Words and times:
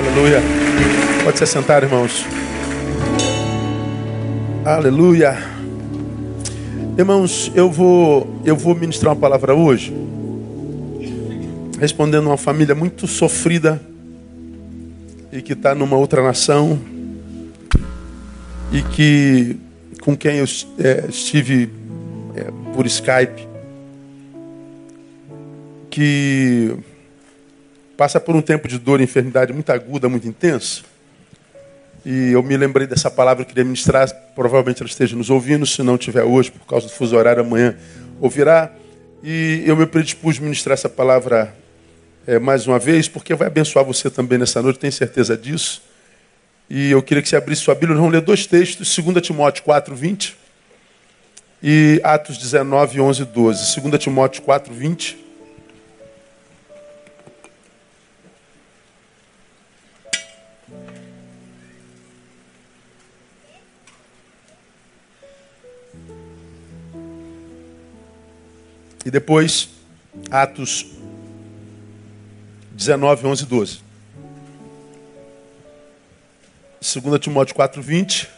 Aleluia. 0.00 0.40
Pode 1.22 1.38
se 1.38 1.46
sentar, 1.46 1.82
irmãos. 1.82 2.24
Aleluia. 4.64 5.36
Irmãos, 6.96 7.52
eu 7.54 7.70
vou, 7.70 8.40
eu 8.42 8.56
vou 8.56 8.74
ministrar 8.74 9.12
uma 9.12 9.20
palavra 9.20 9.54
hoje, 9.54 9.94
respondendo 11.78 12.28
a 12.28 12.30
uma 12.30 12.38
família 12.38 12.74
muito 12.74 13.06
sofrida 13.06 13.78
e 15.30 15.42
que 15.42 15.52
está 15.52 15.74
numa 15.74 15.98
outra 15.98 16.22
nação 16.22 16.80
e 18.72 18.80
que 18.80 19.58
com 20.00 20.16
quem 20.16 20.38
eu 20.38 20.46
é, 20.78 21.04
estive 21.10 21.68
é, 22.34 22.50
por 22.74 22.86
Skype, 22.86 23.46
que 25.90 26.74
passa 28.00 28.18
por 28.18 28.34
um 28.34 28.40
tempo 28.40 28.66
de 28.66 28.78
dor 28.78 28.98
e 28.98 29.04
enfermidade 29.04 29.52
muito 29.52 29.68
aguda, 29.68 30.08
muito 30.08 30.26
intensa. 30.26 30.80
E 32.02 32.32
eu 32.32 32.42
me 32.42 32.56
lembrei 32.56 32.86
dessa 32.86 33.10
palavra, 33.10 33.44
que 33.44 33.50
queria 33.50 33.62
ministrar. 33.62 34.08
Provavelmente 34.34 34.80
ela 34.80 34.88
esteja 34.88 35.14
nos 35.14 35.28
ouvindo, 35.28 35.66
se 35.66 35.82
não 35.82 35.98
tiver 35.98 36.22
hoje, 36.22 36.50
por 36.50 36.66
causa 36.66 36.86
do 36.86 36.92
fuso 36.94 37.14
horário, 37.14 37.42
amanhã 37.42 37.76
ouvirá. 38.18 38.72
E 39.22 39.62
eu 39.66 39.76
me 39.76 39.84
predispus 39.84 40.38
a 40.38 40.40
ministrar 40.40 40.72
essa 40.72 40.88
palavra 40.88 41.54
é, 42.26 42.38
mais 42.38 42.66
uma 42.66 42.78
vez, 42.78 43.06
porque 43.06 43.34
vai 43.34 43.48
abençoar 43.48 43.84
você 43.84 44.08
também 44.08 44.38
nessa 44.38 44.62
noite, 44.62 44.78
tenho 44.78 44.94
certeza 44.94 45.36
disso. 45.36 45.82
E 46.70 46.90
eu 46.90 47.02
queria 47.02 47.22
que 47.22 47.28
você 47.28 47.36
abrisse 47.36 47.60
sua 47.60 47.74
Bíblia. 47.74 47.90
Nós 47.90 47.98
vamos 47.98 48.14
ler 48.14 48.22
dois 48.22 48.46
textos, 48.46 48.96
2 48.96 49.20
Timóteo 49.20 49.62
4, 49.62 49.94
20 49.94 50.38
e 51.62 52.00
Atos 52.02 52.38
19, 52.38 52.98
11 52.98 53.20
e 53.20 53.24
12. 53.26 53.78
2 53.78 54.02
Timóteo 54.02 54.40
4, 54.40 54.72
20. 54.72 55.29
E 69.10 69.12
depois, 69.12 69.68
Atos 70.30 70.86
19, 72.70 73.26
11 73.26 73.42
e 73.42 73.46
12. 73.46 73.80
2 76.80 77.20
Timóteo 77.20 77.52
4, 77.56 77.82
20. 77.82 78.28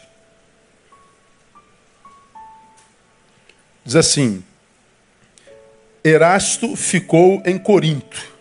Diz 3.85 3.95
assim: 3.95 4.43
Erasto 6.03 6.75
ficou 6.75 7.43
em 7.45 7.59
Corinto. 7.59 8.33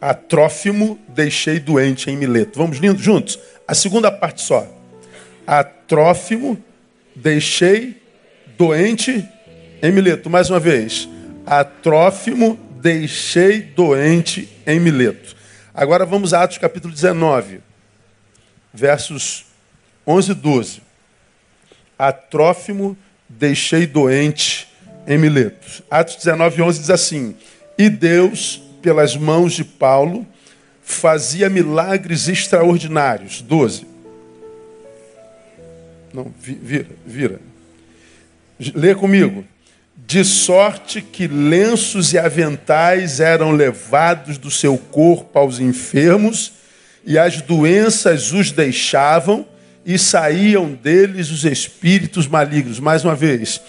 A 0.00 0.14
Trófimo 0.14 0.98
deixei 1.06 1.60
doente 1.60 2.10
em 2.10 2.16
Mileto. 2.16 2.58
Vamos 2.58 2.78
lindo 2.78 2.98
juntos? 2.98 3.38
A 3.68 3.74
segunda 3.74 4.10
parte 4.10 4.40
só. 4.40 4.66
A 5.46 5.62
Trófimo 5.62 6.56
deixei 7.14 8.00
doente 8.56 9.22
em 9.82 9.92
Mileto. 9.92 10.30
Mais 10.30 10.48
uma 10.48 10.58
vez. 10.58 11.06
A 11.46 11.62
Trófimo 11.62 12.58
deixei 12.82 13.62
doente 13.62 14.48
em 14.66 14.80
Mileto. 14.80 15.36
Agora 15.72 16.04
vamos 16.04 16.34
a 16.34 16.42
Atos 16.42 16.58
capítulo 16.58 16.92
19, 16.92 17.60
versos 18.74 19.46
11 20.04 20.32
e 20.32 20.34
12. 20.34 20.82
A 21.96 22.10
Trófimo 22.10 22.98
deixei 23.28 23.86
doente 23.86 24.66
em 25.06 25.16
Mileto. 25.16 25.84
Atos 25.88 26.16
19, 26.16 26.62
11 26.62 26.80
diz 26.80 26.90
assim: 26.90 27.36
E 27.78 27.88
Deus, 27.88 28.60
pelas 28.82 29.16
mãos 29.16 29.52
de 29.52 29.62
Paulo, 29.62 30.26
fazia 30.82 31.48
milagres 31.48 32.26
extraordinários. 32.26 33.40
12. 33.40 33.86
Não, 36.12 36.34
vira, 36.40 36.88
vira. 37.06 37.40
Lê 38.74 38.96
comigo. 38.96 39.44
De 39.96 40.24
sorte 40.24 41.00
que 41.00 41.26
lenços 41.26 42.12
e 42.12 42.18
aventais 42.18 43.18
eram 43.18 43.52
levados 43.52 44.38
do 44.38 44.50
seu 44.50 44.76
corpo 44.76 45.38
aos 45.38 45.58
enfermos, 45.58 46.52
e 47.04 47.18
as 47.18 47.40
doenças 47.40 48.32
os 48.32 48.52
deixavam, 48.52 49.46
e 49.84 49.98
saíam 49.98 50.72
deles 50.72 51.30
os 51.30 51.44
espíritos 51.44 52.26
malignos. 52.26 52.80
Mais 52.80 53.04
uma 53.04 53.14
vez, 53.14 53.60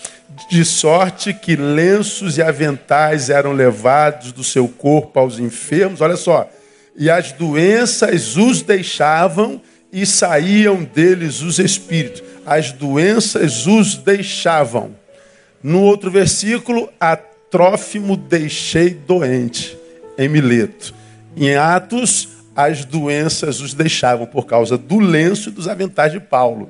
de 0.50 0.66
sorte 0.66 1.34
que 1.34 1.56
lenços 1.56 2.38
e 2.38 2.42
aventais 2.42 3.30
eram 3.30 3.54
levados 3.54 4.32
do 4.32 4.44
seu 4.44 4.68
corpo 4.68 5.20
aos 5.20 5.40
enfermos, 5.40 6.02
olha 6.02 6.18
só, 6.18 6.50
e 6.96 7.10
as 7.10 7.32
doenças 7.32 8.36
os 8.36 8.64
deixavam 8.64 9.62
e 9.94 10.06
saíam 10.06 10.84
deles 10.84 11.42
os 11.42 11.60
espíritos. 11.60 12.24
As 12.46 12.72
doenças 12.72 13.68
os 13.68 13.96
deixavam. 13.96 14.96
No 15.68 15.82
outro 15.82 16.10
versículo, 16.10 16.90
a 16.98 17.18
Trófimo 17.18 18.16
deixei 18.16 18.92
doente 18.92 19.78
em 20.18 20.30
Mileto. 20.30 20.94
Em 21.36 21.58
Atos, 21.58 22.30
as 22.56 22.86
doenças 22.86 23.60
os 23.60 23.74
deixavam 23.74 24.26
por 24.26 24.46
causa 24.46 24.78
do 24.78 24.98
lenço 24.98 25.50
e 25.50 25.52
dos 25.52 25.68
aventais 25.68 26.14
de 26.14 26.22
Paulo. 26.22 26.70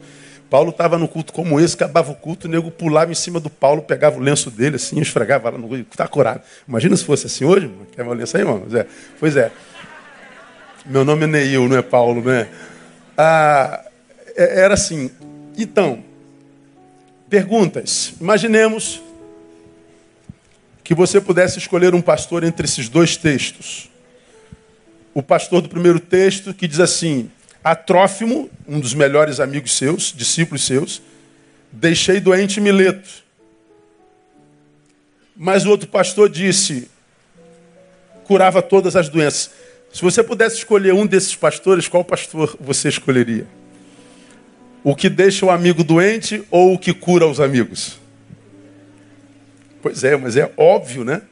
Paulo 0.50 0.72
estava 0.72 0.98
no 0.98 1.08
culto 1.08 1.32
como 1.32 1.60
esse, 1.60 1.76
acabava 1.76 2.12
o 2.12 2.16
culto, 2.16 2.48
o 2.48 2.50
nego 2.50 2.72
pulava 2.72 3.12
em 3.12 3.14
cima 3.14 3.40
do 3.40 3.52
Paulo, 3.52 3.84
pegava 3.84 4.18
o 4.18 4.20
lenço 4.20 4.50
dele 4.50 4.78
assim, 4.78 5.00
esfregava 5.00 5.52
lá 5.52 5.60
no 5.60 5.76
está 5.76 6.08
curado. 6.08 6.42
Imagina 6.68 6.98
se 6.98 7.06
fosse 7.06 7.28
assim 7.28 7.46
hoje, 7.46 7.70
quer 7.96 8.04
meu 8.04 8.16
lenço 8.16 8.36
aí, 8.36 8.42
irmão? 8.42 8.64
É. 8.74 8.88
Pois 9.20 9.38
é. 9.38 9.52
Meu 10.88 11.06
nome 11.06 11.26
é 11.26 11.28
Neil, 11.28 11.70
não 11.70 11.78
é 11.78 11.84
Paulo, 11.84 12.24
né? 12.24 12.48
Ah, 13.16 13.80
é, 14.36 14.62
era 14.62 14.74
assim. 14.74 15.12
Então, 15.56 16.04
perguntas. 17.30 18.14
Imaginemos 18.20 19.02
que 20.84 20.96
você 20.96 21.20
pudesse 21.20 21.60
escolher 21.60 21.94
um 21.94 22.02
pastor 22.02 22.44
entre 22.44 22.66
esses 22.66 22.90
dois 22.90 23.18
textos 23.18 23.90
o 25.18 25.24
pastor 25.24 25.64
do 25.64 25.68
primeiro 25.68 26.00
texto 26.00 26.54
que 26.54 26.68
diz 26.68 26.80
assim: 26.80 27.32
A 27.64 27.76
Trófimo, 27.76 28.52
um 28.68 28.80
dos 28.80 28.94
melhores 28.94 29.40
amigos 29.40 29.76
seus, 29.76 30.14
discípulos 30.16 30.64
seus, 30.64 31.02
deixei 31.72 32.20
doente 32.20 32.62
Mileto. 32.62 33.10
Mas 35.36 35.66
o 35.66 35.72
outro 35.72 35.88
pastor 35.88 36.30
disse: 36.30 36.88
curava 38.26 38.62
todas 38.62 38.96
as 38.96 39.10
doenças. 39.10 39.50
Se 39.92 40.04
você 40.04 40.22
pudesse 40.22 40.58
escolher 40.58 40.94
um 40.94 41.08
desses 41.08 41.36
pastores, 41.36 41.88
qual 41.88 42.04
pastor 42.04 42.56
você 42.60 42.88
escolheria? 42.88 43.48
O 44.88 44.96
que 44.96 45.10
deixa 45.10 45.46
o 45.46 45.52
amigo 45.52 45.84
doente 45.84 46.46
ou 46.50 46.74
o 46.74 46.80
que 46.80 46.94
cura 46.94 47.28
os 47.28 47.42
amigos? 47.42 48.00
Pois 49.82 50.02
é, 50.06 50.16
mas 50.16 50.38
é 50.38 50.50
óbvio, 50.56 51.04
né? 51.04 51.24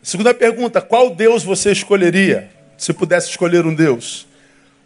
Segunda 0.00 0.32
pergunta: 0.32 0.80
qual 0.80 1.12
Deus 1.12 1.42
você 1.42 1.72
escolheria 1.72 2.48
se 2.78 2.92
pudesse 2.92 3.30
escolher 3.30 3.66
um 3.66 3.74
Deus? 3.74 4.28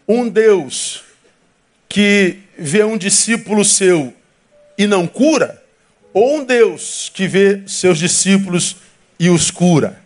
Um 0.08 0.26
Deus 0.26 1.04
que 1.86 2.38
vê 2.56 2.82
um 2.82 2.96
discípulo 2.96 3.62
seu 3.62 4.14
e 4.78 4.86
não 4.86 5.06
cura? 5.06 5.62
Ou 6.14 6.38
um 6.38 6.44
Deus 6.46 7.10
que 7.12 7.28
vê 7.28 7.60
seus 7.66 7.98
discípulos 7.98 8.76
e 9.20 9.28
os 9.28 9.50
cura? 9.50 10.00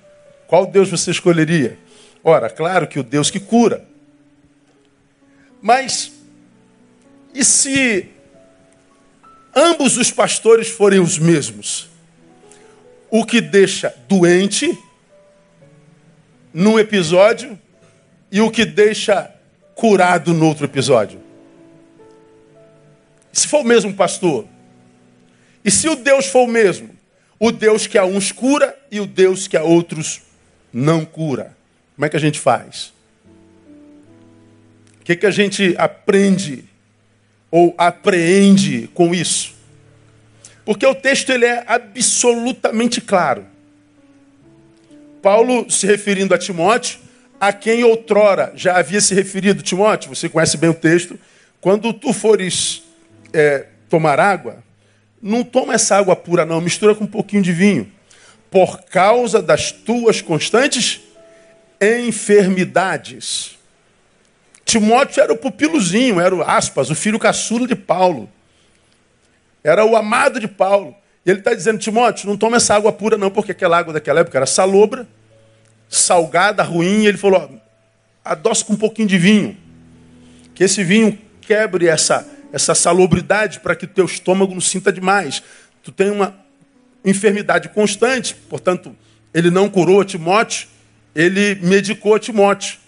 Qual 0.48 0.66
Deus 0.66 0.90
você 0.90 1.12
escolheria? 1.12 1.78
Ora, 2.24 2.50
claro 2.50 2.88
que 2.88 2.98
o 2.98 3.04
Deus 3.04 3.30
que 3.30 3.38
cura. 3.38 3.84
Mas 5.62 6.18
e 7.34 7.44
se 7.44 8.08
ambos 9.54 9.96
os 9.96 10.10
pastores 10.10 10.68
forem 10.68 11.00
os 11.00 11.18
mesmos? 11.18 11.88
O 13.10 13.24
que 13.24 13.40
deixa 13.40 13.94
doente 14.08 14.78
num 16.52 16.78
episódio 16.78 17.58
e 18.30 18.40
o 18.40 18.50
que 18.50 18.64
deixa 18.64 19.32
curado 19.74 20.32
no 20.32 20.46
outro 20.46 20.64
episódio. 20.64 21.20
Se 23.32 23.48
for 23.48 23.60
o 23.60 23.64
mesmo 23.64 23.94
pastor, 23.94 24.46
e 25.64 25.70
se 25.70 25.88
o 25.88 25.96
Deus 25.96 26.26
for 26.26 26.42
o 26.42 26.46
mesmo, 26.46 26.90
o 27.38 27.50
Deus 27.50 27.86
que 27.86 27.96
a 27.96 28.04
uns 28.04 28.32
cura 28.32 28.76
e 28.90 29.00
o 29.00 29.06
Deus 29.06 29.48
que 29.48 29.56
a 29.56 29.62
outros 29.62 30.22
não 30.72 31.04
cura, 31.04 31.56
como 31.94 32.06
é 32.06 32.08
que 32.08 32.16
a 32.16 32.20
gente 32.20 32.38
faz? 32.38 32.92
O 35.00 35.04
que, 35.04 35.16
que 35.16 35.26
a 35.26 35.30
gente 35.30 35.74
aprende 35.78 36.64
ou 37.50 37.74
apreende 37.76 38.88
com 38.94 39.14
isso? 39.14 39.54
Porque 40.64 40.86
o 40.86 40.94
texto 40.94 41.30
ele 41.30 41.46
é 41.46 41.64
absolutamente 41.66 43.00
claro. 43.00 43.46
Paulo 45.22 45.70
se 45.70 45.86
referindo 45.86 46.34
a 46.34 46.38
Timóteo, 46.38 46.98
a 47.40 47.52
quem 47.52 47.82
outrora 47.84 48.52
já 48.54 48.78
havia 48.78 49.00
se 49.00 49.14
referido 49.14 49.62
Timóteo, 49.62 50.14
você 50.14 50.28
conhece 50.28 50.56
bem 50.56 50.70
o 50.70 50.74
texto. 50.74 51.18
Quando 51.60 51.92
tu 51.92 52.12
fores 52.12 52.82
é, 53.32 53.66
tomar 53.88 54.20
água, 54.20 54.62
não 55.20 55.42
toma 55.42 55.74
essa 55.74 55.96
água 55.96 56.16
pura, 56.16 56.46
não, 56.46 56.60
mistura 56.60 56.94
com 56.94 57.04
um 57.04 57.08
pouquinho 57.08 57.42
de 57.42 57.52
vinho. 57.52 57.90
Por 58.50 58.82
causa 58.84 59.42
das 59.42 59.70
tuas 59.72 60.20
constantes 60.20 61.00
enfermidades. 61.80 63.58
Timóteo 64.70 65.20
era 65.20 65.32
o 65.32 65.36
pupilozinho, 65.36 66.20
era 66.20 66.32
o 66.32 66.42
aspas, 66.42 66.90
o 66.90 66.94
filho 66.94 67.18
caçula 67.18 67.66
de 67.66 67.74
Paulo. 67.74 68.30
Era 69.64 69.84
o 69.84 69.96
amado 69.96 70.38
de 70.38 70.46
Paulo. 70.46 70.94
E 71.26 71.30
ele 71.30 71.40
está 71.40 71.52
dizendo, 71.52 71.80
Timóteo, 71.80 72.28
não 72.28 72.36
toma 72.36 72.56
essa 72.56 72.76
água 72.76 72.92
pura 72.92 73.18
não, 73.18 73.32
porque 73.32 73.50
aquela 73.50 73.76
água 73.76 73.92
daquela 73.92 74.20
época 74.20 74.38
era 74.38 74.46
salobra, 74.46 75.08
salgada, 75.88 76.62
ruim. 76.62 77.04
Ele 77.04 77.18
falou, 77.18 77.60
adoça 78.24 78.64
com 78.64 78.74
um 78.74 78.76
pouquinho 78.76 79.08
de 79.08 79.18
vinho. 79.18 79.56
Que 80.54 80.62
esse 80.62 80.84
vinho 80.84 81.18
quebre 81.40 81.88
essa, 81.88 82.24
essa 82.52 82.72
salubridade 82.72 83.58
para 83.58 83.74
que 83.74 83.86
o 83.86 83.88
teu 83.88 84.04
estômago 84.04 84.54
não 84.54 84.60
sinta 84.60 84.92
demais. 84.92 85.42
Tu 85.82 85.90
tem 85.90 86.10
uma 86.10 86.32
enfermidade 87.04 87.70
constante, 87.70 88.36
portanto, 88.48 88.94
ele 89.34 89.50
não 89.50 89.68
curou 89.68 90.00
a 90.00 90.04
Timóteo, 90.04 90.68
ele 91.12 91.56
medicou 91.56 92.14
a 92.14 92.20
Timóteo. 92.20 92.78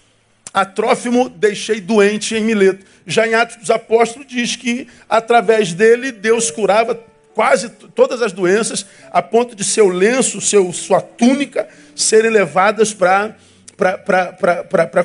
A 0.53 0.63
Trófimo 0.65 1.29
deixei 1.29 1.81
doente 1.81 2.35
em 2.35 2.43
Mileto. 2.43 2.85
Já 3.07 3.27
em 3.27 3.33
Atos 3.33 3.55
dos 3.57 3.71
Apóstolos 3.71 4.27
diz 4.27 4.55
que 4.55 4.87
através 5.09 5.73
dele 5.73 6.11
Deus 6.11 6.51
curava 6.51 6.99
quase 7.33 7.69
todas 7.69 8.21
as 8.21 8.31
doenças, 8.31 8.85
a 9.11 9.21
ponto 9.21 9.55
de 9.55 9.63
seu 9.63 9.87
lenço, 9.87 10.39
seu, 10.39 10.71
sua 10.71 11.01
túnica 11.01 11.67
serem 11.95 12.29
levadas 12.29 12.93
para 12.93 13.35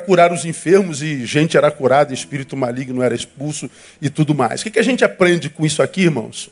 curar 0.05 0.31
os 0.31 0.45
enfermos 0.45 1.01
e 1.01 1.25
gente 1.25 1.57
era 1.57 1.71
curada, 1.71 2.13
espírito 2.13 2.55
maligno 2.55 3.01
era 3.01 3.15
expulso 3.15 3.69
e 3.99 4.09
tudo 4.09 4.35
mais. 4.35 4.61
O 4.61 4.65
que, 4.65 4.71
que 4.71 4.79
a 4.79 4.83
gente 4.83 5.03
aprende 5.03 5.49
com 5.49 5.65
isso 5.65 5.81
aqui, 5.81 6.01
irmãos? 6.01 6.51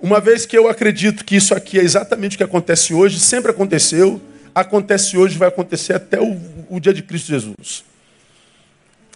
Uma 0.00 0.20
vez 0.20 0.46
que 0.46 0.56
eu 0.56 0.68
acredito 0.68 1.24
que 1.24 1.36
isso 1.36 1.54
aqui 1.54 1.78
é 1.78 1.82
exatamente 1.82 2.36
o 2.36 2.38
que 2.38 2.44
acontece 2.44 2.94
hoje, 2.94 3.20
sempre 3.20 3.50
aconteceu, 3.50 4.20
acontece 4.54 5.18
hoje, 5.18 5.36
vai 5.36 5.48
acontecer 5.48 5.92
até 5.92 6.18
o, 6.20 6.40
o 6.70 6.80
dia 6.80 6.94
de 6.94 7.02
Cristo 7.02 7.26
Jesus. 7.28 7.84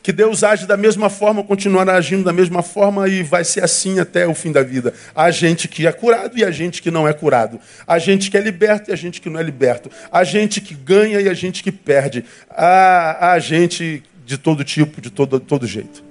Que 0.02 0.10
Deus 0.10 0.42
age 0.42 0.66
da 0.66 0.76
mesma 0.76 1.08
forma, 1.08 1.44
continuará 1.44 1.94
agindo 1.94 2.24
da 2.24 2.32
mesma 2.32 2.60
forma 2.60 3.08
e 3.08 3.22
vai 3.22 3.44
ser 3.44 3.62
assim 3.62 4.00
até 4.00 4.26
o 4.26 4.34
fim 4.34 4.50
da 4.50 4.62
vida. 4.62 4.92
Há 5.14 5.30
gente 5.30 5.68
que 5.68 5.86
é 5.86 5.92
curado 5.92 6.36
e 6.36 6.44
a 6.44 6.50
gente 6.50 6.82
que 6.82 6.90
não 6.90 7.06
é 7.06 7.12
curado. 7.12 7.60
Há 7.86 7.98
gente 8.00 8.28
que 8.28 8.36
é 8.36 8.40
liberto 8.40 8.90
e 8.90 8.92
a 8.92 8.96
gente 8.96 9.20
que 9.20 9.30
não 9.30 9.38
é 9.38 9.42
liberto. 9.42 9.88
Há 10.10 10.24
gente 10.24 10.60
que 10.60 10.74
ganha 10.74 11.20
e 11.20 11.28
a 11.28 11.34
gente 11.34 11.62
que 11.62 11.70
perde. 11.70 12.24
Há, 12.50 13.32
há 13.32 13.38
gente 13.38 14.02
de 14.26 14.36
todo 14.36 14.64
tipo, 14.64 15.00
de 15.00 15.08
todo, 15.08 15.38
todo 15.38 15.66
jeito. 15.66 16.02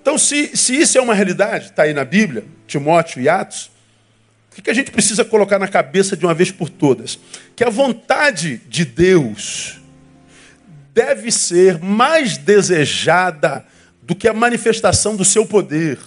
Então, 0.00 0.16
se, 0.16 0.56
se 0.56 0.74
isso 0.74 0.96
é 0.96 1.00
uma 1.00 1.14
realidade, 1.14 1.66
está 1.66 1.82
aí 1.82 1.92
na 1.92 2.04
Bíblia, 2.04 2.44
Timóteo 2.66 3.20
e 3.20 3.28
Atos, 3.28 3.70
o 4.56 4.62
que 4.62 4.70
a 4.70 4.74
gente 4.74 4.90
precisa 4.90 5.24
colocar 5.24 5.58
na 5.58 5.66
cabeça 5.66 6.16
de 6.16 6.24
uma 6.24 6.32
vez 6.32 6.50
por 6.50 6.68
todas? 6.68 7.18
Que 7.56 7.64
a 7.64 7.70
vontade 7.70 8.62
de 8.68 8.84
Deus 8.84 9.80
deve 10.94 11.32
ser 11.32 11.80
mais 11.80 12.38
desejada 12.38 13.66
do 14.00 14.14
que 14.14 14.28
a 14.28 14.32
manifestação 14.32 15.16
do 15.16 15.24
seu 15.24 15.44
poder. 15.44 15.98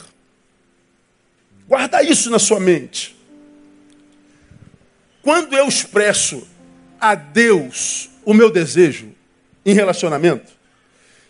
Guarda 1.68 2.01
isso 2.01 2.30
na 2.30 2.39
sua 2.39 2.60
mente. 2.60 3.16
Quando 5.22 5.54
eu 5.57 5.68
expresso 5.68 6.48
a 7.00 7.13
Deus 7.13 8.10
o 8.24 8.34
meu 8.34 8.50
desejo 8.50 9.10
em 9.66 9.74
relacionamento, 9.74 10.54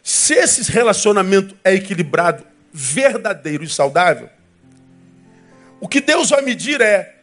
se 0.03 0.35
esse 0.35 0.71
relacionamento 0.71 1.57
é 1.63 1.73
equilibrado, 1.73 2.45
verdadeiro 2.71 3.63
e 3.63 3.69
saudável, 3.69 4.29
o 5.81 5.87
que 5.87 5.99
Deus 5.99 6.29
vai 6.29 6.43
medir 6.43 6.79
é 6.79 7.15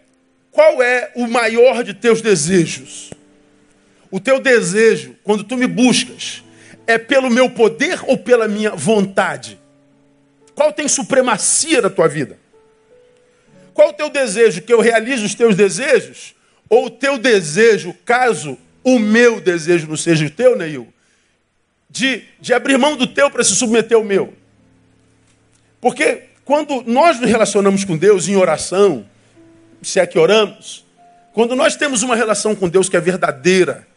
qual 0.50 0.82
é 0.82 1.12
o 1.14 1.28
maior 1.28 1.84
de 1.84 1.94
teus 1.94 2.20
desejos. 2.20 3.10
O 4.14 4.20
teu 4.20 4.38
desejo, 4.38 5.16
quando 5.24 5.42
tu 5.42 5.56
me 5.56 5.66
buscas, 5.66 6.44
é 6.86 6.96
pelo 6.96 7.28
meu 7.28 7.50
poder 7.50 7.98
ou 8.06 8.16
pela 8.16 8.46
minha 8.46 8.70
vontade? 8.70 9.58
Qual 10.54 10.72
tem 10.72 10.86
supremacia 10.86 11.82
na 11.82 11.90
tua 11.90 12.06
vida? 12.06 12.38
Qual 13.72 13.88
o 13.88 13.92
teu 13.92 14.08
desejo? 14.08 14.62
Que 14.62 14.72
eu 14.72 14.80
realize 14.80 15.24
os 15.24 15.34
teus 15.34 15.56
desejos? 15.56 16.32
Ou 16.68 16.86
o 16.86 16.90
teu 16.90 17.18
desejo, 17.18 17.92
caso 18.04 18.56
o 18.84 19.00
meu 19.00 19.40
desejo 19.40 19.88
não 19.88 19.96
seja 19.96 20.26
o 20.26 20.30
teu, 20.30 20.56
Neil, 20.56 20.86
de, 21.90 22.22
de 22.40 22.54
abrir 22.54 22.78
mão 22.78 22.96
do 22.96 23.08
teu 23.08 23.28
para 23.32 23.42
se 23.42 23.56
submeter 23.56 23.96
ao 23.96 24.04
meu? 24.04 24.32
Porque 25.80 26.26
quando 26.44 26.84
nós 26.86 27.18
nos 27.18 27.28
relacionamos 27.28 27.84
com 27.84 27.96
Deus 27.96 28.28
em 28.28 28.36
oração, 28.36 29.04
se 29.82 29.98
é 29.98 30.06
que 30.06 30.20
oramos, 30.20 30.86
quando 31.32 31.56
nós 31.56 31.74
temos 31.74 32.04
uma 32.04 32.14
relação 32.14 32.54
com 32.54 32.68
Deus 32.68 32.88
que 32.88 32.96
é 32.96 33.00
verdadeira, 33.00 33.92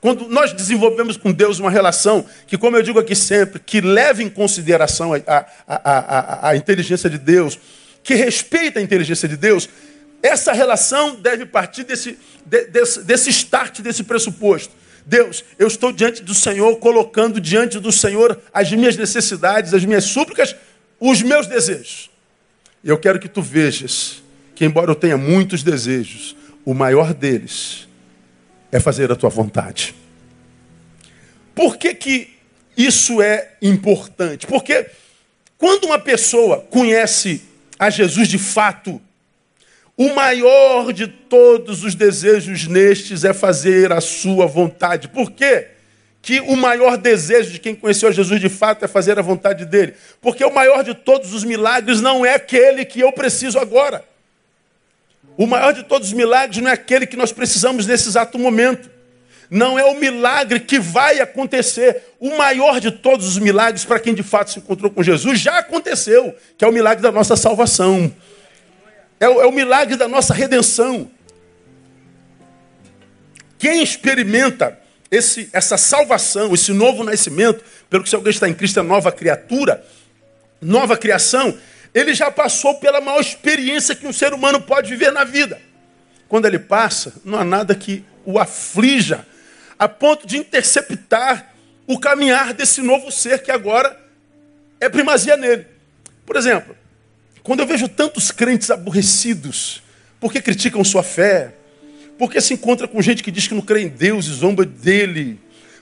quando 0.00 0.28
nós 0.28 0.52
desenvolvemos 0.52 1.16
com 1.16 1.30
Deus 1.30 1.58
uma 1.58 1.70
relação 1.70 2.24
que, 2.46 2.56
como 2.56 2.76
eu 2.76 2.82
digo 2.82 2.98
aqui 2.98 3.14
sempre, 3.14 3.60
que 3.60 3.80
leva 3.80 4.22
em 4.22 4.30
consideração 4.30 5.12
a, 5.12 5.18
a, 5.26 5.46
a, 5.68 6.48
a, 6.50 6.56
inteligência 6.56 7.10
de 7.10 7.18
Deus, 7.18 7.58
que 8.02 8.14
respeita 8.14 8.78
a 8.78 8.82
inteligência 8.82 9.28
de 9.28 9.36
Deus, 9.36 9.68
essa 10.22 10.52
relação 10.52 11.16
deve 11.16 11.44
partir 11.44 11.84
desse, 11.84 12.18
de, 12.46 12.64
desse, 12.66 13.02
desse 13.02 13.30
start, 13.30 13.80
desse 13.80 14.02
pressuposto. 14.02 14.72
Deus, 15.04 15.44
eu 15.58 15.66
estou 15.66 15.92
diante 15.92 16.22
do 16.22 16.34
Senhor, 16.34 16.76
colocando 16.76 17.40
diante 17.40 17.78
do 17.78 17.92
Senhor 17.92 18.40
as 18.54 18.72
minhas 18.72 18.96
necessidades, 18.96 19.74
as 19.74 19.84
minhas 19.84 20.04
súplicas, 20.04 20.56
os 20.98 21.20
meus 21.20 21.46
desejos. 21.46 22.10
Eu 22.82 22.96
quero 22.96 23.20
que 23.20 23.28
tu 23.28 23.42
vejas 23.42 24.22
que, 24.54 24.64
embora 24.64 24.90
eu 24.90 24.94
tenha 24.94 25.18
muitos 25.18 25.62
desejos, 25.62 26.36
o 26.64 26.72
maior 26.72 27.12
deles 27.12 27.89
é 28.72 28.78
fazer 28.78 29.10
a 29.10 29.16
tua 29.16 29.30
vontade. 29.30 29.94
Por 31.54 31.76
que, 31.76 31.94
que 31.94 32.36
isso 32.76 33.20
é 33.20 33.52
importante? 33.60 34.46
Porque 34.46 34.86
quando 35.58 35.84
uma 35.84 35.98
pessoa 35.98 36.60
conhece 36.70 37.42
a 37.78 37.90
Jesus 37.90 38.28
de 38.28 38.38
fato, 38.38 39.00
o 39.96 40.14
maior 40.14 40.92
de 40.92 41.06
todos 41.06 41.84
os 41.84 41.94
desejos 41.94 42.66
nestes 42.66 43.24
é 43.24 43.34
fazer 43.34 43.92
a 43.92 44.00
sua 44.00 44.46
vontade. 44.46 45.08
Por 45.08 45.30
quê? 45.30 45.66
Que 46.22 46.40
o 46.40 46.56
maior 46.56 46.96
desejo 46.96 47.50
de 47.50 47.58
quem 47.58 47.74
conheceu 47.74 48.10
Jesus 48.10 48.40
de 48.40 48.48
fato 48.48 48.82
é 48.84 48.88
fazer 48.88 49.18
a 49.18 49.22
vontade 49.22 49.66
dele. 49.66 49.94
Porque 50.20 50.42
o 50.42 50.54
maior 50.54 50.82
de 50.82 50.94
todos 50.94 51.34
os 51.34 51.44
milagres 51.44 52.00
não 52.00 52.24
é 52.24 52.34
aquele 52.34 52.84
que 52.86 53.00
eu 53.00 53.12
preciso 53.12 53.58
agora. 53.58 54.02
O 55.36 55.46
maior 55.46 55.72
de 55.72 55.82
todos 55.84 56.08
os 56.08 56.14
milagres 56.14 56.62
não 56.62 56.70
é 56.70 56.74
aquele 56.74 57.06
que 57.06 57.16
nós 57.16 57.32
precisamos 57.32 57.86
nesse 57.86 58.08
exato 58.08 58.38
momento. 58.38 58.90
Não 59.50 59.78
é 59.78 59.84
o 59.84 59.98
milagre 59.98 60.60
que 60.60 60.78
vai 60.78 61.18
acontecer. 61.20 62.02
O 62.20 62.36
maior 62.36 62.78
de 62.80 62.90
todos 62.90 63.26
os 63.26 63.38
milagres 63.38 63.84
para 63.84 63.98
quem 63.98 64.14
de 64.14 64.22
fato 64.22 64.52
se 64.52 64.58
encontrou 64.58 64.90
com 64.90 65.02
Jesus 65.02 65.40
já 65.40 65.58
aconteceu, 65.58 66.34
que 66.56 66.64
é 66.64 66.68
o 66.68 66.72
milagre 66.72 67.02
da 67.02 67.10
nossa 67.10 67.36
salvação. 67.36 68.12
É 69.18 69.28
o, 69.28 69.40
é 69.40 69.46
o 69.46 69.52
milagre 69.52 69.96
da 69.96 70.06
nossa 70.06 70.32
redenção. 70.32 71.10
Quem 73.58 73.82
experimenta 73.82 74.78
esse, 75.10 75.50
essa 75.52 75.76
salvação, 75.76 76.54
esse 76.54 76.72
novo 76.72 77.02
nascimento, 77.02 77.62
pelo 77.90 78.04
que 78.04 78.08
se 78.08 78.14
alguém 78.14 78.30
está 78.30 78.48
em 78.48 78.54
Cristo 78.54 78.78
é 78.78 78.82
nova 78.82 79.10
criatura, 79.10 79.84
nova 80.60 80.96
criação, 80.96 81.56
ele 81.94 82.14
já 82.14 82.30
passou 82.30 82.74
pela 82.76 83.00
maior 83.00 83.20
experiência 83.20 83.94
que 83.94 84.06
um 84.06 84.12
ser 84.12 84.32
humano 84.32 84.60
pode 84.60 84.90
viver 84.90 85.12
na 85.12 85.24
vida. 85.24 85.60
Quando 86.28 86.46
ele 86.46 86.58
passa, 86.58 87.14
não 87.24 87.38
há 87.38 87.44
nada 87.44 87.74
que 87.74 88.04
o 88.24 88.38
aflija, 88.38 89.26
a 89.78 89.88
ponto 89.88 90.26
de 90.26 90.36
interceptar 90.36 91.52
o 91.86 91.98
caminhar 91.98 92.54
desse 92.54 92.80
novo 92.80 93.10
ser 93.10 93.42
que 93.42 93.50
agora 93.50 93.98
é 94.78 94.88
primazia 94.88 95.36
nele. 95.36 95.66
Por 96.24 96.36
exemplo, 96.36 96.76
quando 97.42 97.60
eu 97.60 97.66
vejo 97.66 97.88
tantos 97.88 98.30
crentes 98.30 98.70
aborrecidos, 98.70 99.82
porque 100.20 100.40
criticam 100.40 100.84
sua 100.84 101.02
fé, 101.02 101.52
porque 102.18 102.40
se 102.40 102.54
encontra 102.54 102.86
com 102.86 103.02
gente 103.02 103.22
que 103.22 103.30
diz 103.30 103.48
que 103.48 103.54
não 103.54 103.62
crê 103.62 103.82
em 103.82 103.88
Deus 103.88 104.26
e 104.26 104.30
zomba 104.30 104.64
dele, 104.64 105.40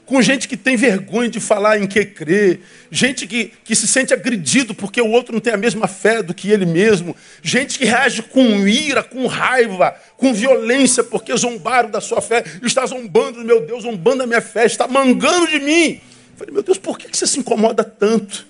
com 0.08 0.22
gente 0.22 0.48
que 0.48 0.56
tem 0.56 0.74
vergonha 0.74 1.28
de 1.28 1.38
falar 1.38 1.78
em 1.78 1.86
que 1.86 2.02
crê, 2.02 2.60
gente 2.90 3.26
que, 3.26 3.52
que 3.62 3.76
se 3.76 3.86
sente 3.86 4.14
agredido 4.14 4.74
porque 4.74 5.02
o 5.02 5.10
outro 5.10 5.34
não 5.34 5.40
tem 5.40 5.52
a 5.52 5.56
mesma 5.58 5.86
fé 5.86 6.22
do 6.22 6.32
que 6.32 6.50
ele 6.50 6.64
mesmo, 6.64 7.14
gente 7.42 7.78
que 7.78 7.84
reage 7.84 8.22
com 8.22 8.66
ira, 8.66 9.02
com 9.02 9.26
raiva, 9.26 9.94
com 10.16 10.32
violência 10.32 11.04
porque 11.04 11.36
zombaram 11.36 11.90
da 11.90 12.00
sua 12.00 12.22
fé, 12.22 12.42
está 12.62 12.86
zombando 12.86 13.40
do 13.40 13.44
meu 13.44 13.60
Deus, 13.60 13.82
zombando 13.82 14.20
da 14.20 14.26
minha 14.26 14.40
fé, 14.40 14.64
está 14.64 14.88
mangando 14.88 15.46
de 15.46 15.60
mim. 15.60 16.00
Eu 16.00 16.38
falei, 16.38 16.54
meu 16.54 16.62
Deus, 16.62 16.78
por 16.78 16.98
que 16.98 17.14
você 17.14 17.26
se 17.26 17.38
incomoda 17.38 17.84
tanto 17.84 18.46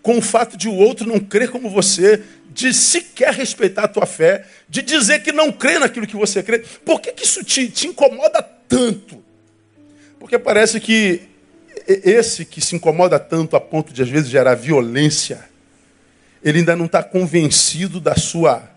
com 0.00 0.16
o 0.16 0.22
fato 0.22 0.56
de 0.56 0.66
o 0.66 0.74
outro 0.74 1.06
não 1.06 1.20
crer 1.20 1.50
como 1.50 1.68
você, 1.68 2.22
de 2.48 2.72
sequer 2.72 3.34
respeitar 3.34 3.84
a 3.84 3.88
tua 3.88 4.06
fé, 4.06 4.46
de 4.66 4.80
dizer 4.80 5.22
que 5.22 5.30
não 5.30 5.52
crê 5.52 5.78
naquilo 5.78 6.06
que 6.06 6.16
você 6.16 6.42
crê? 6.42 6.60
Por 6.86 7.02
que, 7.02 7.12
que 7.12 7.24
isso 7.26 7.44
te, 7.44 7.68
te 7.68 7.86
incomoda 7.86 8.42
tanto? 8.66 9.21
Porque 10.22 10.38
parece 10.38 10.78
que 10.78 11.22
esse 11.84 12.44
que 12.44 12.60
se 12.60 12.76
incomoda 12.76 13.18
tanto 13.18 13.56
a 13.56 13.60
ponto 13.60 13.92
de 13.92 14.02
às 14.02 14.08
vezes 14.08 14.30
gerar 14.30 14.54
violência, 14.54 15.44
ele 16.44 16.60
ainda 16.60 16.76
não 16.76 16.86
está 16.86 17.02
convencido 17.02 18.00
da 18.00 18.14
sua 18.14 18.70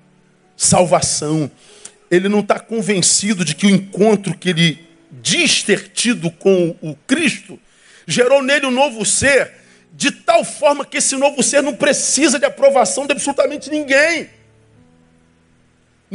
salvação. 0.57 1.49
Ele 2.09 2.27
não 2.27 2.39
está 2.39 2.59
convencido 2.59 3.45
de 3.45 3.53
que 3.53 3.67
o 3.67 3.69
encontro 3.69 4.35
que 4.35 4.49
ele 4.49 4.87
diz 5.11 5.61
ter 5.61 5.89
tido 5.89 6.31
com 6.31 6.75
o 6.81 6.95
Cristo 7.05 7.59
gerou 8.07 8.41
nele 8.41 8.65
um 8.65 8.71
novo 8.71 9.05
ser, 9.05 9.53
de 9.93 10.09
tal 10.09 10.43
forma 10.43 10.83
que 10.83 10.97
esse 10.97 11.15
novo 11.15 11.43
ser 11.43 11.61
não 11.61 11.75
precisa 11.75 12.39
de 12.39 12.45
aprovação 12.45 13.05
de 13.05 13.11
absolutamente 13.11 13.69
ninguém. 13.69 14.31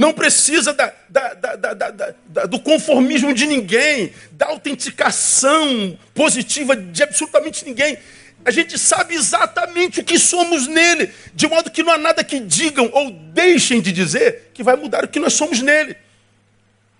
Não 0.00 0.14
precisa 0.14 0.72
da, 0.72 0.90
da, 1.10 1.34
da, 1.34 2.46
do 2.46 2.58
conformismo 2.58 3.34
de 3.34 3.44
ninguém, 3.44 4.14
da 4.32 4.46
autenticação 4.46 5.94
positiva 6.14 6.74
de 6.74 7.02
absolutamente 7.02 7.66
ninguém. 7.66 7.98
A 8.42 8.50
gente 8.50 8.78
sabe 8.78 9.14
exatamente 9.14 10.00
o 10.00 10.04
que 10.04 10.18
somos 10.18 10.66
nele, 10.66 11.10
de 11.34 11.46
modo 11.46 11.70
que 11.70 11.82
não 11.82 11.92
há 11.92 11.98
nada 11.98 12.24
que 12.24 12.40
digam 12.40 12.88
ou 12.90 13.10
deixem 13.10 13.78
de 13.82 13.92
dizer 13.92 14.50
que 14.54 14.62
vai 14.62 14.74
mudar 14.74 15.04
o 15.04 15.08
que 15.08 15.20
nós 15.20 15.34
somos 15.34 15.60
nele. 15.60 15.94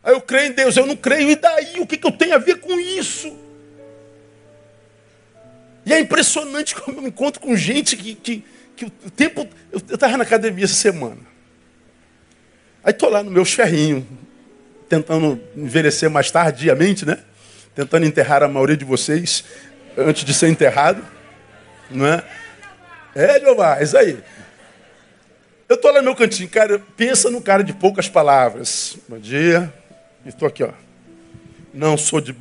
Aí 0.04 0.12
eu 0.12 0.20
creio 0.20 0.48
em 0.48 0.52
Deus, 0.52 0.76
eu 0.76 0.84
não 0.84 0.94
creio, 0.94 1.30
e 1.30 1.36
daí? 1.36 1.80
O 1.80 1.86
que, 1.86 1.96
que 1.96 2.06
eu 2.06 2.12
tenho 2.12 2.34
a 2.34 2.38
ver 2.38 2.60
com 2.60 2.78
isso? 2.78 3.34
E 5.86 5.94
é 5.94 6.00
impressionante 6.00 6.74
como 6.76 6.98
eu 6.98 7.02
me 7.02 7.08
encontro 7.08 7.40
com 7.40 7.56
gente 7.56 7.96
que, 7.96 8.14
que, 8.14 8.44
que 8.76 8.84
o 8.84 9.10
tempo. 9.10 9.48
Eu 9.72 9.78
estava 9.78 10.18
na 10.18 10.24
academia 10.24 10.66
essa 10.66 10.74
semana. 10.74 11.29
Aí 12.82 12.92
estou 12.92 13.10
lá 13.10 13.22
no 13.22 13.30
meu 13.30 13.44
ferrinho, 13.44 14.06
tentando 14.88 15.40
envelhecer 15.56 16.08
mais 16.08 16.30
tardiamente, 16.30 17.04
né? 17.04 17.18
Tentando 17.74 18.06
enterrar 18.06 18.42
a 18.42 18.48
maioria 18.48 18.76
de 18.76 18.84
vocês 18.84 19.44
antes 19.96 20.24
de 20.24 20.32
ser 20.32 20.48
enterrado. 20.48 21.04
Não 21.90 22.06
é? 22.06 22.24
É, 23.14 23.40
Jeová, 23.40 23.78
é 23.78 23.82
isso 23.82 23.96
aí. 23.96 24.18
Eu 25.68 25.76
estou 25.76 25.92
lá 25.92 25.98
no 25.98 26.04
meu 26.04 26.16
cantinho, 26.16 26.48
cara, 26.48 26.82
pensa 26.96 27.30
no 27.30 27.40
cara 27.40 27.62
de 27.62 27.72
poucas 27.72 28.08
palavras. 28.08 28.96
Bom 29.08 29.18
dia. 29.18 29.72
Estou 30.24 30.48
aqui, 30.48 30.62
ó. 30.62 30.70
Não 31.72 31.96
sou 31.96 32.20
de 32.20 32.34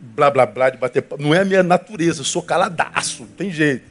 blá 0.00 0.30
blá 0.30 0.46
blá, 0.46 0.70
de 0.70 0.78
bater. 0.78 1.04
Não 1.18 1.34
é 1.34 1.40
a 1.40 1.44
minha 1.44 1.62
natureza, 1.62 2.20
eu 2.20 2.24
sou 2.24 2.42
caladaço, 2.42 3.22
não 3.22 3.28
tem 3.28 3.50
jeito. 3.50 3.84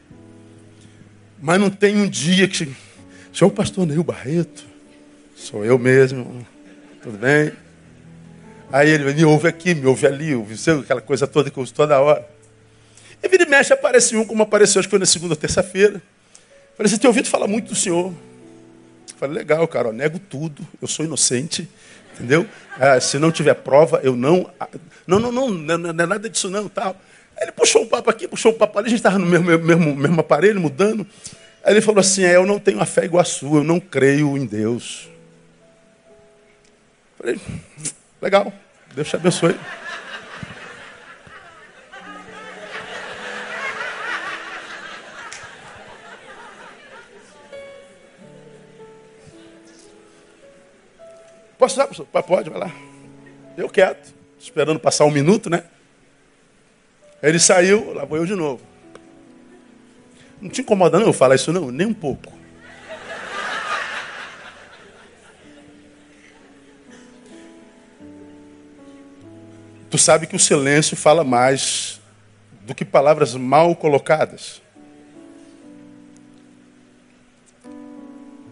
Mas 1.42 1.60
não 1.60 1.70
tem 1.70 1.96
um 1.98 2.08
dia 2.08 2.48
que. 2.48 2.74
Senhor 3.34 3.50
pastor 3.52 3.86
Neil 3.88 4.04
Barreto, 4.04 4.66
sou 5.42 5.66
eu 5.66 5.80
mesmo, 5.80 6.46
tudo 7.02 7.18
bem? 7.18 7.52
Aí 8.72 8.90
ele 8.90 9.12
me 9.12 9.26
ouve 9.26 9.48
aqui, 9.48 9.74
me 9.74 9.88
ouve 9.88 10.06
ali, 10.06 10.36
ouve 10.36 10.56
aquela 10.84 11.02
coisa 11.02 11.26
toda 11.26 11.50
que 11.50 11.58
eu 11.58 11.64
uso 11.64 11.74
toda 11.74 12.00
hora. 12.00 12.26
E 13.24 13.28
vira 13.28 13.44
e 13.44 13.48
mexe, 13.48 13.74
aparece 13.74 14.16
um, 14.16 14.24
como 14.24 14.44
apareceu, 14.44 14.80
acho 14.80 14.88
que 14.88 14.92
foi 14.92 15.00
na 15.00 15.06
segunda 15.06 15.34
ou 15.34 15.36
terça-feira. 15.36 16.02
Falei, 16.78 16.92
você 16.92 16.98
tem 16.98 17.08
ouvido 17.08 17.28
falar 17.28 17.48
muito 17.48 17.70
do 17.70 17.76
Senhor? 17.76 18.14
Falei, 19.18 19.38
legal, 19.38 19.68
cara, 19.68 19.92
nego 19.92 20.20
tudo, 20.20 20.66
eu 20.80 20.88
sou 20.88 21.06
inocente, 21.06 21.68
entendeu? 22.14 22.46
Ah, 22.80 23.00
se 23.00 23.18
não 23.18 23.32
tiver 23.32 23.56
prova, 23.56 24.00
eu 24.04 24.16
não. 24.16 24.48
Não, 25.08 25.20
não, 25.20 25.32
não, 25.32 25.50
não, 25.50 25.90
é 25.90 26.06
nada 26.06 26.30
disso 26.30 26.52
não, 26.52 26.70
tal. 26.70 26.96
Aí 27.36 27.46
ele 27.46 27.52
puxou 27.52 27.82
um 27.82 27.88
papo 27.88 28.12
aqui, 28.12 28.28
puxou 28.28 28.52
um 28.52 28.58
papo 28.58 28.78
ali, 28.78 28.88
a 28.88 28.90
gente 28.90 29.00
estava 29.00 29.18
no 29.18 29.26
mesmo, 29.26 29.46
mesmo, 29.58 29.96
mesmo 29.96 30.22
aparelho, 30.22 30.62
mudando. 30.62 31.06
Aí 31.64 31.74
ele 31.74 31.82
falou 31.82 32.00
assim: 32.00 32.24
é, 32.24 32.36
eu 32.36 32.46
não 32.46 32.60
tenho 32.60 32.80
a 32.80 32.86
fé 32.86 33.06
igual 33.06 33.22
a 33.22 33.26
sua, 33.26 33.60
eu 33.60 33.64
não 33.64 33.80
creio 33.80 34.38
em 34.38 34.46
Deus. 34.46 35.11
Falei, 37.22 37.40
legal, 38.20 38.52
Deus 38.96 39.08
te 39.08 39.16
abençoe. 39.16 39.56
Posso 51.60 51.76
usar, 51.76 51.86
pastor? 51.86 52.08
Pode, 52.08 52.50
vai 52.50 52.60
lá. 52.60 52.72
Eu 53.56 53.70
quieto, 53.70 54.12
esperando 54.40 54.80
passar 54.80 55.06
um 55.06 55.12
minuto, 55.12 55.48
né? 55.48 55.64
Ele 57.22 57.38
saiu, 57.38 57.94
lá 57.94 58.04
vou 58.04 58.18
eu 58.18 58.26
de 58.26 58.34
novo. 58.34 58.64
Não 60.42 60.50
te 60.50 60.62
incomoda 60.62 60.98
não 60.98 61.06
eu 61.06 61.14
falar 61.14 61.36
isso 61.36 61.54
não, 61.54 61.70
nem 61.70 61.86
um 61.86 61.94
pouco. 61.94 62.41
Sabe 70.02 70.28
que 70.28 70.36
o 70.36 70.40
silêncio 70.40 70.98
fala 70.98 71.24
mais 71.24 72.02
do 72.62 72.76
que 72.76 72.84
palavras 72.84 73.36
mal 73.36 73.76
colocadas. 73.76 74.62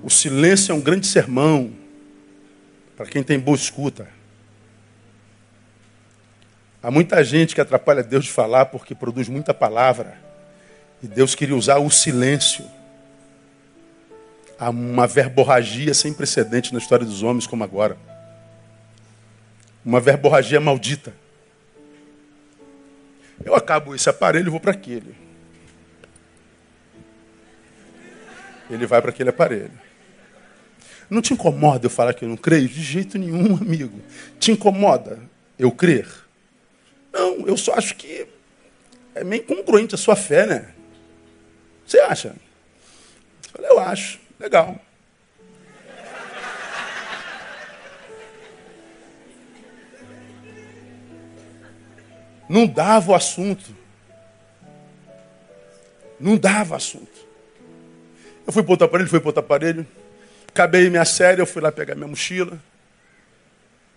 O 0.03 0.09
silêncio 0.09 0.71
é 0.71 0.75
um 0.75 0.81
grande 0.81 1.07
sermão 1.07 1.73
para 2.95 3.05
quem 3.05 3.21
tem 3.21 3.39
boa 3.39 3.55
escuta. 3.55 4.07
Há 6.81 6.89
muita 6.89 7.23
gente 7.23 7.53
que 7.53 7.61
atrapalha 7.61 8.01
Deus 8.01 8.25
de 8.25 8.31
falar 8.31 8.67
porque 8.67 8.95
produz 8.95 9.27
muita 9.27 9.53
palavra. 9.53 10.17
E 11.03 11.07
Deus 11.07 11.35
queria 11.35 11.55
usar 11.55 11.77
o 11.77 11.89
silêncio. 11.89 12.65
Há 14.57 14.69
uma 14.69 15.07
verborragia 15.07 15.93
sem 15.93 16.13
precedente 16.13 16.73
na 16.73 16.79
história 16.79 17.05
dos 17.05 17.21
homens 17.21 17.45
como 17.45 17.63
agora. 17.63 17.97
Uma 19.83 19.99
verborragia 19.99 20.59
maldita. 20.59 21.13
Eu 23.43 23.55
acabo 23.55 23.95
esse 23.95 24.09
aparelho 24.09 24.47
e 24.47 24.51
vou 24.51 24.59
para 24.59 24.71
aquele. 24.71 25.15
Ele 28.69 28.85
vai 28.85 29.01
para 29.01 29.09
aquele 29.09 29.29
aparelho. 29.29 29.71
Não 31.09 31.21
te 31.21 31.33
incomoda 31.33 31.87
eu 31.87 31.89
falar 31.89 32.13
que 32.13 32.23
eu 32.23 32.29
não 32.29 32.37
creio? 32.37 32.67
De 32.67 32.81
jeito 32.81 33.17
nenhum, 33.17 33.57
amigo. 33.57 33.99
Te 34.39 34.51
incomoda 34.51 35.19
eu 35.57 35.71
crer? 35.71 36.07
Não, 37.11 37.47
eu 37.47 37.57
só 37.57 37.73
acho 37.73 37.95
que 37.95 38.27
é 39.15 39.23
meio 39.23 39.41
incongruente 39.41 39.95
a 39.95 39.97
sua 39.97 40.15
fé, 40.15 40.45
né? 40.45 40.73
Você 41.85 41.99
acha? 41.99 42.35
Eu 43.57 43.79
acho. 43.79 44.19
Legal. 44.39 44.79
Não 52.49 52.67
dava 52.67 53.11
o 53.11 53.15
assunto. 53.15 53.73
Não 56.19 56.35
dava 56.35 56.75
assunto. 56.75 57.07
Eu 58.45 58.51
fui 58.51 58.63
para 58.63 58.73
outro 58.73 58.85
aparelho, 58.85 59.09
fui 59.09 59.19
para 59.19 59.29
outro 59.29 59.39
aparelho. 59.39 59.87
Acabei 60.47 60.89
minha 60.89 61.05
série, 61.05 61.41
eu 61.41 61.45
fui 61.45 61.61
lá 61.61 61.71
pegar 61.71 61.95
minha 61.95 62.07
mochila. 62.07 62.59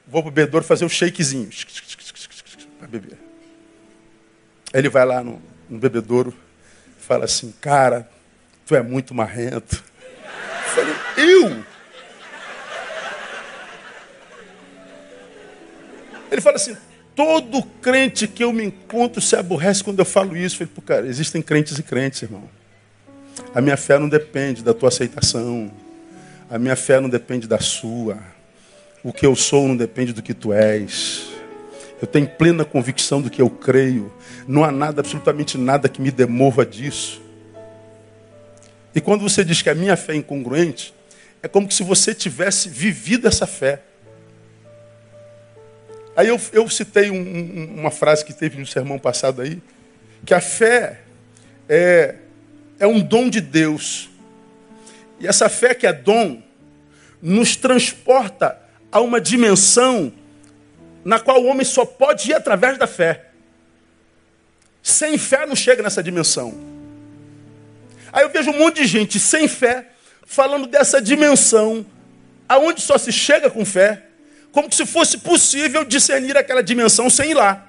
Vou 0.07 0.23
pro 0.23 0.31
bebedouro 0.31 0.65
fazer 0.65 0.85
o 0.85 0.87
um 0.87 0.91
shakezinho. 0.91 1.49
Para 2.79 2.87
beber. 2.87 3.19
Ele 4.75 4.89
vai 4.89 5.05
lá 5.07 5.25
no, 5.25 5.43
no 5.69 5.79
bebedouro 5.79 6.35
fala 7.03 7.25
assim, 7.25 7.53
cara, 7.61 8.09
tu 8.65 8.75
é 8.75 8.83
muito 8.83 9.13
marrento. 9.13 9.83
Eu 10.25 10.71
falei, 10.71 10.95
eu? 11.17 11.65
Ele 16.31 16.41
fala 16.41 16.57
assim, 16.57 16.77
todo 17.14 17.62
crente 17.81 18.26
que 18.26 18.45
eu 18.45 18.52
me 18.52 18.64
encontro 18.64 19.21
se 19.21 19.37
aborrece 19.37 19.83
quando 19.83 19.99
eu 19.99 20.04
falo 20.04 20.37
isso. 20.37 20.62
Eu 20.62 20.69
falei, 20.69 20.83
cara, 20.87 21.07
existem 21.07 21.42
crentes 21.42 21.78
e 21.78 21.83
crentes, 21.83 22.23
irmão. 22.23 22.49
A 23.54 23.61
minha 23.61 23.76
fé 23.76 23.99
não 23.99 24.09
depende 24.09 24.62
da 24.62 24.75
tua 24.75 24.88
aceitação. 24.88 25.71
A 26.50 26.59
minha 26.59 26.76
fé 26.76 27.00
não 27.00 27.09
depende 27.09 27.47
da 27.47 27.59
sua. 27.59 28.19
O 29.02 29.12
que 29.12 29.26
eu 29.26 29.35
sou 29.35 29.66
não 29.69 29.76
depende 29.76 30.12
do 30.12 30.23
que 30.23 30.35
tu 30.35 30.52
és. 30.52 31.28
Eu 32.00 32.07
tenho 32.07 32.26
plena 32.26 32.64
convicção 32.64 33.23
do 33.23 33.31
que 33.31 33.40
eu 33.40 33.49
creio. 33.49 34.12
Não 34.47 34.64
há 34.64 34.73
nada, 34.73 35.00
absolutamente 35.00 35.57
nada 35.57 35.88
que 35.88 36.00
me 36.00 36.11
demova 36.11 36.66
disso. 36.66 37.23
E 38.95 39.00
quando 39.00 39.23
você 39.23 39.45
diz 39.45 39.62
que 39.62 39.71
a 39.71 39.75
minha 39.75 39.97
fé 39.97 40.12
é 40.12 40.16
incongruente, 40.16 40.92
é 41.42 41.49
como 41.49 41.71
se 41.71 41.83
você 41.83 42.14
tivesse 42.14 42.69
vivido 42.69 43.26
essa 43.26 43.47
fé. 43.47 43.83
Aí 46.16 46.28
eu, 46.28 46.40
eu 46.52 46.69
citei 46.69 47.11
um, 47.11 47.16
um, 47.16 47.81
uma 47.81 47.90
frase 47.90 48.25
que 48.25 48.33
teve 48.33 48.59
no 48.59 48.66
sermão 48.66 48.99
passado 48.99 49.42
aí, 49.42 49.61
que 50.25 50.35
a 50.35 50.40
fé 50.40 51.00
é, 51.69 52.16
é 52.78 52.87
um 52.87 53.00
dom 53.00 53.28
de 53.28 53.40
Deus 53.40 54.11
e 55.23 55.26
essa 55.28 55.49
fé 55.49 55.73
que 55.73 55.87
é 55.87 55.92
dom 55.92 56.42
nos 57.23 57.54
transporta 57.54 58.59
a 58.90 59.00
uma 59.00 59.21
dimensão 59.21 60.12
na 61.04 61.21
qual 61.21 61.40
o 61.40 61.47
homem 61.47 61.64
só 61.64 61.85
pode 61.85 62.33
ir 62.33 62.35
através 62.35 62.76
da 62.76 62.88
fé. 62.88 63.26
Sem 64.83 65.16
fé 65.16 65.47
não 65.47 65.54
chega 65.54 65.81
nessa 65.81 66.02
dimensão. 66.02 66.52
Aí 68.12 68.25
eu 68.25 68.31
vejo 68.31 68.50
um 68.50 68.59
monte 68.59 68.83
de 68.83 68.87
gente 68.87 69.21
sem 69.21 69.47
fé 69.47 69.90
falando 70.26 70.66
dessa 70.66 71.00
dimensão, 71.00 71.87
aonde 72.49 72.81
só 72.81 72.99
se 72.99 73.12
chega 73.12 73.49
com 73.49 73.64
fé, 73.64 74.02
como 74.53 74.71
se 74.71 74.85
fosse 74.87 75.19
possível 75.19 75.85
discernir 75.85 76.37
aquela 76.37 76.63
dimensão 76.63 77.09
sem 77.11 77.31
ir 77.31 77.35
lá. 77.35 77.67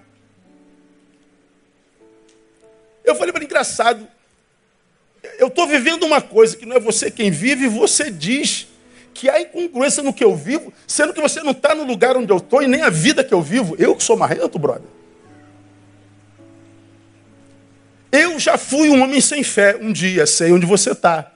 Eu 3.03 3.15
falei 3.15 3.31
para 3.31 3.43
engraçado, 3.43 4.07
eu 5.39 5.47
estou 5.47 5.65
vivendo 5.65 6.03
uma 6.03 6.21
coisa 6.21 6.55
que 6.55 6.65
não 6.65 6.75
é 6.75 6.79
você 6.79 7.09
quem 7.09 7.31
vive, 7.31 7.67
você 7.67 8.11
diz 8.11 8.67
que 9.13 9.29
há 9.29 9.41
incongruência 9.41 10.03
no 10.03 10.13
que 10.13 10.23
eu 10.23 10.35
vivo, 10.35 10.73
sendo 10.85 11.13
que 11.13 11.21
você 11.21 11.41
não 11.41 11.51
está 11.51 11.73
no 11.73 11.83
lugar 11.83 12.17
onde 12.17 12.31
eu 12.31 12.37
estou 12.37 12.61
e 12.61 12.67
nem 12.67 12.81
a 12.81 12.89
vida 12.89 13.23
que 13.23 13.33
eu 13.33 13.41
vivo. 13.41 13.75
Eu 13.79 13.95
que 13.95 14.03
sou 14.03 14.17
marrento, 14.17 14.59
brother. 14.59 14.87
Eu 18.11 18.39
já 18.39 18.57
fui 18.57 18.89
um 18.89 19.01
homem 19.01 19.21
sem 19.21 19.43
fé 19.43 19.77
um 19.79 19.91
dia, 19.91 20.25
sei 20.25 20.51
onde 20.51 20.65
você 20.65 20.91
está. 20.91 21.31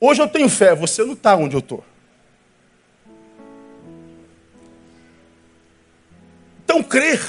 Hoje 0.00 0.20
eu 0.20 0.28
tenho 0.28 0.48
fé, 0.48 0.74
você 0.74 1.04
não 1.04 1.12
está 1.14 1.36
onde 1.36 1.54
eu 1.54 1.60
estou. 1.60 1.84
Então, 6.72 6.82
crer 6.82 7.20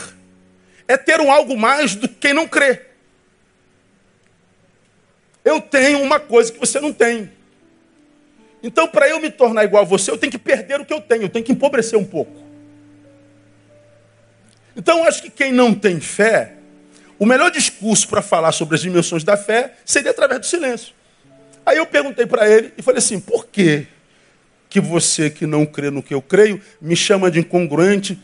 é 0.87 0.95
ter 0.95 1.19
um 1.19 1.29
algo 1.29 1.57
mais 1.57 1.95
do 1.95 2.07
que 2.07 2.15
quem 2.15 2.33
não 2.33 2.47
crê. 2.47 2.79
Eu 5.43 5.59
tenho 5.59 6.01
uma 6.01 6.17
coisa 6.17 6.49
que 6.49 6.57
você 6.57 6.79
não 6.79 6.93
tem. 6.93 7.29
Então, 8.61 8.87
para 8.87 9.09
eu 9.09 9.19
me 9.19 9.29
tornar 9.29 9.65
igual 9.65 9.83
a 9.83 9.85
você, 9.85 10.09
eu 10.09 10.17
tenho 10.17 10.31
que 10.31 10.37
perder 10.37 10.79
o 10.79 10.85
que 10.85 10.93
eu 10.93 11.01
tenho, 11.01 11.23
eu 11.23 11.29
tenho 11.29 11.43
que 11.43 11.51
empobrecer 11.51 11.99
um 11.99 12.05
pouco. 12.05 12.41
Então, 14.77 15.03
acho 15.03 15.21
que 15.21 15.29
quem 15.29 15.51
não 15.51 15.73
tem 15.73 15.99
fé, 15.99 16.53
o 17.19 17.25
melhor 17.25 17.51
discurso 17.51 18.07
para 18.07 18.21
falar 18.21 18.53
sobre 18.53 18.75
as 18.75 18.81
dimensões 18.81 19.25
da 19.25 19.35
fé 19.35 19.73
seria 19.83 20.11
através 20.11 20.39
do 20.39 20.45
silêncio. 20.45 20.93
Aí 21.65 21.77
eu 21.77 21.85
perguntei 21.85 22.25
para 22.25 22.49
ele 22.49 22.73
e 22.77 22.81
falei 22.81 22.99
assim: 22.99 23.19
por 23.19 23.47
que, 23.47 23.87
que 24.69 24.79
você 24.79 25.29
que 25.29 25.45
não 25.45 25.65
crê 25.65 25.89
no 25.89 26.01
que 26.01 26.13
eu 26.13 26.21
creio 26.21 26.61
me 26.79 26.95
chama 26.95 27.29
de 27.29 27.39
incongruente, 27.39 28.17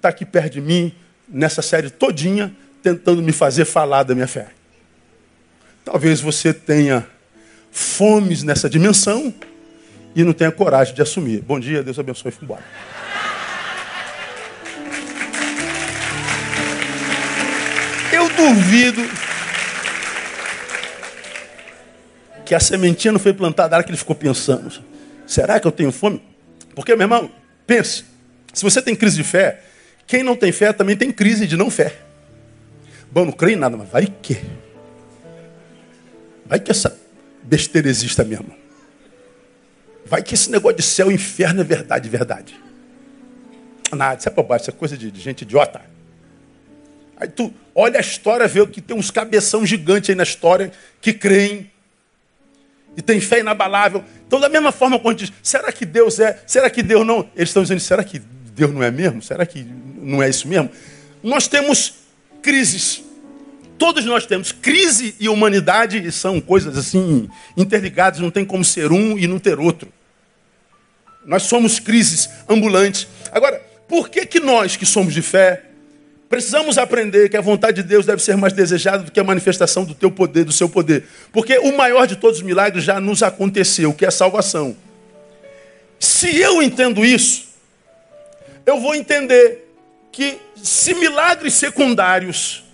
está 0.00 0.08
aqui 0.08 0.24
perto 0.24 0.54
de 0.54 0.60
mim, 0.62 0.92
nessa 1.28 1.60
série 1.60 1.90
todinha, 1.90 2.52
tentando 2.82 3.22
me 3.22 3.32
fazer 3.32 3.66
falar 3.66 4.02
da 4.02 4.14
minha 4.14 4.26
fé? 4.26 4.48
Talvez 5.84 6.20
você 6.20 6.54
tenha 6.54 7.06
fomes 7.70 8.42
nessa 8.42 8.68
dimensão 8.68 9.32
e 10.16 10.24
não 10.24 10.32
tenha 10.32 10.50
coragem 10.50 10.94
de 10.94 11.02
assumir. 11.02 11.42
Bom 11.42 11.60
dia, 11.60 11.82
Deus 11.82 11.98
abençoe 11.98 12.32
fui 12.32 12.44
embora. 12.44 12.64
Eu 18.10 18.28
duvido 18.30 19.02
que 22.46 22.54
a 22.54 22.60
sementinha 22.60 23.12
não 23.12 23.20
foi 23.20 23.34
plantada 23.34 23.76
hora 23.76 23.84
que 23.84 23.90
ele 23.90 23.98
ficou 23.98 24.16
pensando. 24.16 24.82
Será 25.26 25.60
que 25.60 25.66
eu 25.66 25.72
tenho 25.72 25.92
fome? 25.92 26.22
Porque, 26.74 26.96
meu 26.96 27.04
irmão, 27.04 27.30
pense. 27.66 28.04
Se 28.52 28.62
você 28.62 28.80
tem 28.80 28.96
crise 28.96 29.16
de 29.16 29.24
fé, 29.24 29.62
quem 30.10 30.24
não 30.24 30.34
tem 30.34 30.50
fé 30.50 30.72
também 30.72 30.96
tem 30.96 31.12
crise 31.12 31.46
de 31.46 31.56
não 31.56 31.70
fé. 31.70 31.96
Bom, 33.12 33.26
não 33.26 33.30
creio 33.30 33.56
em 33.56 33.60
nada, 33.60 33.76
mas 33.76 33.88
vai 33.88 34.08
que. 34.08 34.42
Vai 36.44 36.58
que 36.58 36.68
essa 36.68 36.98
besteira 37.44 37.88
exista 37.88 38.24
mesmo. 38.24 38.52
Vai 40.04 40.20
que 40.20 40.34
esse 40.34 40.50
negócio 40.50 40.78
de 40.78 40.82
céu 40.82 41.12
e 41.12 41.14
inferno 41.14 41.60
é 41.60 41.64
verdade, 41.64 42.08
verdade. 42.08 42.60
Nada, 43.92 44.18
isso 44.18 44.28
é 44.28 44.32
bobagem, 44.32 44.62
isso 44.62 44.70
é 44.70 44.72
coisa 44.72 44.98
de, 44.98 45.12
de 45.12 45.20
gente 45.20 45.42
idiota. 45.42 45.80
Aí 47.16 47.28
tu 47.28 47.54
olha 47.72 47.98
a 47.98 48.00
história, 48.00 48.48
vê 48.48 48.66
que 48.66 48.80
tem 48.80 48.96
uns 48.96 49.12
cabeção 49.12 49.64
gigantes 49.64 50.10
aí 50.10 50.16
na 50.16 50.24
história 50.24 50.72
que 51.00 51.12
creem 51.12 51.70
e 52.96 53.02
tem 53.02 53.20
fé 53.20 53.38
inabalável. 53.38 54.02
Então, 54.26 54.40
da 54.40 54.48
mesma 54.48 54.72
forma, 54.72 54.98
quando 54.98 55.18
diz, 55.18 55.32
será 55.40 55.70
que 55.70 55.86
Deus 55.86 56.18
é? 56.18 56.42
Será 56.48 56.68
que 56.68 56.82
Deus 56.82 57.06
não? 57.06 57.30
Eles 57.36 57.50
estão 57.50 57.62
dizendo, 57.62 57.78
será 57.78 58.02
que 58.02 58.18
Deus 58.18 58.74
não 58.74 58.82
é 58.82 58.90
mesmo? 58.90 59.22
Será 59.22 59.46
que 59.46 59.64
não 60.00 60.22
é 60.22 60.28
isso 60.28 60.48
mesmo? 60.48 60.70
Nós 61.22 61.46
temos 61.46 61.94
crises. 62.42 63.02
Todos 63.78 64.04
nós 64.04 64.26
temos. 64.26 64.52
Crise 64.52 65.14
e 65.18 65.28
humanidade 65.28 66.10
são 66.12 66.40
coisas 66.40 66.76
assim 66.76 67.28
interligadas, 67.56 68.20
não 68.20 68.30
tem 68.30 68.44
como 68.44 68.64
ser 68.64 68.92
um 68.92 69.18
e 69.18 69.26
não 69.26 69.38
ter 69.38 69.58
outro. 69.58 69.88
Nós 71.24 71.44
somos 71.44 71.78
crises 71.78 72.28
ambulantes. 72.48 73.06
Agora, 73.32 73.60
por 73.88 74.08
que, 74.08 74.24
que 74.26 74.40
nós 74.40 74.76
que 74.76 74.86
somos 74.86 75.14
de 75.14 75.22
fé 75.22 75.64
precisamos 76.28 76.78
aprender 76.78 77.28
que 77.28 77.36
a 77.36 77.40
vontade 77.40 77.82
de 77.82 77.88
Deus 77.88 78.06
deve 78.06 78.22
ser 78.22 78.36
mais 78.36 78.52
desejada 78.52 79.02
do 79.02 79.10
que 79.10 79.18
a 79.18 79.24
manifestação 79.24 79.84
do 79.84 79.94
teu 79.94 80.10
poder, 80.10 80.44
do 80.44 80.52
seu 80.52 80.68
poder? 80.68 81.04
Porque 81.32 81.58
o 81.58 81.76
maior 81.76 82.06
de 82.06 82.16
todos 82.16 82.38
os 82.38 82.44
milagres 82.44 82.84
já 82.84 83.00
nos 83.00 83.22
aconteceu, 83.22 83.92
que 83.92 84.04
é 84.04 84.08
a 84.08 84.12
salvação. 84.12 84.76
Se 85.98 86.34
eu 86.36 86.62
entendo 86.62 87.04
isso, 87.04 87.48
eu 88.64 88.80
vou 88.80 88.94
entender 88.94 89.69
que 90.12 90.38
se 90.56 90.94
milagres 90.94 91.54
secundários, 91.54 92.64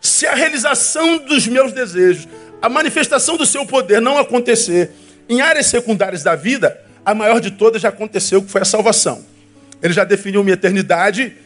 se 0.00 0.26
a 0.26 0.34
realização 0.34 1.18
dos 1.18 1.46
meus 1.46 1.72
desejos, 1.72 2.26
a 2.62 2.68
manifestação 2.68 3.36
do 3.36 3.44
seu 3.44 3.66
poder 3.66 4.00
não 4.00 4.18
acontecer 4.18 4.90
em 5.28 5.40
áreas 5.40 5.66
secundárias 5.66 6.22
da 6.22 6.34
vida, 6.34 6.80
a 7.04 7.14
maior 7.14 7.40
de 7.40 7.50
todas 7.50 7.82
já 7.82 7.88
aconteceu, 7.88 8.42
que 8.42 8.50
foi 8.50 8.62
a 8.62 8.64
salvação. 8.64 9.24
Ele 9.82 9.92
já 9.92 10.04
definiu 10.04 10.42
minha 10.42 10.54
eternidade, 10.54 11.36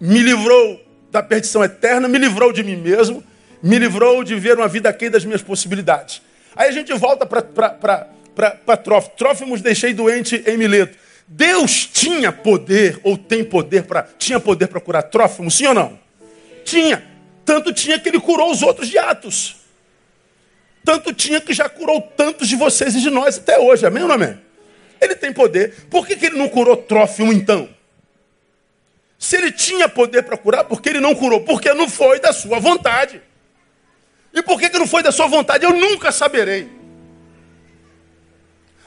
me 0.00 0.20
livrou 0.20 0.80
da 1.10 1.22
perdição 1.22 1.64
eterna, 1.64 2.06
me 2.06 2.18
livrou 2.18 2.52
de 2.52 2.62
mim 2.62 2.76
mesmo, 2.76 3.22
me 3.62 3.78
livrou 3.78 4.22
de 4.22 4.36
ver 4.36 4.56
uma 4.56 4.68
vida 4.68 4.88
aquém 4.88 5.10
das 5.10 5.24
minhas 5.24 5.42
possibilidades. 5.42 6.22
Aí 6.54 6.68
a 6.68 6.72
gente 6.72 6.92
volta 6.94 7.26
para 7.26 8.76
Trófimo. 8.76 9.14
Trófimos 9.16 9.60
deixei 9.60 9.92
doente 9.92 10.42
em 10.46 10.56
Mileto. 10.56 10.96
Deus 11.32 11.86
tinha 11.86 12.32
poder, 12.32 12.98
ou 13.04 13.16
tem 13.16 13.44
poder 13.44 13.84
para. 13.84 14.02
Tinha 14.18 14.40
poder 14.40 14.66
para 14.66 14.80
curar 14.80 15.04
Trófimo, 15.04 15.48
sim 15.48 15.64
ou 15.68 15.74
não? 15.74 15.96
Tinha. 16.64 17.04
Tanto 17.44 17.72
tinha 17.72 18.00
que 18.00 18.08
ele 18.08 18.18
curou 18.18 18.50
os 18.50 18.62
outros 18.62 18.88
de 18.88 18.98
Atos. 18.98 19.58
Tanto 20.84 21.12
tinha 21.14 21.40
que 21.40 21.54
já 21.54 21.68
curou 21.68 22.02
tantos 22.02 22.48
de 22.48 22.56
vocês 22.56 22.96
e 22.96 23.00
de 23.00 23.10
nós 23.10 23.38
até 23.38 23.60
hoje, 23.60 23.86
amém 23.86 24.02
ou 24.02 24.08
não 24.08 24.16
amém? 24.16 24.36
Ele 25.00 25.14
tem 25.14 25.32
poder. 25.32 25.86
Por 25.88 26.04
que, 26.04 26.16
que 26.16 26.26
ele 26.26 26.36
não 26.36 26.48
curou 26.48 26.76
Trófimo 26.76 27.32
então? 27.32 27.68
Se 29.16 29.36
ele 29.36 29.52
tinha 29.52 29.88
poder 29.88 30.24
para 30.24 30.36
curar, 30.36 30.64
por 30.64 30.82
que 30.82 30.88
ele 30.88 31.00
não 31.00 31.14
curou? 31.14 31.42
Porque 31.42 31.72
não 31.72 31.88
foi 31.88 32.18
da 32.18 32.32
sua 32.32 32.58
vontade. 32.58 33.22
E 34.34 34.42
por 34.42 34.58
que, 34.58 34.68
que 34.68 34.78
não 34.80 34.86
foi 34.86 35.00
da 35.00 35.12
sua 35.12 35.28
vontade? 35.28 35.64
Eu 35.64 35.74
nunca 35.78 36.10
saberei. 36.10 36.79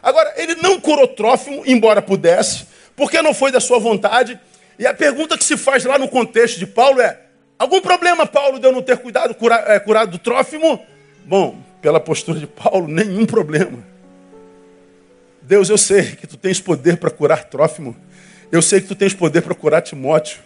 Agora, 0.03 0.33
ele 0.35 0.55
não 0.55 0.81
curou 0.81 1.07
Trófimo, 1.07 1.63
embora 1.65 2.01
pudesse, 2.01 2.65
porque 2.93 3.21
não 3.21 3.33
foi 3.33 3.51
da 3.51 3.61
sua 3.61 3.79
vontade. 3.79 4.37
E 4.77 4.85
a 4.85 4.93
pergunta 4.93 5.37
que 5.37 5.43
se 5.45 5.55
faz 5.55 5.85
lá 5.85 5.97
no 5.97 6.09
contexto 6.09 6.59
de 6.59 6.67
Paulo 6.67 6.99
é: 6.99 7.21
algum 7.57 7.79
problema, 7.79 8.25
Paulo, 8.25 8.59
de 8.59 8.67
eu 8.67 8.71
não 8.73 8.81
ter 8.81 8.97
cuidado, 8.97 9.33
cura, 9.33 9.63
é, 9.67 9.79
curado 9.79 10.11
do 10.11 10.17
Trófimo? 10.17 10.85
Bom, 11.25 11.57
pela 11.81 12.01
postura 12.01 12.37
de 12.37 12.47
Paulo, 12.47 12.87
nenhum 12.87 13.25
problema. 13.25 13.79
Deus, 15.41 15.69
eu 15.69 15.77
sei 15.77 16.03
que 16.15 16.27
tu 16.27 16.35
tens 16.35 16.59
poder 16.59 16.97
para 16.97 17.09
curar 17.09 17.45
Trófimo. 17.45 17.95
Eu 18.51 18.61
sei 18.61 18.81
que 18.81 18.87
tu 18.87 18.95
tens 18.95 19.13
poder 19.13 19.41
para 19.41 19.55
curar 19.55 19.81
Timóteo. 19.81 20.39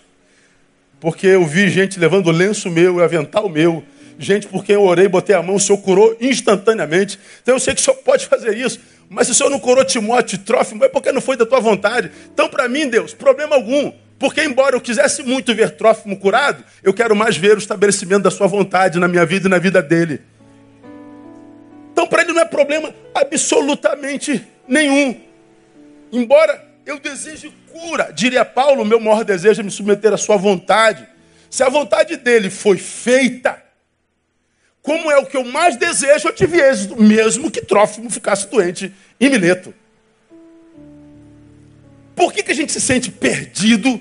Porque 0.99 1.27
eu 1.27 1.45
vi 1.45 1.69
gente 1.69 1.99
levando 1.99 2.31
lenço 2.31 2.69
meu 2.69 2.99
e 2.99 3.03
avental 3.03 3.49
meu. 3.49 3.83
Gente 4.19 4.47
por 4.47 4.63
quem 4.65 4.75
eu 4.75 4.81
orei, 4.81 5.07
botei 5.07 5.35
a 5.35 5.43
mão, 5.43 5.55
o 5.55 5.59
Senhor 5.59 5.77
curou 5.79 6.17
instantaneamente. 6.19 7.19
Então 7.43 7.55
eu 7.55 7.59
sei 7.59 7.75
que 7.75 7.81
o 7.81 7.83
Senhor 7.83 7.97
pode 7.97 8.25
fazer 8.25 8.57
isso. 8.57 8.79
Mas 9.09 9.27
se 9.27 9.31
o 9.31 9.35
Senhor 9.35 9.49
não 9.49 9.59
curou 9.59 9.85
Timóteo 9.85 10.35
e 10.35 10.39
Trófimo, 10.39 10.83
é 10.83 10.89
porque 10.89 11.11
não 11.11 11.21
foi 11.21 11.37
da 11.37 11.45
tua 11.45 11.59
vontade. 11.59 12.11
Então, 12.33 12.49
para 12.49 12.67
mim, 12.67 12.89
Deus, 12.89 13.13
problema 13.13 13.55
algum. 13.55 13.91
Porque, 14.19 14.43
embora 14.43 14.75
eu 14.75 14.81
quisesse 14.81 15.23
muito 15.23 15.53
ver 15.55 15.71
Trófimo 15.71 16.17
curado, 16.17 16.63
eu 16.83 16.93
quero 16.93 17.15
mais 17.15 17.37
ver 17.37 17.55
o 17.55 17.59
estabelecimento 17.59 18.23
da 18.23 18.31
sua 18.31 18.47
vontade 18.47 18.99
na 18.99 19.07
minha 19.07 19.25
vida 19.25 19.47
e 19.47 19.51
na 19.51 19.59
vida 19.59 19.81
dele. 19.81 20.21
Então, 21.91 22.05
para 22.05 22.23
ele 22.23 22.33
não 22.33 22.41
é 22.41 22.45
problema 22.45 22.93
absolutamente 23.13 24.45
nenhum. 24.67 25.19
Embora 26.11 26.65
eu 26.85 26.99
deseje 26.99 27.51
cura, 27.71 28.11
diria 28.13 28.43
Paulo, 28.43 28.85
meu 28.85 28.99
maior 28.99 29.23
desejo 29.23 29.61
é 29.61 29.63
me 29.63 29.71
submeter 29.71 30.13
à 30.13 30.17
sua 30.17 30.37
vontade. 30.37 31.07
Se 31.49 31.63
a 31.63 31.69
vontade 31.69 32.17
dele 32.17 32.49
foi 32.49 32.77
feita, 32.77 33.61
como 34.87 35.11
é 35.11 35.17
o 35.17 35.25
que 35.25 35.35
eu 35.35 35.43
mais 35.43 35.75
desejo, 35.75 36.29
eu 36.29 36.33
tive 36.33 36.61
êxito, 36.61 36.95
mesmo 36.95 37.51
que 37.51 37.59
Trófimo 37.59 38.09
ficasse 38.09 38.47
doente 38.47 38.93
em 39.19 39.29
Mileto. 39.29 39.73
Por 42.15 42.31
que, 42.31 42.41
que 42.41 42.53
a 42.53 42.55
gente 42.55 42.71
se 42.71 42.79
sente 42.79 43.11
perdido, 43.11 43.99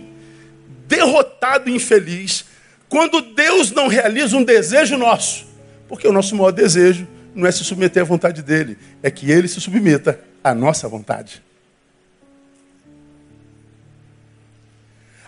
derrotado 0.86 1.68
e 1.68 1.74
infeliz, 1.74 2.44
quando 2.88 3.20
Deus 3.20 3.72
não 3.72 3.88
realiza 3.88 4.36
um 4.36 4.44
desejo 4.44 4.96
nosso? 4.96 5.48
Porque 5.88 6.06
o 6.06 6.12
nosso 6.12 6.36
maior 6.36 6.52
desejo 6.52 7.04
não 7.34 7.48
é 7.48 7.50
se 7.50 7.64
submeter 7.64 8.04
à 8.04 8.06
vontade 8.06 8.40
dele, 8.40 8.78
é 9.02 9.10
que 9.10 9.28
ele 9.28 9.48
se 9.48 9.60
submeta 9.60 10.20
à 10.44 10.54
nossa 10.54 10.86
vontade. 10.86 11.42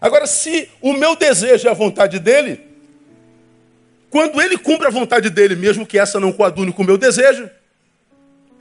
Agora, 0.01 0.29
se 0.29 0.69
o 0.81 0.93
meu 0.93 1.17
desejo 1.17 1.67
é 1.67 1.71
a 1.73 1.75
vontade 1.75 2.21
dele, 2.21 2.68
quando 4.11 4.41
ele 4.41 4.57
cumpre 4.57 4.87
a 4.87 4.91
vontade 4.91 5.31
dele, 5.31 5.55
mesmo 5.55 5.87
que 5.87 5.99
essa 5.99 6.19
não 6.19 6.33
coadune 6.33 6.73
com 6.73 6.83
o 6.83 6.87
meu 6.87 6.97
desejo, 6.97 7.49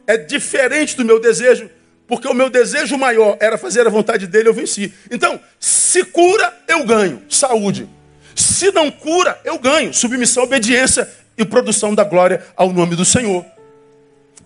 é 0.05 0.17
diferente 0.17 0.95
do 0.95 1.05
meu 1.05 1.19
desejo, 1.19 1.69
porque 2.07 2.27
o 2.27 2.33
meu 2.33 2.49
desejo 2.49 2.97
maior 2.97 3.37
era 3.39 3.57
fazer 3.57 3.85
a 3.85 3.89
vontade 3.89 4.27
dele, 4.27 4.49
eu 4.49 4.53
venci. 4.53 4.93
Então, 5.11 5.39
se 5.59 6.03
cura, 6.05 6.53
eu 6.67 6.85
ganho 6.85 7.21
saúde. 7.29 7.87
Se 8.35 8.71
não 8.71 8.91
cura, 8.91 9.39
eu 9.43 9.57
ganho 9.57 9.93
submissão, 9.93 10.43
obediência 10.43 11.09
e 11.37 11.43
produção 11.43 11.93
da 11.93 12.03
glória 12.03 12.45
ao 12.55 12.71
nome 12.71 12.95
do 12.95 13.03
Senhor. 13.03 13.45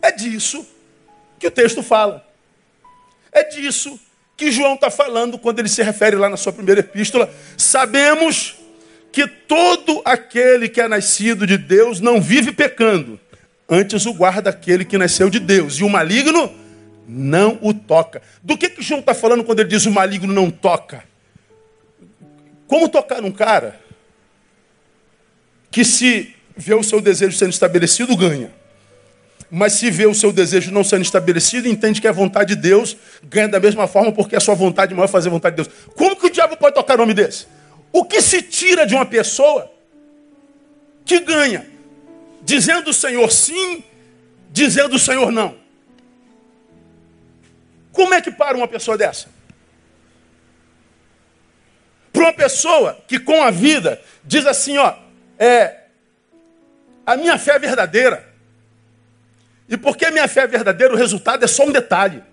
É 0.02 0.12
disso 0.12 0.66
que 1.40 1.48
o 1.48 1.52
texto 1.52 1.84
fala. 1.84 2.26
É 3.32 3.44
disso 3.44 4.00
que 4.36 4.52
João 4.52 4.74
está 4.74 4.90
falando 4.90 5.38
quando 5.38 5.60
ele 5.60 5.70
se 5.70 5.84
refere 5.84 6.16
lá 6.16 6.30
na 6.30 6.38
sua 6.38 6.52
primeira 6.52 6.80
epístola. 6.80 7.32
Sabemos 7.56 8.56
que 9.12 9.28
todo 9.28 10.02
aquele 10.06 10.70
que 10.70 10.80
é 10.80 10.88
nascido 10.88 11.46
de 11.46 11.58
Deus 11.58 12.00
não 12.00 12.22
vive 12.22 12.52
pecando, 12.52 13.20
antes 13.70 14.06
o 14.06 14.14
guarda 14.14 14.50
aquele 14.50 14.86
que 14.86 14.98
nasceu 14.98 15.30
de 15.30 15.40
Deus, 15.40 15.76
e 15.76 15.84
o 15.84 15.90
maligno 15.90 16.52
não 17.08 17.60
o 17.62 17.74
toca. 17.74 18.22
Do 18.42 18.58
que, 18.58 18.70
que 18.70 18.82
João 18.82 19.02
está 19.02 19.14
falando 19.14 19.44
quando 19.44 19.60
ele 19.60 19.70
diz 19.70 19.86
o 19.86 19.92
maligno 19.92 20.34
não 20.34 20.50
toca? 20.50 21.04
Como 22.68 22.88
tocar 22.88 23.22
num 23.22 23.32
cara 23.32 23.80
que 25.70 25.84
se 25.84 26.34
vê 26.56 26.74
o 26.74 26.84
seu 26.84 27.02
desejo 27.02 27.38
sendo 27.38 27.52
estabelecido, 27.52 28.16
ganha. 28.16 28.52
Mas 29.50 29.74
se 29.74 29.92
vê 29.92 30.06
o 30.06 30.14
seu 30.14 30.32
desejo 30.32 30.72
não 30.72 30.84
sendo 30.84 31.02
estabelecido, 31.02 31.68
entende 31.68 32.00
que 32.00 32.08
é 32.08 32.10
a 32.10 32.14
vontade 32.14 32.56
de 32.56 32.62
Deus, 32.62 32.96
ganha 33.24 33.50
da 33.50 33.60
mesma 33.60 33.88
forma, 33.88 34.14
porque 34.14 34.38
a 34.38 34.40
sua 34.40 34.56
vontade 34.56 34.94
maior 34.94 35.06
é 35.06 35.10
fazer 35.10 35.28
a 35.28 35.32
vontade 35.32 35.58
de 35.58 35.64
Deus. 35.64 35.76
Como 35.96 36.16
que 36.16 36.28
o 36.28 36.30
diabo 36.30 36.56
pode 36.56 36.76
tocar 36.76 36.98
nome 36.98 37.14
desse? 37.14 37.46
O 37.92 38.06
que 38.06 38.22
se 38.22 38.42
tira 38.42 38.86
de 38.86 38.96
uma 38.96 39.06
pessoa 39.06 39.72
que 41.06 41.20
ganha? 41.20 41.70
Dizendo 42.42 42.90
o 42.90 42.94
Senhor 42.94 43.32
sim, 43.32 43.84
dizendo 44.50 44.96
o 44.96 45.00
Senhor 45.00 45.32
não. 45.32 45.58
Como 47.92 48.14
é 48.14 48.22
que 48.22 48.32
para 48.32 48.58
uma 48.58 48.68
pessoa 48.68 48.98
dessa? 48.98 49.28
Para 52.14 52.24
uma 52.24 52.34
pessoa 52.34 53.04
que 53.08 53.20
com 53.20 53.44
a 53.44 53.52
vida 53.52 54.02
diz 54.24 54.46
assim, 54.46 54.78
ó, 54.78 54.96
é, 55.38 55.82
a 57.06 57.18
minha 57.18 57.38
fé 57.38 57.56
é 57.56 57.60
verdadeira. 57.60 58.32
E 59.68 59.78
porque 59.78 60.06
a 60.06 60.12
minha 60.12 60.28
fé 60.28 60.42
é 60.42 60.48
verdadeira, 60.48 60.94
o 60.94 60.98
resultado 60.98 61.44
é 61.44 61.48
só 61.48 61.66
um 61.66 61.72
detalhe. 61.72 62.24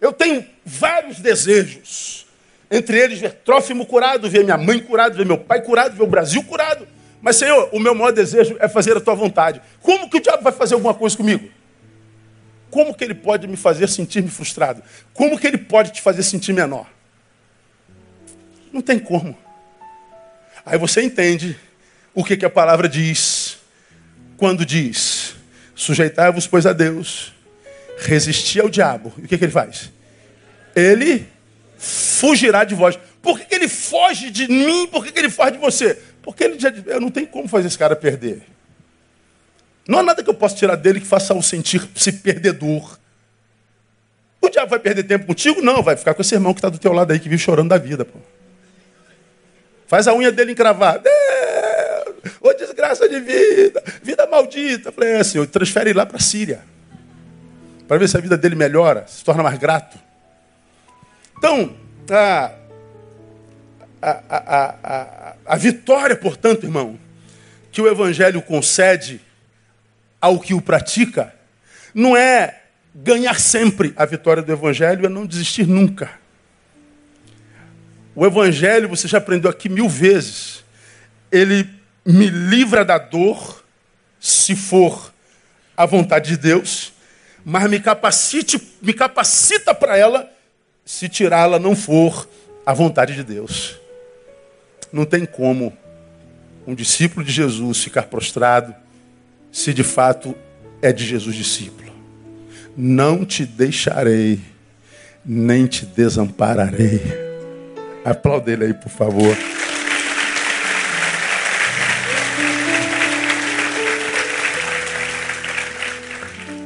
Eu 0.00 0.12
tenho 0.12 0.44
vários 0.64 1.18
desejos. 1.20 2.25
Entre 2.70 2.98
eles, 2.98 3.20
ver 3.20 3.32
Trófimo 3.44 3.86
curado, 3.86 4.28
ver 4.28 4.44
minha 4.44 4.58
mãe 4.58 4.78
curada, 4.80 5.14
ver 5.14 5.24
meu 5.24 5.38
pai 5.38 5.62
curado, 5.62 5.96
ver 5.96 6.02
o 6.02 6.06
Brasil 6.06 6.42
curado. 6.42 6.86
Mas, 7.20 7.36
Senhor, 7.36 7.68
o 7.72 7.78
meu 7.78 7.94
maior 7.94 8.12
desejo 8.12 8.56
é 8.60 8.68
fazer 8.68 8.96
a 8.96 9.00
tua 9.00 9.14
vontade. 9.14 9.60
Como 9.80 10.10
que 10.10 10.18
o 10.18 10.20
diabo 10.20 10.42
vai 10.42 10.52
fazer 10.52 10.74
alguma 10.74 10.94
coisa 10.94 11.16
comigo? 11.16 11.48
Como 12.70 12.94
que 12.94 13.04
ele 13.04 13.14
pode 13.14 13.46
me 13.46 13.56
fazer 13.56 13.88
sentir-me 13.88 14.28
frustrado? 14.28 14.82
Como 15.14 15.38
que 15.38 15.46
ele 15.46 15.58
pode 15.58 15.92
te 15.92 16.02
fazer 16.02 16.22
sentir 16.22 16.52
menor? 16.52 16.86
Não 18.72 18.82
tem 18.82 18.98
como. 18.98 19.36
Aí 20.64 20.76
você 20.78 21.02
entende 21.02 21.56
o 22.14 22.24
que, 22.24 22.36
que 22.36 22.44
a 22.44 22.50
palavra 22.50 22.88
diz 22.88 23.58
quando 24.36 24.66
diz: 24.66 25.34
sujeitai-vos, 25.74 26.46
pois, 26.46 26.66
a 26.66 26.72
Deus, 26.72 27.32
resistir 27.98 28.60
ao 28.60 28.68
diabo. 28.68 29.12
E 29.18 29.24
o 29.24 29.28
que, 29.28 29.38
que 29.38 29.44
ele 29.44 29.52
faz? 29.52 29.90
Ele 30.74 31.26
fugirá 31.76 32.64
de 32.64 32.74
vós. 32.74 32.98
Por 33.20 33.38
que, 33.38 33.46
que 33.46 33.54
ele 33.54 33.68
foge 33.68 34.30
de 34.30 34.48
mim? 34.48 34.86
Por 34.86 35.04
que, 35.04 35.12
que 35.12 35.18
ele 35.18 35.30
foge 35.30 35.52
de 35.52 35.58
você? 35.58 35.98
Porque 36.22 36.44
ele 36.44 36.58
já, 36.58 36.70
eu 36.86 37.00
não 37.00 37.10
tenho 37.10 37.26
como 37.26 37.48
fazer 37.48 37.68
esse 37.68 37.78
cara 37.78 37.94
perder. 37.94 38.42
Não 39.86 40.00
há 40.00 40.02
nada 40.02 40.22
que 40.22 40.28
eu 40.28 40.34
possa 40.34 40.56
tirar 40.56 40.76
dele 40.76 41.00
que 41.00 41.06
faça 41.06 41.32
o 41.34 41.42
sentir-se 41.42 42.12
perdedor. 42.12 42.98
O 44.40 44.48
diabo 44.48 44.70
vai 44.70 44.78
perder 44.78 45.04
tempo 45.04 45.26
contigo? 45.26 45.62
Não, 45.62 45.82
vai 45.82 45.96
ficar 45.96 46.14
com 46.14 46.22
esse 46.22 46.34
irmão 46.34 46.52
que 46.52 46.58
está 46.58 46.68
do 46.68 46.78
teu 46.78 46.92
lado 46.92 47.12
aí, 47.12 47.20
que 47.20 47.28
vive 47.28 47.42
chorando 47.42 47.68
da 47.68 47.78
vida. 47.78 48.04
Pô. 48.04 48.18
Faz 49.86 50.08
a 50.08 50.14
unha 50.14 50.32
dele 50.32 50.52
encravada. 50.52 51.08
Ô 52.40 52.52
desgraça 52.52 53.08
de 53.08 53.20
vida, 53.20 53.82
vida 54.02 54.26
maldita. 54.26 54.90
Falei, 54.90 55.22
senhor, 55.22 55.46
transfere 55.46 55.92
lá 55.92 56.04
para 56.04 56.16
a 56.16 56.20
Síria. 56.20 56.60
Para 57.86 57.98
ver 57.98 58.08
se 58.08 58.16
a 58.16 58.20
vida 58.20 58.36
dele 58.36 58.56
melhora, 58.56 59.04
se 59.06 59.24
torna 59.24 59.42
mais 59.42 59.58
grato. 59.58 60.05
Então, 61.38 61.76
a, 62.10 62.52
a, 64.02 64.14
a, 64.30 65.34
a, 65.44 65.56
vitória, 65.56 66.16
portanto, 66.16 66.64
irmão, 66.64 66.98
que 67.70 67.80
o 67.80 67.88
Evangelho 67.88 68.40
concede 68.40 69.20
ao 70.20 70.40
que 70.40 70.54
o 70.54 70.60
pratica, 70.60 71.34
não 71.94 72.16
é 72.16 72.62
ganhar 72.94 73.38
sempre 73.38 73.92
a 73.96 74.04
vitória 74.06 74.42
do 74.42 74.52
Evangelho, 74.52 75.06
é 75.06 75.08
não 75.08 75.26
desistir 75.26 75.66
nunca. 75.66 76.10
O 78.14 78.24
Evangelho, 78.24 78.88
você 78.88 79.06
já 79.06 79.18
aprendeu 79.18 79.50
aqui 79.50 79.68
mil 79.68 79.88
vezes, 79.88 80.64
ele 81.30 81.68
me 82.04 82.28
livra 82.28 82.84
da 82.84 82.98
dor, 82.98 83.64
se 84.18 84.56
for 84.56 85.12
a 85.76 85.84
vontade 85.84 86.30
de 86.30 86.36
Deus, 86.38 86.92
mas 87.44 87.68
me 87.68 87.78
capacite, 87.78 88.60
me 88.80 88.92
capacita 88.92 89.74
para 89.74 89.96
ela, 89.96 90.30
se 90.86 91.08
tirá-la 91.08 91.58
não 91.58 91.74
for 91.74 92.28
a 92.64 92.72
vontade 92.72 93.12
de 93.12 93.24
Deus. 93.24 93.76
Não 94.92 95.04
tem 95.04 95.26
como 95.26 95.76
um 96.64 96.76
discípulo 96.76 97.26
de 97.26 97.32
Jesus 97.32 97.82
ficar 97.82 98.04
prostrado 98.04 98.72
se 99.50 99.74
de 99.74 99.82
fato 99.82 100.32
é 100.80 100.92
de 100.92 101.04
Jesus 101.04 101.34
discípulo. 101.34 101.92
Não 102.76 103.24
te 103.24 103.44
deixarei, 103.44 104.40
nem 105.24 105.66
te 105.66 105.84
desampararei. 105.84 107.02
Aplauda 108.04 108.52
ele 108.52 108.66
aí, 108.66 108.74
por 108.74 108.90
favor. 108.90 109.36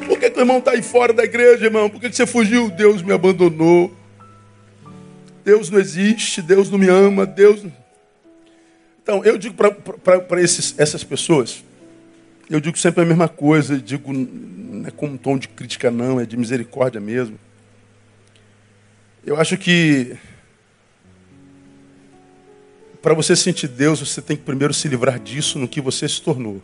Por 0.06 0.18
que, 0.18 0.26
o 0.26 0.40
irmão 0.40 0.58
está 0.58 0.72
aí 0.72 0.82
fora 0.82 1.14
da 1.14 1.24
igreja, 1.24 1.64
irmão? 1.64 1.88
Por 1.88 1.98
que 1.98 2.12
você 2.12 2.26
fugiu? 2.26 2.70
Deus 2.70 3.00
me 3.00 3.12
abandonou. 3.12 3.99
Deus 5.44 5.70
não 5.70 5.78
existe, 5.78 6.42
Deus 6.42 6.70
não 6.70 6.78
me 6.78 6.88
ama, 6.88 7.26
Deus. 7.26 7.64
Então, 9.02 9.24
eu 9.24 9.38
digo 9.38 9.54
para 9.54 10.40
essas 10.40 11.04
pessoas, 11.04 11.64
eu 12.48 12.60
digo 12.60 12.78
sempre 12.78 13.02
a 13.02 13.04
mesma 13.04 13.28
coisa, 13.28 13.78
digo 13.78 14.12
não 14.12 14.86
é 14.86 14.90
com 14.90 15.06
um 15.06 15.16
tom 15.16 15.36
de 15.36 15.48
crítica, 15.48 15.90
não, 15.90 16.20
é 16.20 16.26
de 16.26 16.36
misericórdia 16.36 17.00
mesmo. 17.00 17.38
Eu 19.24 19.38
acho 19.38 19.56
que 19.58 20.16
para 23.02 23.14
você 23.14 23.34
sentir 23.34 23.68
Deus, 23.68 24.00
você 24.00 24.20
tem 24.20 24.36
que 24.36 24.42
primeiro 24.42 24.74
se 24.74 24.86
livrar 24.86 25.18
disso 25.18 25.58
no 25.58 25.66
que 25.66 25.80
você 25.80 26.08
se 26.08 26.20
tornou. 26.20 26.62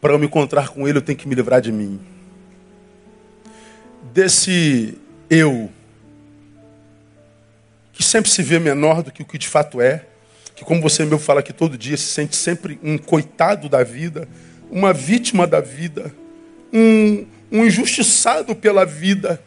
Para 0.00 0.14
eu 0.14 0.18
me 0.18 0.26
encontrar 0.26 0.68
com 0.68 0.88
Ele, 0.88 0.98
eu 0.98 1.02
tenho 1.02 1.18
que 1.18 1.28
me 1.28 1.34
livrar 1.34 1.60
de 1.60 1.70
mim. 1.70 2.00
Desse 4.12 4.98
eu, 5.34 5.70
que 7.90 8.02
sempre 8.02 8.30
se 8.30 8.42
vê 8.42 8.58
menor 8.58 9.02
do 9.02 9.10
que 9.10 9.22
o 9.22 9.24
que 9.24 9.38
de 9.38 9.48
fato 9.48 9.80
é, 9.80 10.04
que, 10.54 10.62
como 10.62 10.82
você 10.82 11.04
mesmo 11.04 11.18
fala 11.18 11.40
aqui 11.40 11.54
todo 11.54 11.78
dia, 11.78 11.96
se 11.96 12.04
sente 12.04 12.36
sempre 12.36 12.78
um 12.82 12.98
coitado 12.98 13.66
da 13.66 13.82
vida, 13.82 14.28
uma 14.70 14.92
vítima 14.92 15.46
da 15.46 15.58
vida, 15.58 16.14
um, 16.70 17.26
um 17.50 17.64
injustiçado 17.64 18.54
pela 18.54 18.84
vida 18.84 19.42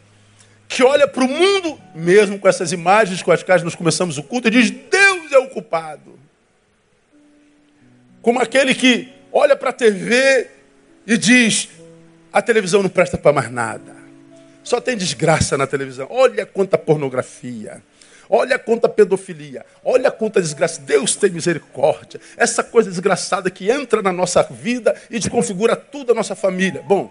que 0.66 0.82
olha 0.82 1.06
para 1.06 1.22
o 1.22 1.28
mundo, 1.28 1.80
mesmo 1.94 2.36
com 2.36 2.48
essas 2.48 2.72
imagens 2.72 3.22
com 3.22 3.30
as 3.30 3.44
quais 3.44 3.62
nós 3.62 3.76
começamos 3.76 4.18
o 4.18 4.24
culto, 4.24 4.48
e 4.48 4.50
diz: 4.50 4.68
Deus 4.68 5.30
é 5.30 5.38
o 5.38 5.48
culpado. 5.48 6.18
Como 8.20 8.40
aquele 8.40 8.74
que 8.74 9.08
olha 9.32 9.54
para 9.54 9.70
a 9.70 9.72
TV 9.72 10.48
e 11.06 11.16
diz: 11.16 11.68
a 12.32 12.42
televisão 12.42 12.82
não 12.82 12.90
presta 12.90 13.16
para 13.16 13.32
mais 13.32 13.52
nada. 13.52 13.95
Só 14.66 14.80
tem 14.80 14.96
desgraça 14.96 15.56
na 15.56 15.64
televisão. 15.64 16.08
Olha 16.10 16.44
quanta 16.44 16.76
pornografia. 16.76 17.80
Olha 18.28 18.58
quanta 18.58 18.88
pedofilia. 18.88 19.64
Olha 19.84 20.10
quanta 20.10 20.42
desgraça. 20.42 20.80
Deus 20.80 21.14
tem 21.14 21.30
misericórdia. 21.30 22.20
Essa 22.36 22.64
coisa 22.64 22.90
desgraçada 22.90 23.48
que 23.48 23.70
entra 23.70 24.02
na 24.02 24.12
nossa 24.12 24.42
vida 24.42 25.00
e 25.08 25.20
desconfigura 25.20 25.76
tudo 25.76 26.10
a 26.10 26.16
nossa 26.16 26.34
família. 26.34 26.82
Bom, 26.82 27.08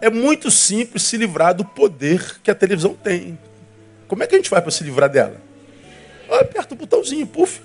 é 0.00 0.08
muito 0.08 0.48
simples 0.48 1.02
se 1.02 1.16
livrar 1.16 1.54
do 1.54 1.64
poder 1.64 2.38
que 2.40 2.52
a 2.52 2.54
televisão 2.54 2.94
tem. 2.94 3.36
Como 4.06 4.22
é 4.22 4.26
que 4.28 4.36
a 4.36 4.38
gente 4.38 4.48
faz 4.48 4.62
para 4.62 4.70
se 4.70 4.84
livrar 4.84 5.10
dela? 5.10 5.42
Aperta 6.30 6.72
o 6.72 6.78
botãozinho, 6.78 7.26
puf, 7.26 7.62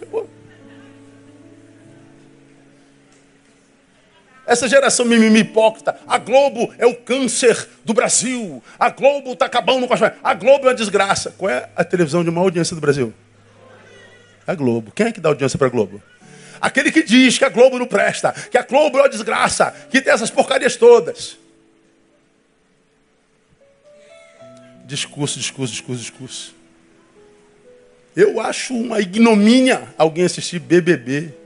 Essa 4.51 4.67
geração 4.67 5.05
mimimi 5.05 5.39
hipócrita, 5.39 5.97
a 6.05 6.17
Globo 6.17 6.73
é 6.77 6.85
o 6.85 6.93
câncer 6.93 7.69
do 7.85 7.93
Brasil, 7.93 8.61
a 8.77 8.89
Globo 8.89 9.31
está 9.31 9.45
acabando 9.45 9.87
com 9.87 9.93
a 9.93 10.13
a 10.21 10.33
Globo 10.33 10.65
é 10.65 10.71
uma 10.71 10.75
desgraça. 10.75 11.33
Qual 11.37 11.49
é 11.49 11.69
a 11.73 11.85
televisão 11.85 12.21
de 12.21 12.29
maior 12.29 12.47
audiência 12.47 12.75
do 12.75 12.81
Brasil? 12.81 13.13
A 14.45 14.53
Globo. 14.53 14.91
Quem 14.93 15.05
é 15.05 15.11
que 15.13 15.21
dá 15.21 15.29
audiência 15.29 15.57
para 15.57 15.67
a 15.67 15.69
Globo? 15.69 16.03
Aquele 16.59 16.91
que 16.91 17.01
diz 17.01 17.37
que 17.37 17.45
a 17.45 17.49
Globo 17.49 17.79
não 17.79 17.85
presta, 17.85 18.33
que 18.33 18.57
a 18.57 18.63
Globo 18.63 18.97
é 18.97 19.03
uma 19.03 19.09
desgraça, 19.09 19.73
que 19.89 20.01
tem 20.01 20.11
essas 20.11 20.29
porcarias 20.29 20.75
todas. 20.75 21.37
Discurso, 24.83 25.39
discurso, 25.39 25.71
discurso, 25.71 26.01
discurso. 26.01 26.55
Eu 28.13 28.41
acho 28.41 28.73
uma 28.73 28.99
ignomínia 28.99 29.87
alguém 29.97 30.25
assistir 30.25 30.59
BBB. 30.59 31.39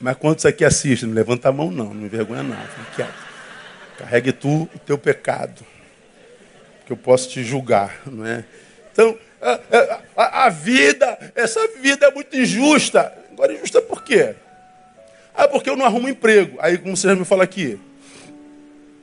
Mas 0.00 0.16
quantos 0.16 0.44
aqui 0.44 0.64
assistem? 0.64 1.08
Não 1.08 1.14
levanta 1.14 1.48
a 1.48 1.52
mão, 1.52 1.70
não. 1.70 1.94
Não 1.94 2.04
envergonha, 2.04 2.42
não. 2.42 2.56
Fique 2.56 2.96
quieto. 2.96 3.24
Carregue 3.98 4.32
tu 4.32 4.68
o 4.74 4.78
teu 4.84 4.98
pecado. 4.98 5.64
Que 6.86 6.92
eu 6.92 6.96
posso 6.96 7.30
te 7.30 7.42
julgar, 7.42 8.02
não 8.06 8.26
é? 8.26 8.44
Então, 8.92 9.16
a, 9.40 10.00
a, 10.16 10.46
a, 10.46 10.48
vida, 10.48 11.18
essa 11.34 11.66
vida 11.80 12.06
é 12.06 12.10
muito 12.10 12.36
injusta. 12.36 13.12
Agora, 13.32 13.52
injusta 13.52 13.80
por 13.80 14.02
quê? 14.02 14.34
Ah, 15.34 15.48
porque 15.48 15.68
eu 15.68 15.76
não 15.76 15.84
arrumo 15.84 16.08
emprego. 16.08 16.56
Aí, 16.60 16.78
como 16.78 16.96
você 16.96 17.08
já 17.08 17.14
me 17.14 17.24
fala 17.24 17.42
aqui, 17.42 17.78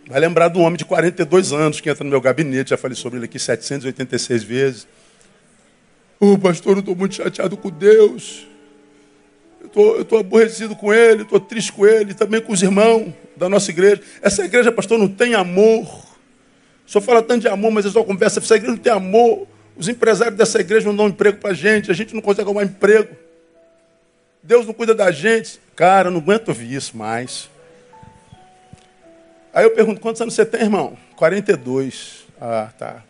vai 0.07 0.19
lembrar 0.19 0.47
do 0.47 0.59
homem 0.59 0.77
de 0.77 0.85
42 0.85 1.51
anos 1.51 1.81
que 1.81 1.89
entra 1.89 2.03
no 2.03 2.09
meu 2.09 2.21
gabinete, 2.21 2.69
já 2.69 2.77
falei 2.77 2.95
sobre 2.95 3.19
ele 3.19 3.25
aqui 3.25 3.37
786 3.37 4.43
vezes. 4.43 4.87
Ô 6.19 6.33
oh, 6.33 6.37
pastor, 6.37 6.73
eu 6.73 6.79
estou 6.79 6.95
muito 6.95 7.15
chateado 7.15 7.57
com 7.57 7.69
Deus. 7.69 8.47
Eu 9.63 10.01
estou 10.01 10.19
aborrecido 10.19 10.75
com 10.75 10.93
ele, 10.93 11.23
estou 11.23 11.39
triste 11.39 11.71
com 11.71 11.85
ele, 11.85 12.13
também 12.13 12.41
com 12.41 12.51
os 12.51 12.61
irmãos 12.61 13.13
da 13.35 13.47
nossa 13.47 13.71
igreja. 13.71 14.01
Essa 14.21 14.43
igreja, 14.43 14.71
pastor, 14.71 14.97
não 14.97 15.07
tem 15.07 15.33
amor. 15.33 16.05
Só 16.85 16.99
fala 16.99 17.21
tanto 17.21 17.41
de 17.41 17.47
amor, 17.47 17.71
mas 17.71 17.85
é 17.85 17.89
só 17.89 18.03
conversa. 18.03 18.39
Essa 18.39 18.55
igreja 18.55 18.75
não 18.75 18.81
tem 18.81 18.91
amor. 18.91 19.47
Os 19.77 19.87
empresários 19.87 20.37
dessa 20.37 20.59
igreja 20.59 20.85
não 20.87 20.95
dão 20.95 21.07
emprego 21.07 21.37
para 21.37 21.51
a 21.51 21.53
gente, 21.53 21.89
a 21.89 21.93
gente 21.93 22.13
não 22.13 22.21
consegue 22.21 22.47
arrumar 22.47 22.63
emprego. 22.63 23.15
Deus 24.43 24.65
não 24.65 24.73
cuida 24.73 24.93
da 24.93 25.11
gente. 25.11 25.59
Cara, 25.75 26.09
eu 26.09 26.11
não 26.11 26.19
aguento 26.19 26.49
ouvir 26.49 26.73
isso 26.73 26.97
mais. 26.97 27.49
Aí 29.53 29.63
eu 29.63 29.71
pergunto, 29.71 30.01
quantos 30.01 30.21
anos 30.21 30.33
você 30.33 30.45
tem, 30.45 30.61
irmão? 30.61 30.97
42. 31.15 32.25
Ah, 32.39 32.69
tá. 32.77 33.03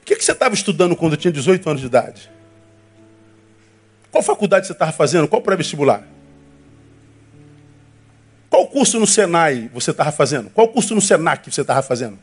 O 0.00 0.04
que, 0.04 0.16
que 0.16 0.24
você 0.24 0.32
estava 0.32 0.54
estudando 0.54 0.96
quando 0.96 1.16
tinha 1.16 1.32
18 1.32 1.68
anos 1.68 1.80
de 1.80 1.86
idade? 1.86 2.30
Qual 4.12 4.22
faculdade 4.22 4.66
você 4.66 4.72
estava 4.72 4.92
fazendo? 4.92 5.26
Qual 5.26 5.40
pré-vestibular? 5.40 6.04
Qual 8.50 8.66
curso 8.66 9.00
no 9.00 9.06
Senai 9.06 9.70
você 9.72 9.90
estava 9.90 10.12
fazendo? 10.12 10.50
Qual 10.50 10.68
curso 10.68 10.94
no 10.94 11.00
Senac 11.00 11.50
você 11.50 11.62
estava 11.62 11.80
fazendo? 11.80 12.18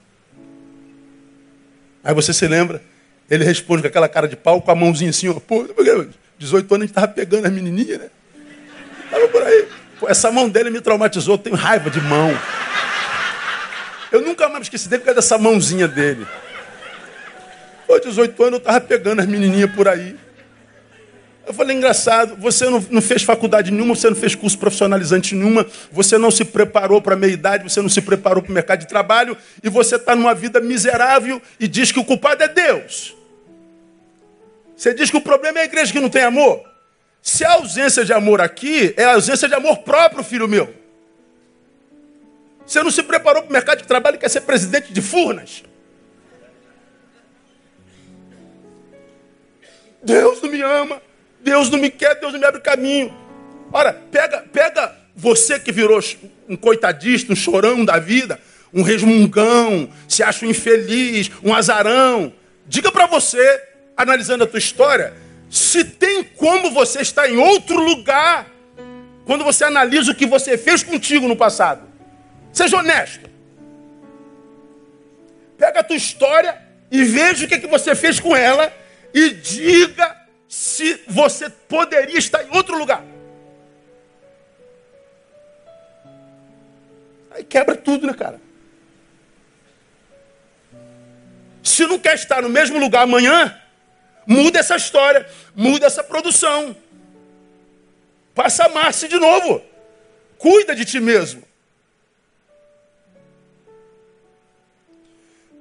Aí 2.04 2.14
você 2.14 2.32
se 2.32 2.48
lembra, 2.48 2.82
ele 3.28 3.44
responde 3.44 3.82
com 3.82 3.88
aquela 3.88 4.08
cara 4.08 4.28
de 4.28 4.36
pau, 4.36 4.62
com 4.62 4.70
a 4.70 4.76
mãozinha 4.76 5.10
assim, 5.10 5.28
ó, 5.28 5.34
pô, 5.34 5.68
18 6.38 6.76
anos 6.76 6.84
a 6.84 6.86
gente 6.86 6.92
estava 6.92 7.08
pegando 7.08 7.48
as 7.48 7.52
menininhas, 7.52 8.00
né? 8.00 8.10
Tava 9.10 9.28
por 9.28 9.42
aí. 9.42 9.68
Pô, 10.00 10.08
essa 10.08 10.32
mão 10.32 10.48
dele 10.48 10.70
me 10.70 10.80
traumatizou, 10.80 11.34
eu 11.34 11.40
tenho 11.40 11.56
raiva 11.56 11.90
de 11.90 12.00
mão. 12.00 12.32
Eu 14.12 14.22
nunca 14.22 14.48
mais 14.48 14.64
esqueci 14.64 14.88
dele 14.88 15.00
por 15.00 15.06
causa 15.06 15.22
dessa 15.22 15.38
mãozinha 15.40 15.88
dele. 15.88 16.28
Pô, 17.88 18.00
18 18.00 18.44
anos 18.44 18.54
eu 18.54 18.58
estava 18.60 18.80
pegando 18.80 19.20
as 19.20 19.26
menininhas 19.26 19.72
por 19.72 19.88
aí. 19.88 20.16
Eu 21.50 21.54
falei, 21.56 21.76
engraçado, 21.76 22.36
você 22.36 22.70
não, 22.70 22.80
não, 22.92 23.02
fez 23.02 23.24
faculdade 23.24 23.72
nenhuma, 23.72 23.96
você 23.96 24.08
não 24.08 24.16
fez 24.16 24.36
curso 24.36 24.56
profissionalizante 24.56 25.34
nenhuma, 25.34 25.66
você 25.92 26.16
não 26.16 26.30
se 26.30 26.46
preparou 26.46 27.02
para 27.02 27.16
a 27.16 27.18
meia-idade, 27.18 27.64
você 27.64 27.82
não 27.82 27.90
se 27.90 28.04
preparou 28.04 28.44
para 28.44 28.52
o 28.52 28.54
mercado 28.54 28.82
de 28.82 28.88
trabalho, 28.88 29.36
e 29.64 29.68
você 29.68 29.96
está 29.96 30.16
numa 30.16 30.36
vida 30.36 30.62
miserável 30.62 31.42
e 31.60 31.68
diz 31.68 31.92
que 31.92 32.00
o 32.00 32.06
culpado 32.06 32.44
é 32.44 32.48
Deus. 32.48 33.18
Você 34.78 34.94
diz 34.94 35.10
que 35.10 35.18
o 35.18 35.22
problema 35.22 35.58
é 35.58 35.64
a 35.64 35.66
igreja 35.66 35.92
que 35.92 36.00
não 36.00 36.08
tem 36.08 36.22
amor. 36.22 36.64
Se 37.20 37.44
a 37.44 37.54
ausência 37.54 38.06
de 38.06 38.14
amor 38.14 38.42
aqui 38.42 38.94
é 38.96 39.06
a 39.06 39.16
ausência 39.16 39.48
de 39.48 39.56
amor 39.56 39.78
próprio, 39.80 40.24
filho 40.24 40.48
meu. 40.48 40.72
Você 42.64 42.84
não 42.84 42.92
se 42.92 43.02
preparou 43.02 43.42
para 43.42 43.50
o 43.50 43.54
mercado 43.54 43.80
de 43.80 43.88
trabalho 43.88 44.18
e 44.18 44.20
quer 44.20 44.30
ser 44.30 44.42
presidente 44.42 44.94
de 44.94 45.02
Furnas. 45.02 45.64
Deus 50.04 50.44
não 50.44 50.52
me 50.52 50.62
ama, 50.62 51.02
Deus 51.42 51.70
não 51.70 51.80
me 51.80 51.90
quer, 51.90 52.16
Deus 52.20 52.34
não 52.34 52.40
me 52.40 52.46
abre 52.46 52.62
caminho. 52.62 53.14
Ora, 53.72 53.94
pega, 54.12 54.40
pega 54.52 54.96
você 55.16 55.60
que 55.60 55.72
virou 55.72 56.00
um 56.48 56.56
coitadista, 56.56 57.32
um 57.32 57.36
chorão 57.36 57.86
da 57.86 58.00
vida, 58.00 58.40
um 58.74 58.82
resmungão, 58.82 59.90
se 60.08 60.24
acha 60.24 60.46
um 60.46 60.50
infeliz, 60.50 61.32
um 61.44 61.54
azarão. 61.54 62.34
Diga 62.68 62.92
para 62.92 63.06
você, 63.06 63.62
analisando 63.96 64.44
a 64.44 64.48
tua 64.48 64.60
história, 64.60 65.14
se 65.50 65.84
tem 65.84 66.24
como 66.24 66.72
você 66.72 67.02
estar 67.02 67.30
em 67.30 67.38
outro 67.38 67.82
lugar 67.82 68.48
quando 69.26 69.44
você 69.44 69.64
analisa 69.64 70.12
o 70.12 70.16
que 70.16 70.26
você 70.26 70.58
fez 70.58 70.84
contigo 70.84 71.28
no 71.28 71.36
passado. 71.36 71.88
Seja 72.52 72.78
honesto. 72.78 73.30
Pega 75.58 75.82
a 75.82 75.84
tua 75.84 75.96
história 75.96 76.58
e 76.92 77.04
veja 77.04 77.46
o 77.46 77.48
que, 77.48 77.56
é 77.56 77.60
que 77.60 77.68
você 77.68 77.94
fez 77.94 78.20
com 78.20 78.36
ela 78.36 78.74
e 79.14 79.32
diga 79.32 80.16
se 80.50 81.02
você 81.08 81.50
poderia 81.50 82.20
estar 82.20 82.44
em 82.44 82.54
outro 82.54 82.78
lugar. 82.78 83.06
Aí 87.32 87.46
quebra 87.46 87.78
tudo, 87.78 88.06
né, 88.06 88.14
cara? 88.14 88.42
Se 91.64 91.86
não 91.86 91.98
quer 91.98 92.16
estar 92.16 92.42
no 92.42 92.50
mesmo 92.50 92.78
lugar 92.78 93.04
amanhã, 93.04 93.56
Muda 94.30 94.60
essa 94.60 94.76
história, 94.76 95.28
muda 95.56 95.88
essa 95.88 96.04
produção. 96.04 96.76
Passa 98.36 98.66
a 98.66 98.70
marcha 98.70 99.08
de 99.08 99.18
novo. 99.18 99.60
Cuida 100.38 100.76
de 100.76 100.86
ti 100.86 101.00
mesmo. 101.00 101.42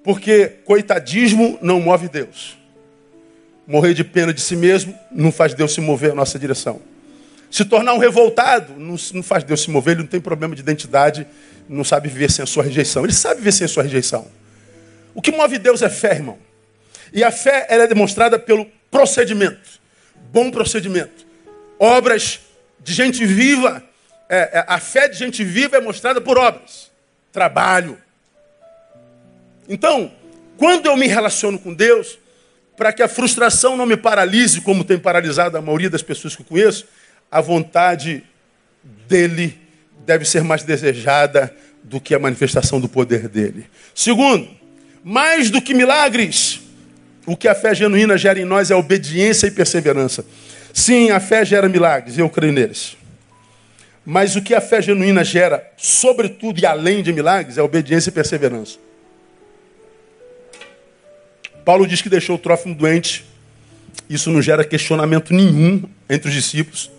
Porque 0.04 0.48
coitadismo 0.66 1.58
não 1.62 1.80
move 1.80 2.10
Deus. 2.10 2.58
Morrer 3.68 3.92
de 3.92 4.02
pena 4.02 4.32
de 4.32 4.40
si 4.40 4.56
mesmo 4.56 4.98
não 5.12 5.30
faz 5.30 5.52
Deus 5.52 5.74
se 5.74 5.80
mover 5.82 6.12
a 6.12 6.14
nossa 6.14 6.38
direção. 6.38 6.80
Se 7.50 7.66
tornar 7.66 7.92
um 7.92 7.98
revoltado 7.98 8.72
não, 8.78 8.96
faz 9.22 9.44
Deus 9.44 9.60
se 9.60 9.70
mover, 9.70 9.92
ele 9.92 10.04
não 10.04 10.08
tem 10.08 10.22
problema 10.22 10.54
de 10.54 10.62
identidade, 10.62 11.26
não 11.68 11.84
sabe 11.84 12.08
viver 12.08 12.30
sem 12.30 12.42
a 12.42 12.46
sua 12.46 12.62
rejeição. 12.62 13.04
Ele 13.04 13.12
sabe 13.12 13.36
viver 13.36 13.52
sem 13.52 13.66
a 13.66 13.68
sua 13.68 13.82
rejeição. 13.82 14.26
O 15.14 15.20
que 15.20 15.30
move 15.30 15.58
Deus 15.58 15.82
é 15.82 15.90
fé, 15.90 16.14
irmão. 16.14 16.38
E 17.12 17.22
a 17.22 17.30
fé 17.30 17.66
ela 17.68 17.84
é 17.84 17.86
demonstrada 17.86 18.38
pelo 18.38 18.66
procedimento. 18.90 19.78
Bom 20.32 20.50
procedimento. 20.50 21.26
Obras 21.78 22.40
de 22.82 22.94
gente 22.94 23.26
viva. 23.26 23.82
É, 24.30 24.60
é, 24.60 24.64
a 24.66 24.80
fé 24.80 25.08
de 25.08 25.18
gente 25.18 25.44
viva 25.44 25.76
é 25.76 25.80
mostrada 25.80 26.22
por 26.22 26.38
obras. 26.38 26.90
Trabalho. 27.30 27.98
Então, 29.68 30.10
quando 30.56 30.86
eu 30.86 30.96
me 30.96 31.06
relaciono 31.06 31.58
com 31.58 31.74
Deus, 31.74 32.18
para 32.78 32.92
que 32.92 33.02
a 33.02 33.08
frustração 33.08 33.76
não 33.76 33.84
me 33.84 33.96
paralise, 33.96 34.60
como 34.60 34.84
tem 34.84 34.96
paralisado 34.96 35.58
a 35.58 35.60
maioria 35.60 35.90
das 35.90 36.00
pessoas 36.00 36.36
que 36.36 36.42
eu 36.42 36.46
conheço, 36.46 36.86
a 37.28 37.40
vontade 37.40 38.22
dele 39.08 39.58
deve 40.06 40.24
ser 40.24 40.44
mais 40.44 40.62
desejada 40.62 41.52
do 41.82 42.00
que 42.00 42.14
a 42.14 42.20
manifestação 42.20 42.80
do 42.80 42.88
poder 42.88 43.28
dele. 43.28 43.66
Segundo, 43.92 44.48
mais 45.02 45.50
do 45.50 45.60
que 45.60 45.74
milagres, 45.74 46.60
o 47.26 47.36
que 47.36 47.48
a 47.48 47.54
fé 47.54 47.74
genuína 47.74 48.16
gera 48.16 48.38
em 48.38 48.44
nós 48.44 48.70
é 48.70 48.76
obediência 48.76 49.48
e 49.48 49.50
perseverança. 49.50 50.24
Sim, 50.72 51.10
a 51.10 51.18
fé 51.18 51.44
gera 51.44 51.68
milagres, 51.68 52.16
eu 52.16 52.30
creio 52.30 52.52
neles. 52.52 52.96
Mas 54.06 54.36
o 54.36 54.40
que 54.40 54.54
a 54.54 54.60
fé 54.60 54.80
genuína 54.80 55.24
gera, 55.24 55.68
sobretudo 55.76 56.60
e 56.60 56.64
além 56.64 57.02
de 57.02 57.12
milagres, 57.12 57.58
é 57.58 57.62
obediência 57.62 58.10
e 58.10 58.12
perseverança. 58.12 58.78
Paulo 61.68 61.86
diz 61.86 62.00
que 62.00 62.08
deixou 62.08 62.36
o 62.36 62.38
trófimo 62.38 62.74
doente. 62.74 63.26
Isso 64.08 64.30
não 64.30 64.40
gera 64.40 64.64
questionamento 64.64 65.34
nenhum 65.34 65.82
entre 66.08 66.30
os 66.30 66.34
discípulos. 66.34 66.90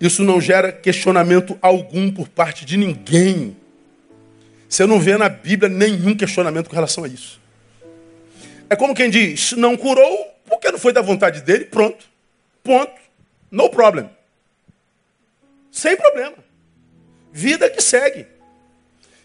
Isso 0.00 0.22
não 0.22 0.40
gera 0.40 0.70
questionamento 0.70 1.58
algum 1.60 2.08
por 2.08 2.28
parte 2.28 2.64
de 2.64 2.76
ninguém. 2.76 3.56
Você 4.68 4.86
não 4.86 5.00
vê 5.00 5.18
na 5.18 5.28
Bíblia 5.28 5.68
nenhum 5.68 6.14
questionamento 6.16 6.68
com 6.68 6.76
relação 6.76 7.02
a 7.02 7.08
isso. 7.08 7.40
É 8.70 8.76
como 8.76 8.94
quem 8.94 9.10
diz, 9.10 9.50
não 9.54 9.76
curou 9.76 10.32
porque 10.48 10.70
não 10.70 10.78
foi 10.78 10.92
da 10.92 11.02
vontade 11.02 11.40
dele, 11.40 11.64
pronto. 11.64 12.04
Ponto. 12.62 12.92
No 13.50 13.68
problem. 13.70 14.08
Sem 15.72 15.96
problema. 15.96 16.36
Vida 17.32 17.68
que 17.68 17.82
segue. 17.82 18.24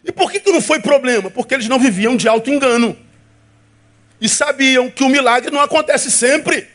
E 0.04 0.12
por 0.12 0.32
que, 0.32 0.40
que 0.40 0.52
não 0.52 0.60
foi 0.60 0.80
problema? 0.80 1.30
Porque 1.30 1.54
eles 1.54 1.68
não 1.68 1.78
viviam 1.78 2.18
de 2.18 2.28
alto 2.28 2.50
engano. 2.50 2.98
E 4.24 4.30
sabiam 4.30 4.90
que 4.90 5.04
o 5.04 5.10
milagre 5.10 5.52
não 5.52 5.60
acontece 5.60 6.10
sempre. 6.10 6.66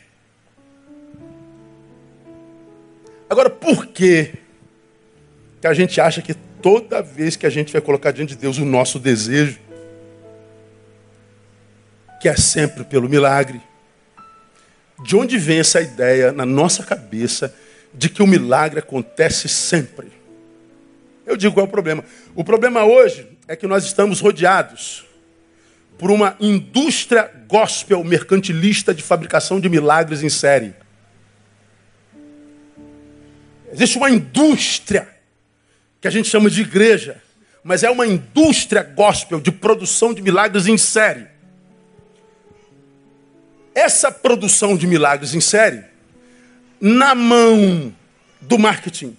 Agora, 3.27 3.49
por 3.49 3.87
que, 3.87 4.31
que 5.59 5.65
a 5.65 5.73
gente 5.73 5.99
acha 5.99 6.21
que 6.21 6.35
toda 6.35 7.01
vez 7.01 7.35
que 7.35 7.47
a 7.47 7.49
gente 7.49 7.73
vai 7.73 7.81
colocar 7.81 8.11
diante 8.11 8.35
de 8.35 8.39
Deus 8.39 8.59
o 8.59 8.65
nosso 8.65 8.99
desejo, 8.99 9.59
que 12.21 12.29
é 12.29 12.35
sempre 12.35 12.83
pelo 12.83 13.09
milagre. 13.09 13.59
De 15.03 15.15
onde 15.15 15.39
vem 15.39 15.59
essa 15.59 15.81
ideia 15.81 16.31
na 16.31 16.45
nossa 16.45 16.83
cabeça 16.83 17.55
de 17.91 18.09
que 18.09 18.21
o 18.21 18.27
milagre 18.27 18.77
acontece 18.77 19.49
sempre? 19.49 20.11
Eu 21.25 21.35
digo 21.35 21.55
qual 21.55 21.65
é 21.65 21.67
o 21.67 21.71
problema. 21.71 22.05
O 22.35 22.43
problema 22.43 22.85
hoje 22.85 23.27
é 23.47 23.55
que 23.55 23.65
nós 23.65 23.85
estamos 23.85 24.19
rodeados 24.19 25.08
por 25.99 26.09
uma 26.09 26.37
indústria 26.39 27.29
gospel 27.45 28.01
mercantilista 28.05 28.93
de 28.93 29.03
fabricação 29.03 29.59
de 29.59 29.67
milagres 29.67 30.23
em 30.23 30.29
série. 30.29 30.73
Existe 33.71 33.97
uma 33.97 34.09
indústria 34.09 35.09
que 35.99 36.07
a 36.07 36.11
gente 36.11 36.29
chama 36.29 36.49
de 36.49 36.61
igreja, 36.61 37.21
mas 37.61 37.83
é 37.83 37.89
uma 37.89 38.07
indústria 38.07 38.81
gospel 38.81 39.41
de 39.41 39.51
produção 39.51 40.13
de 40.13 40.21
milagres 40.21 40.65
em 40.67 40.77
série. 40.77 41.27
essa 43.75 44.11
produção 44.11 44.75
de 44.75 44.85
milagres 44.87 45.33
em 45.33 45.39
série 45.39 45.83
na 46.81 47.15
mão 47.15 47.93
do 48.41 48.57
marketing, 48.57 49.15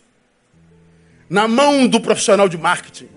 na 1.28 1.46
mão 1.48 1.86
do 1.86 2.00
profissional 2.00 2.48
de 2.48 2.58
marketing. 2.58 3.08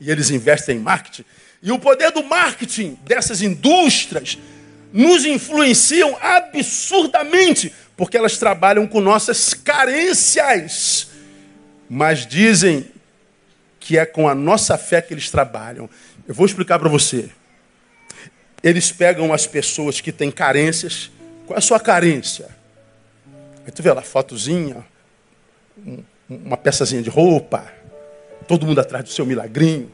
E 0.00 0.10
eles 0.10 0.30
investem 0.30 0.76
em 0.76 0.80
marketing. 0.80 1.24
E 1.62 1.70
o 1.70 1.78
poder 1.78 2.10
do 2.10 2.24
marketing 2.24 2.98
dessas 3.04 3.40
indústrias 3.40 4.36
nos 4.92 5.24
influenciam 5.24 6.18
absurdamente, 6.20 7.72
porque 7.96 8.16
elas 8.16 8.36
trabalham 8.36 8.86
com 8.86 9.00
nossas 9.00 9.54
carências. 9.54 11.08
Mas 11.88 12.26
dizem 12.26 12.86
que 13.78 13.96
é 13.96 14.04
com 14.04 14.28
a 14.28 14.34
nossa 14.34 14.76
fé 14.76 15.00
que 15.00 15.14
eles 15.14 15.30
trabalham. 15.30 15.88
Eu 16.26 16.34
vou 16.34 16.46
explicar 16.46 16.78
para 16.78 16.88
você. 16.88 17.30
Eles 18.62 18.90
pegam 18.90 19.32
as 19.32 19.46
pessoas 19.46 20.00
que 20.00 20.10
têm 20.10 20.30
carências. 20.30 21.10
Qual 21.46 21.56
é 21.56 21.58
a 21.58 21.62
sua 21.62 21.78
carência? 21.78 22.48
Aí 23.64 23.70
tu 23.72 23.82
vê 23.82 23.92
lá, 23.92 24.02
fotozinha, 24.02 24.84
uma 26.28 26.56
peçazinha 26.56 27.02
de 27.02 27.10
roupa, 27.10 27.72
todo 28.48 28.66
mundo 28.66 28.80
atrás 28.80 29.04
do 29.04 29.10
seu 29.10 29.24
milagrinho. 29.24 29.90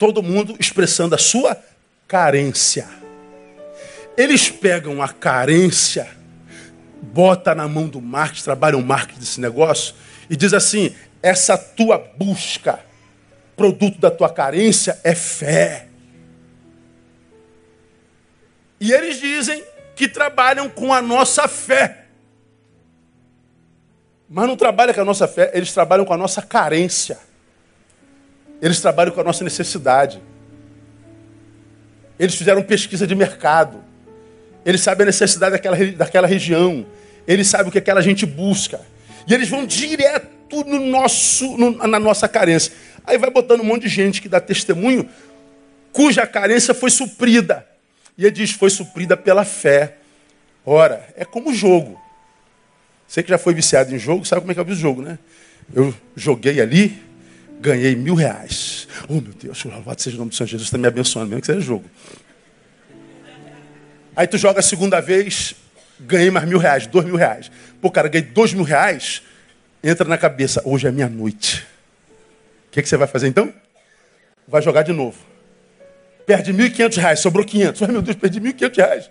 Todo 0.00 0.22
mundo 0.22 0.56
expressando 0.58 1.14
a 1.14 1.18
sua 1.18 1.62
carência. 2.08 2.88
Eles 4.16 4.48
pegam 4.48 5.02
a 5.02 5.08
carência, 5.10 6.08
bota 7.02 7.54
na 7.54 7.68
mão 7.68 7.86
do 7.86 8.00
marketing, 8.00 8.44
trabalham 8.44 8.80
o 8.80 8.82
marketing 8.82 9.20
desse 9.20 9.38
negócio, 9.42 9.94
e 10.30 10.36
diz 10.36 10.54
assim: 10.54 10.96
essa 11.22 11.58
tua 11.58 11.98
busca, 11.98 12.80
produto 13.54 14.00
da 14.00 14.10
tua 14.10 14.30
carência, 14.30 14.98
é 15.04 15.14
fé. 15.14 15.86
E 18.80 18.94
eles 18.94 19.20
dizem 19.20 19.62
que 19.94 20.08
trabalham 20.08 20.70
com 20.70 20.94
a 20.94 21.02
nossa 21.02 21.46
fé. 21.46 22.06
Mas 24.26 24.48
não 24.48 24.56
trabalham 24.56 24.94
com 24.94 25.02
a 25.02 25.04
nossa 25.04 25.28
fé, 25.28 25.50
eles 25.52 25.74
trabalham 25.74 26.06
com 26.06 26.14
a 26.14 26.16
nossa 26.16 26.40
carência. 26.40 27.18
Eles 28.60 28.80
trabalham 28.80 29.12
com 29.12 29.20
a 29.20 29.24
nossa 29.24 29.42
necessidade. 29.42 30.20
Eles 32.18 32.34
fizeram 32.34 32.62
pesquisa 32.62 33.06
de 33.06 33.14
mercado. 33.14 33.82
Eles 34.64 34.82
sabem 34.82 35.04
a 35.04 35.06
necessidade 35.06 35.52
daquela, 35.52 35.76
daquela 35.92 36.26
região. 36.26 36.86
Eles 37.26 37.46
sabem 37.46 37.68
o 37.68 37.72
que 37.72 37.78
aquela 37.78 38.02
gente 38.02 38.26
busca. 38.26 38.80
E 39.26 39.32
eles 39.32 39.48
vão 39.48 39.64
direto 39.64 40.64
no 40.66 40.80
nosso, 40.80 41.56
no, 41.56 41.86
na 41.86 41.98
nossa 41.98 42.28
carência. 42.28 42.72
Aí 43.06 43.16
vai 43.16 43.30
botando 43.30 43.60
um 43.60 43.64
monte 43.64 43.82
de 43.82 43.88
gente 43.88 44.20
que 44.20 44.28
dá 44.28 44.40
testemunho 44.40 45.08
cuja 45.92 46.26
carência 46.26 46.74
foi 46.74 46.90
suprida. 46.90 47.66
E 48.16 48.24
ele 48.24 48.32
diz: 48.32 48.50
foi 48.50 48.70
suprida 48.70 49.16
pela 49.16 49.44
fé. 49.44 49.96
Ora, 50.64 51.06
é 51.16 51.24
como 51.24 51.54
jogo. 51.54 52.00
Você 53.06 53.22
que 53.22 53.30
já 53.30 53.38
foi 53.38 53.54
viciado 53.54 53.94
em 53.94 53.98
jogo, 53.98 54.24
sabe 54.24 54.42
como 54.42 54.52
é 54.52 54.54
que 54.54 54.60
é 54.60 54.62
o 54.62 54.74
jogo, 54.74 55.02
né? 55.02 55.18
Eu 55.74 55.94
joguei 56.14 56.60
ali, 56.60 57.02
ganhei 57.60 57.94
mil 57.94 58.14
reais. 58.14 58.88
Oh, 59.08 59.14
meu 59.14 59.32
Deus, 59.32 59.62
louvado 59.64 60.00
seja 60.00 60.16
o 60.16 60.18
nome 60.18 60.30
do 60.30 60.34
Senhor 60.34 60.48
Jesus, 60.48 60.66
está 60.66 60.78
me 60.78 60.88
abençoando, 60.88 61.28
mesmo 61.28 61.42
que 61.42 61.46
seja 61.46 61.60
jogo. 61.60 61.84
Aí 64.16 64.26
tu 64.26 64.38
joga 64.38 64.60
a 64.60 64.62
segunda 64.62 65.00
vez, 65.00 65.54
ganhei 66.00 66.30
mais 66.30 66.48
mil 66.48 66.58
reais, 66.58 66.86
dois 66.86 67.04
mil 67.04 67.16
reais. 67.16 67.50
Pô, 67.80 67.90
cara, 67.90 68.08
ganhei 68.08 68.26
dois 68.26 68.52
mil 68.52 68.64
reais, 68.64 69.22
entra 69.84 70.08
na 70.08 70.18
cabeça, 70.18 70.62
hoje 70.64 70.86
é 70.86 70.90
minha 70.90 71.08
noite. 71.08 71.66
O 72.68 72.72
que, 72.72 72.82
que 72.82 72.88
você 72.88 72.96
vai 72.96 73.06
fazer 73.06 73.28
então? 73.28 73.52
Vai 74.48 74.62
jogar 74.62 74.82
de 74.82 74.92
novo. 74.92 75.18
Perde 76.26 76.52
mil 76.52 76.66
e 76.66 76.70
quinhentos 76.70 76.98
reais, 76.98 77.20
sobrou 77.20 77.44
quinhentos. 77.44 77.82
Ai 77.82 77.88
meu 77.88 78.02
Deus, 78.02 78.16
perdi 78.16 78.40
mil 78.40 78.50
e 78.50 78.54
quinhentos 78.54 78.78
reais. 78.78 79.10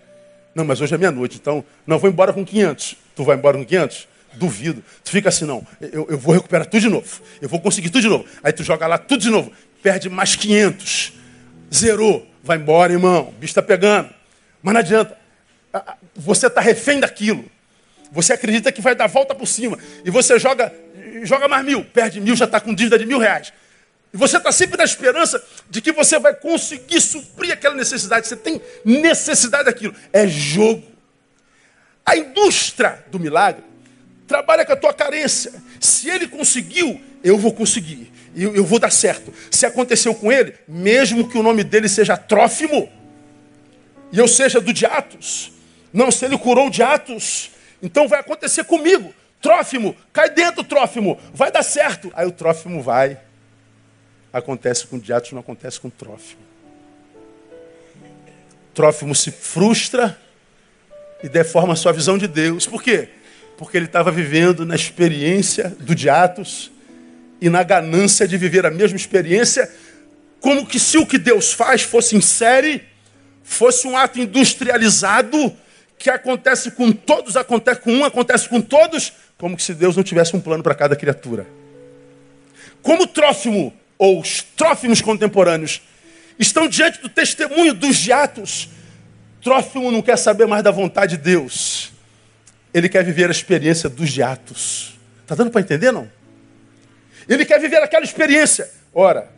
Não, 0.55 0.65
mas 0.65 0.81
hoje 0.81 0.95
é 0.95 0.97
minha 0.97 1.11
noite, 1.11 1.37
então 1.39 1.63
não 1.85 1.99
vou 1.99 2.09
embora 2.09 2.33
com 2.33 2.43
quinhentos. 2.43 2.95
Tu 3.15 3.23
vai 3.23 3.35
embora 3.35 3.57
com 3.57 3.65
quinhentos? 3.65 4.07
Duvido. 4.39 4.81
Tu 5.03 5.11
fica 5.11 5.27
assim, 5.27 5.43
não, 5.43 5.67
eu, 5.81 6.07
eu 6.09 6.17
vou 6.17 6.33
recuperar 6.33 6.65
tudo 6.65 6.79
de 6.79 6.89
novo. 6.89 7.21
Eu 7.41 7.49
vou 7.49 7.59
conseguir 7.59 7.89
tudo 7.89 8.01
de 8.01 8.07
novo. 8.07 8.25
Aí 8.41 8.53
tu 8.53 8.63
joga 8.63 8.87
lá 8.87 8.97
tudo 8.97 9.21
de 9.21 9.29
novo. 9.29 9.51
Perde 9.83 10.09
mais 10.09 10.35
quinhentos. 10.35 11.11
Zerou. 11.73 12.25
Vai 12.41 12.57
embora, 12.57 12.93
irmão. 12.93 13.27
O 13.27 13.31
bicho 13.33 13.51
está 13.51 13.61
pegando. 13.61 14.09
Mas 14.63 14.73
não 14.73 14.79
adianta. 14.79 15.17
Você 16.15 16.47
está 16.47 16.61
refém 16.61 17.01
daquilo. 17.01 17.43
Você 18.13 18.31
acredita 18.31 18.71
que 18.71 18.81
vai 18.81 18.95
dar 18.95 19.07
volta 19.07 19.35
por 19.35 19.45
cima. 19.45 19.77
E 20.05 20.09
você 20.09 20.39
joga, 20.39 20.73
joga 21.23 21.49
mais 21.49 21.65
mil. 21.65 21.83
Perde 21.83 22.21
mil, 22.21 22.35
já 22.35 22.45
está 22.45 22.61
com 22.61 22.73
dívida 22.73 22.97
de 22.97 23.05
mil 23.05 23.19
reais. 23.19 23.51
E 24.13 24.17
você 24.17 24.37
está 24.37 24.53
sempre 24.53 24.77
na 24.77 24.85
esperança 24.85 25.43
de 25.69 25.81
que 25.81 25.91
você 25.91 26.17
vai 26.17 26.33
conseguir 26.33 27.01
suprir 27.01 27.51
aquela 27.51 27.75
necessidade. 27.75 28.25
Você 28.25 28.37
tem 28.37 28.61
necessidade 28.85 29.65
daquilo. 29.65 29.93
É 30.13 30.25
jogo. 30.25 30.83
A 32.05 32.15
indústria 32.15 33.03
do 33.11 33.19
milagre 33.19 33.68
trabalha 34.29 34.63
com 34.63 34.71
a 34.71 34.75
tua 34.75 34.93
carência. 34.93 35.51
Se 35.79 36.07
ele 36.07 36.27
conseguiu, 36.27 37.01
eu 37.23 37.35
vou 37.35 37.51
conseguir. 37.51 38.11
Eu, 38.35 38.55
eu 38.55 38.63
vou 38.63 38.77
dar 38.77 38.91
certo. 38.91 39.33
Se 39.49 39.65
aconteceu 39.65 40.13
com 40.13 40.31
ele, 40.31 40.53
mesmo 40.67 41.27
que 41.27 41.37
o 41.37 41.43
nome 41.43 41.63
dele 41.63 41.89
seja 41.89 42.15
Trófimo, 42.15 42.87
e 44.11 44.19
eu 44.19 44.27
seja 44.27 44.61
do 44.61 44.71
de 44.71 44.85
Atos. 44.85 45.51
Não, 45.91 46.11
se 46.11 46.23
ele 46.23 46.37
curou 46.37 46.69
de 46.69 46.83
Atos, 46.83 47.49
então 47.81 48.07
vai 48.07 48.19
acontecer 48.19 48.63
comigo. 48.63 49.13
Trófimo, 49.41 49.95
cai 50.13 50.29
dentro, 50.29 50.63
Trófimo, 50.63 51.19
vai 51.33 51.51
dar 51.51 51.63
certo. 51.63 52.11
Aí 52.13 52.27
o 52.27 52.31
Trófimo 52.31 52.83
vai. 52.83 53.17
Acontece 54.31 54.85
com 54.85 54.97
o 54.97 54.99
de 54.99 55.11
Atos, 55.11 55.31
não 55.31 55.39
acontece 55.39 55.79
com 55.79 55.87
o 55.87 55.91
Trófimo. 55.91 56.41
Trófimo 58.75 59.15
se 59.15 59.31
frustra 59.31 60.15
e 61.23 61.27
deforma 61.27 61.73
a 61.73 61.75
sua 61.75 61.91
visão 61.91 62.15
de 62.15 62.27
Deus. 62.27 62.67
Por 62.67 62.83
quê? 62.83 63.09
Porque 63.59 63.75
ele 63.75 63.87
estava 63.87 64.09
vivendo 64.09 64.65
na 64.65 64.73
experiência 64.73 65.75
do 65.81 65.93
de 65.93 66.09
Atos 66.09 66.71
e 67.41 67.49
na 67.49 67.61
ganância 67.61 68.25
de 68.25 68.37
viver 68.37 68.65
a 68.65 68.71
mesma 68.71 68.95
experiência, 68.95 69.69
como 70.39 70.65
que 70.65 70.79
se 70.79 70.97
o 70.97 71.05
que 71.05 71.17
Deus 71.17 71.51
faz 71.51 71.81
fosse 71.81 72.15
em 72.15 72.21
série 72.21 72.83
fosse 73.43 73.85
um 73.85 73.97
ato 73.97 74.17
industrializado 74.17 75.53
que 75.97 76.09
acontece 76.09 76.71
com 76.71 76.89
todos, 76.93 77.35
acontece 77.35 77.81
com 77.81 77.91
um, 77.91 78.05
acontece 78.05 78.47
com 78.47 78.61
todos, 78.61 79.11
como 79.37 79.59
se 79.59 79.73
Deus 79.73 79.97
não 79.97 80.03
tivesse 80.03 80.33
um 80.37 80.39
plano 80.39 80.63
para 80.63 80.73
cada 80.73 80.95
criatura. 80.95 81.45
Como 82.81 83.05
Trófimo, 83.07 83.73
ou 83.97 84.21
os 84.21 84.41
Trófimos 84.55 85.01
contemporâneos, 85.01 85.81
estão 86.39 86.65
diante 86.65 87.01
do 87.01 87.09
testemunho 87.09 87.73
dos 87.73 87.97
jatos, 87.97 88.69
Trófimo 89.43 89.91
não 89.91 90.01
quer 90.01 90.17
saber 90.17 90.47
mais 90.47 90.63
da 90.63 90.71
vontade 90.71 91.17
de 91.17 91.23
Deus. 91.23 91.98
Ele 92.73 92.87
quer 92.87 93.03
viver 93.03 93.27
a 93.27 93.31
experiência 93.31 93.89
dos 93.89 94.09
jatos. 94.09 94.97
Está 95.21 95.35
dando 95.35 95.51
para 95.51 95.61
entender, 95.61 95.91
não? 95.91 96.09
Ele 97.27 97.45
quer 97.45 97.59
viver 97.59 97.77
aquela 97.77 98.03
experiência. 98.03 98.69
Ora, 98.93 99.29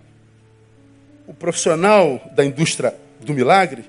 o 1.27 1.33
profissional 1.33 2.21
da 2.33 2.43
indústria 2.43 2.95
do 3.19 3.33
milagre 3.33 3.85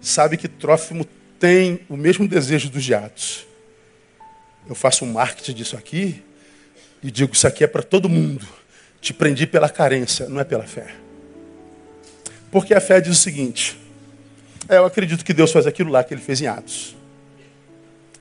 sabe 0.00 0.36
que 0.36 0.48
Trófimo 0.48 1.06
tem 1.38 1.80
o 1.88 1.96
mesmo 1.96 2.26
desejo 2.26 2.70
dos 2.70 2.90
Atos. 2.90 3.46
Eu 4.68 4.74
faço 4.74 5.04
um 5.04 5.12
marketing 5.12 5.52
disso 5.54 5.76
aqui 5.76 6.22
e 7.02 7.10
digo: 7.10 7.34
Isso 7.34 7.46
aqui 7.46 7.64
é 7.64 7.66
para 7.66 7.82
todo 7.82 8.08
mundo. 8.08 8.46
Te 9.00 9.12
prendi 9.12 9.46
pela 9.46 9.68
carência, 9.68 10.28
não 10.28 10.40
é 10.40 10.44
pela 10.44 10.64
fé. 10.64 10.94
Porque 12.50 12.72
a 12.72 12.80
fé 12.80 13.00
diz 13.00 13.12
o 13.12 13.20
seguinte: 13.20 13.78
é, 14.68 14.76
Eu 14.76 14.86
acredito 14.86 15.24
que 15.24 15.34
Deus 15.34 15.52
faz 15.52 15.66
aquilo 15.66 15.90
lá 15.90 16.02
que 16.02 16.14
ele 16.14 16.22
fez 16.22 16.40
em 16.40 16.46
Atos. 16.46 16.96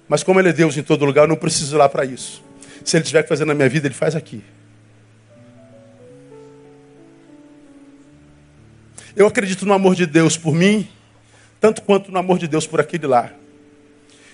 Mas 0.07 0.23
como 0.23 0.39
ele 0.39 0.49
é 0.49 0.53
Deus 0.53 0.77
em 0.77 0.83
todo 0.83 1.05
lugar, 1.05 1.23
eu 1.23 1.27
não 1.27 1.35
preciso 1.35 1.75
ir 1.75 1.79
lá 1.79 1.87
para 1.87 2.05
isso. 2.05 2.43
Se 2.83 2.97
ele 2.97 3.03
tiver 3.03 3.23
que 3.23 3.29
fazer 3.29 3.45
na 3.45 3.53
minha 3.53 3.69
vida, 3.69 3.87
ele 3.87 3.93
faz 3.93 4.15
aqui. 4.15 4.43
Eu 9.15 9.27
acredito 9.27 9.65
no 9.65 9.73
amor 9.73 9.95
de 9.95 10.05
Deus 10.05 10.37
por 10.37 10.53
mim 10.53 10.87
tanto 11.63 11.81
quanto 11.83 12.11
no 12.11 12.19
amor 12.19 12.37
de 12.37 12.45
Deus 12.45 12.67
por 12.67 12.81
aquele 12.81 13.07
lá. 13.07 13.31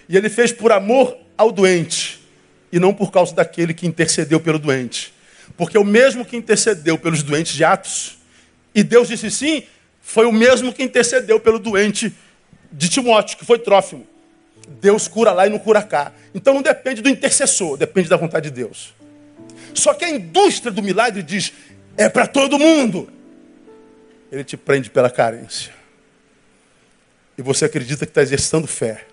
E 0.09 0.17
ele 0.17 0.29
fez 0.29 0.51
por 0.51 0.71
amor 0.71 1.15
ao 1.37 1.51
doente, 1.51 2.19
e 2.71 2.79
não 2.79 2.91
por 2.91 3.11
causa 3.11 3.35
daquele 3.35 3.71
que 3.71 3.85
intercedeu 3.85 4.39
pelo 4.39 4.57
doente. 4.57 5.13
Porque 5.55 5.77
o 5.77 5.83
mesmo 5.83 6.25
que 6.25 6.35
intercedeu 6.35 6.97
pelos 6.97 7.21
doentes 7.21 7.53
de 7.53 7.63
Atos, 7.63 8.17
e 8.73 8.81
Deus 8.81 9.09
disse 9.09 9.29
sim, 9.29 9.61
foi 10.01 10.25
o 10.25 10.31
mesmo 10.31 10.73
que 10.73 10.81
intercedeu 10.81 11.39
pelo 11.39 11.59
doente 11.59 12.11
de 12.71 12.89
Timóteo, 12.89 13.37
que 13.37 13.45
foi 13.45 13.59
Trófimo. 13.59 14.07
Deus 14.81 15.07
cura 15.07 15.31
lá 15.31 15.47
e 15.47 15.49
não 15.49 15.59
cura 15.59 15.81
cá. 15.81 16.11
Então 16.33 16.53
não 16.53 16.61
depende 16.61 17.01
do 17.01 17.09
intercessor, 17.09 17.77
depende 17.77 18.07
da 18.07 18.17
vontade 18.17 18.49
de 18.49 18.55
Deus. 18.55 18.93
Só 19.73 19.93
que 19.93 20.05
a 20.05 20.09
indústria 20.09 20.71
do 20.71 20.81
milagre 20.83 21.23
diz: 21.23 21.53
é 21.97 22.07
para 22.09 22.27
todo 22.27 22.59
mundo. 22.59 23.09
Ele 24.31 24.43
te 24.43 24.55
prende 24.55 24.89
pela 24.89 25.09
carência 25.09 25.79
e 27.39 27.41
você 27.41 27.63
acredita 27.63 28.05
que 28.05 28.11
está 28.11 28.21
exercitando 28.21 28.67
fé. 28.67 29.05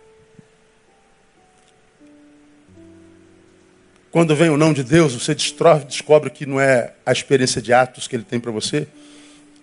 Quando 4.10 4.34
vem 4.34 4.50
o 4.50 4.56
não 4.56 4.72
de 4.72 4.82
Deus, 4.82 5.14
você 5.14 5.32
descobre 5.32 6.28
que 6.30 6.44
não 6.44 6.60
é 6.60 6.94
a 7.06 7.12
experiência 7.12 7.62
de 7.62 7.72
atos 7.72 8.08
que 8.08 8.16
ele 8.16 8.24
tem 8.24 8.40
para 8.40 8.50
você, 8.50 8.88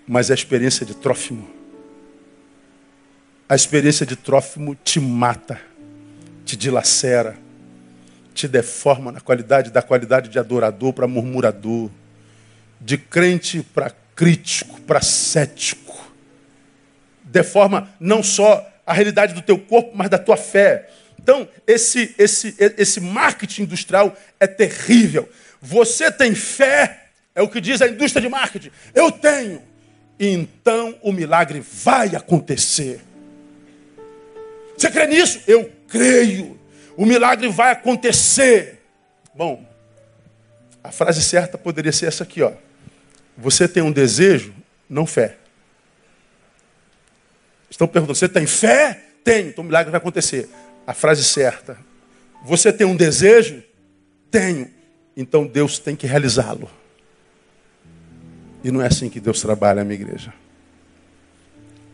mas 0.07 0.29
é 0.29 0.33
a 0.33 0.35
experiência 0.35 0.85
de 0.85 0.95
Trófimo. 0.95 1.45
A 3.49 3.55
experiência 3.55 4.05
de 4.05 4.15
Trófimo 4.15 4.77
te 4.81 4.97
mata, 4.97 5.59
te 6.45 6.55
dilacera, 6.55 7.35
te 8.33 8.47
deforma 8.47 9.11
na 9.11 9.21
qualidade 9.21 9.71
da 9.71 9.81
qualidade 9.81 10.29
de 10.29 10.39
adorador 10.39 10.93
para 10.93 11.07
murmurador, 11.07 11.89
de 12.79 12.97
crente 12.97 13.61
para 13.61 13.91
crítico, 14.15 14.81
para 14.81 15.01
cético. 15.01 16.11
Deforma 17.23 17.89
não 17.99 18.21
só 18.21 18.69
a 18.85 18.93
realidade 18.93 19.33
do 19.33 19.41
teu 19.41 19.57
corpo, 19.57 19.91
mas 19.95 20.09
da 20.09 20.17
tua 20.17 20.37
fé. 20.37 20.89
Então, 21.21 21.47
esse, 21.65 22.13
esse, 22.17 22.55
esse 22.59 22.99
marketing 22.99 23.63
industrial 23.63 24.15
é 24.39 24.45
terrível. 24.45 25.29
Você 25.61 26.11
tem 26.11 26.35
fé, 26.35 27.07
é 27.33 27.41
o 27.41 27.47
que 27.47 27.61
diz 27.61 27.81
a 27.81 27.87
indústria 27.87 28.21
de 28.21 28.27
marketing. 28.27 28.71
Eu 28.93 29.09
tenho. 29.11 29.61
Então 30.19 30.95
o 31.01 31.11
milagre 31.11 31.61
vai 31.61 32.15
acontecer. 32.15 33.01
Você 34.77 34.91
crê 34.91 35.07
nisso? 35.07 35.41
Eu 35.47 35.71
creio. 35.93 36.59
O 36.97 37.05
milagre 37.05 37.47
vai 37.49 37.71
acontecer. 37.71 38.81
Bom, 39.35 39.63
a 40.83 40.91
frase 40.91 41.21
certa 41.21 41.55
poderia 41.55 41.91
ser 41.91 42.07
essa 42.07 42.23
aqui, 42.23 42.41
ó. 42.41 42.51
Você 43.37 43.67
tem 43.67 43.83
um 43.83 43.91
desejo, 43.91 44.53
não 44.89 45.05
fé. 45.05 45.37
Estão 47.69 47.87
perguntando, 47.87 48.17
você 48.17 48.27
tem 48.27 48.47
fé? 48.47 49.03
Tenho, 49.23 49.49
então 49.49 49.63
o 49.63 49.67
milagre 49.67 49.91
vai 49.91 49.99
acontecer. 49.99 50.49
A 50.85 50.93
frase 50.93 51.23
certa. 51.23 51.77
Você 52.43 52.73
tem 52.73 52.85
um 52.85 52.95
desejo? 52.95 53.63
Tenho. 54.29 54.69
Então 55.15 55.45
Deus 55.45 55.77
tem 55.77 55.95
que 55.95 56.07
realizá-lo. 56.07 56.69
E 58.63 58.71
não 58.71 58.81
é 58.81 58.87
assim 58.87 59.09
que 59.09 59.19
Deus 59.19 59.41
trabalha, 59.41 59.83
minha 59.83 59.99
igreja. 59.99 60.33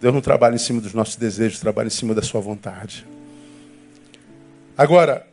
Deus 0.01 0.13
não 0.13 0.21
trabalha 0.21 0.55
em 0.55 0.59
cima 0.59 0.79
dos 0.79 0.93
nossos 0.93 1.17
desejos, 1.17 1.59
trabalha 1.59 1.87
em 1.87 1.91
cima 1.91 2.13
da 2.13 2.21
sua 2.21 2.39
vontade. 2.39 3.05
Agora, 4.79 5.27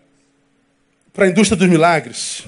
para 1.13 1.27
a 1.27 1.29
indústria 1.29 1.57
dos 1.57 1.69
milagres, 1.69 2.45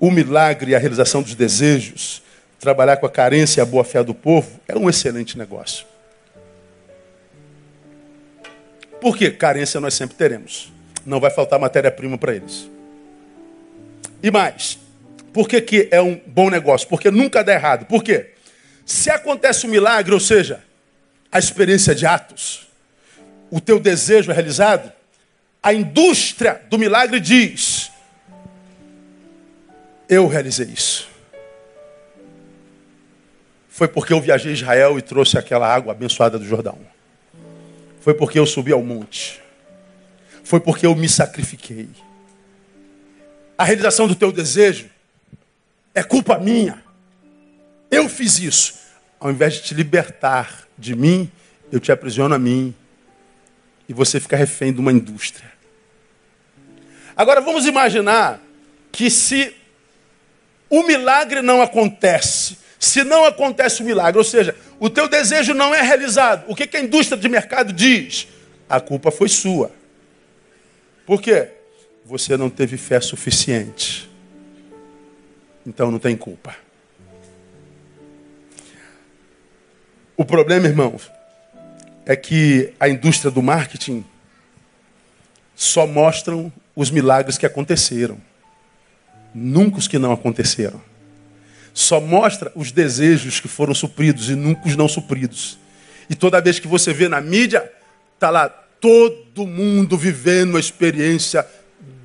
o 0.00 0.10
milagre 0.10 0.72
e 0.72 0.74
a 0.74 0.80
realização 0.80 1.22
dos 1.22 1.36
desejos, 1.36 2.20
trabalhar 2.58 2.96
com 2.96 3.06
a 3.06 3.08
carência 3.08 3.60
e 3.60 3.62
a 3.62 3.64
boa-fé 3.64 4.02
do 4.02 4.12
povo, 4.12 4.58
é 4.66 4.76
um 4.76 4.90
excelente 4.90 5.38
negócio. 5.38 5.86
Por 9.00 9.16
quê? 9.16 9.30
Carência 9.30 9.78
nós 9.78 9.94
sempre 9.94 10.16
teremos. 10.16 10.72
Não 11.06 11.20
vai 11.20 11.30
faltar 11.30 11.60
matéria-prima 11.60 12.18
para 12.18 12.34
eles. 12.34 12.68
E 14.20 14.28
mais, 14.28 14.76
por 15.32 15.48
que, 15.48 15.60
que 15.60 15.88
é 15.92 16.02
um 16.02 16.20
bom 16.26 16.50
negócio? 16.50 16.88
Porque 16.88 17.12
nunca 17.12 17.44
dá 17.44 17.52
errado. 17.52 17.86
Por 17.86 18.02
quê? 18.02 18.32
Se 18.84 19.08
acontece 19.08 19.68
um 19.68 19.70
milagre, 19.70 20.12
ou 20.12 20.18
seja, 20.18 20.64
a 21.30 21.38
experiência 21.38 21.94
de 21.94 22.04
atos, 22.04 22.66
o 23.52 23.60
teu 23.60 23.78
desejo 23.78 24.32
é 24.32 24.34
realizado, 24.34 24.95
a 25.62 25.72
indústria 25.72 26.62
do 26.68 26.78
milagre 26.78 27.20
diz: 27.20 27.90
Eu 30.08 30.26
realizei 30.26 30.66
isso. 30.66 31.08
Foi 33.68 33.88
porque 33.88 34.12
eu 34.12 34.20
viajei 34.20 34.52
a 34.52 34.54
Israel 34.54 34.98
e 34.98 35.02
trouxe 35.02 35.36
aquela 35.36 35.72
água 35.72 35.92
abençoada 35.92 36.38
do 36.38 36.46
Jordão. 36.46 36.78
Foi 38.00 38.14
porque 38.14 38.38
eu 38.38 38.46
subi 38.46 38.72
ao 38.72 38.82
monte. 38.82 39.42
Foi 40.42 40.60
porque 40.60 40.86
eu 40.86 40.94
me 40.94 41.08
sacrifiquei. 41.08 41.88
A 43.58 43.64
realização 43.64 44.06
do 44.06 44.14
teu 44.14 44.30
desejo 44.30 44.86
é 45.94 46.02
culpa 46.02 46.38
minha. 46.38 46.82
Eu 47.90 48.08
fiz 48.08 48.38
isso. 48.38 48.74
Ao 49.18 49.30
invés 49.30 49.54
de 49.54 49.62
te 49.62 49.74
libertar 49.74 50.66
de 50.78 50.94
mim, 50.94 51.30
eu 51.72 51.80
te 51.80 51.90
aprisiono 51.90 52.34
a 52.34 52.38
mim. 52.38 52.74
E 53.88 53.92
você 53.92 54.18
fica 54.20 54.36
refém 54.36 54.72
de 54.72 54.80
uma 54.80 54.92
indústria. 54.92 55.52
Agora 57.16 57.40
vamos 57.40 57.66
imaginar 57.66 58.42
que 58.92 59.10
se 59.10 59.54
o 60.68 60.82
milagre 60.82 61.40
não 61.40 61.62
acontece, 61.62 62.58
se 62.78 63.04
não 63.04 63.24
acontece 63.24 63.82
o 63.82 63.84
milagre, 63.84 64.18
ou 64.18 64.24
seja, 64.24 64.54
o 64.78 64.90
teu 64.90 65.08
desejo 65.08 65.54
não 65.54 65.74
é 65.74 65.80
realizado, 65.80 66.44
o 66.48 66.54
que, 66.54 66.66
que 66.66 66.76
a 66.76 66.80
indústria 66.80 67.16
de 67.16 67.28
mercado 67.28 67.72
diz? 67.72 68.28
A 68.68 68.80
culpa 68.80 69.10
foi 69.10 69.28
sua. 69.28 69.70
Por 71.06 71.22
quê? 71.22 71.48
Você 72.04 72.36
não 72.36 72.50
teve 72.50 72.76
fé 72.76 73.00
suficiente. 73.00 74.10
Então 75.64 75.90
não 75.90 75.98
tem 75.98 76.16
culpa. 76.16 76.54
O 80.16 80.24
problema, 80.24 80.66
irmãos, 80.66 81.10
é 82.06 82.14
que 82.14 82.72
a 82.78 82.88
indústria 82.88 83.32
do 83.32 83.42
marketing 83.42 84.04
só 85.56 85.86
mostram 85.88 86.52
os 86.74 86.88
milagres 86.88 87.36
que 87.36 87.44
aconteceram, 87.44 88.16
nunca 89.34 89.78
os 89.78 89.88
que 89.88 89.98
não 89.98 90.12
aconteceram. 90.12 90.80
Só 91.74 92.00
mostra 92.00 92.52
os 92.54 92.70
desejos 92.70 93.40
que 93.40 93.48
foram 93.48 93.74
supridos 93.74 94.30
e 94.30 94.36
nunca 94.36 94.68
os 94.68 94.76
não 94.76 94.86
supridos. 94.86 95.58
E 96.08 96.14
toda 96.14 96.40
vez 96.40 96.60
que 96.60 96.68
você 96.68 96.92
vê 96.92 97.08
na 97.08 97.20
mídia, 97.20 97.70
está 98.14 98.30
lá 98.30 98.48
todo 98.48 99.46
mundo 99.46 99.98
vivendo 99.98 100.56
a 100.56 100.60
experiência 100.60 101.44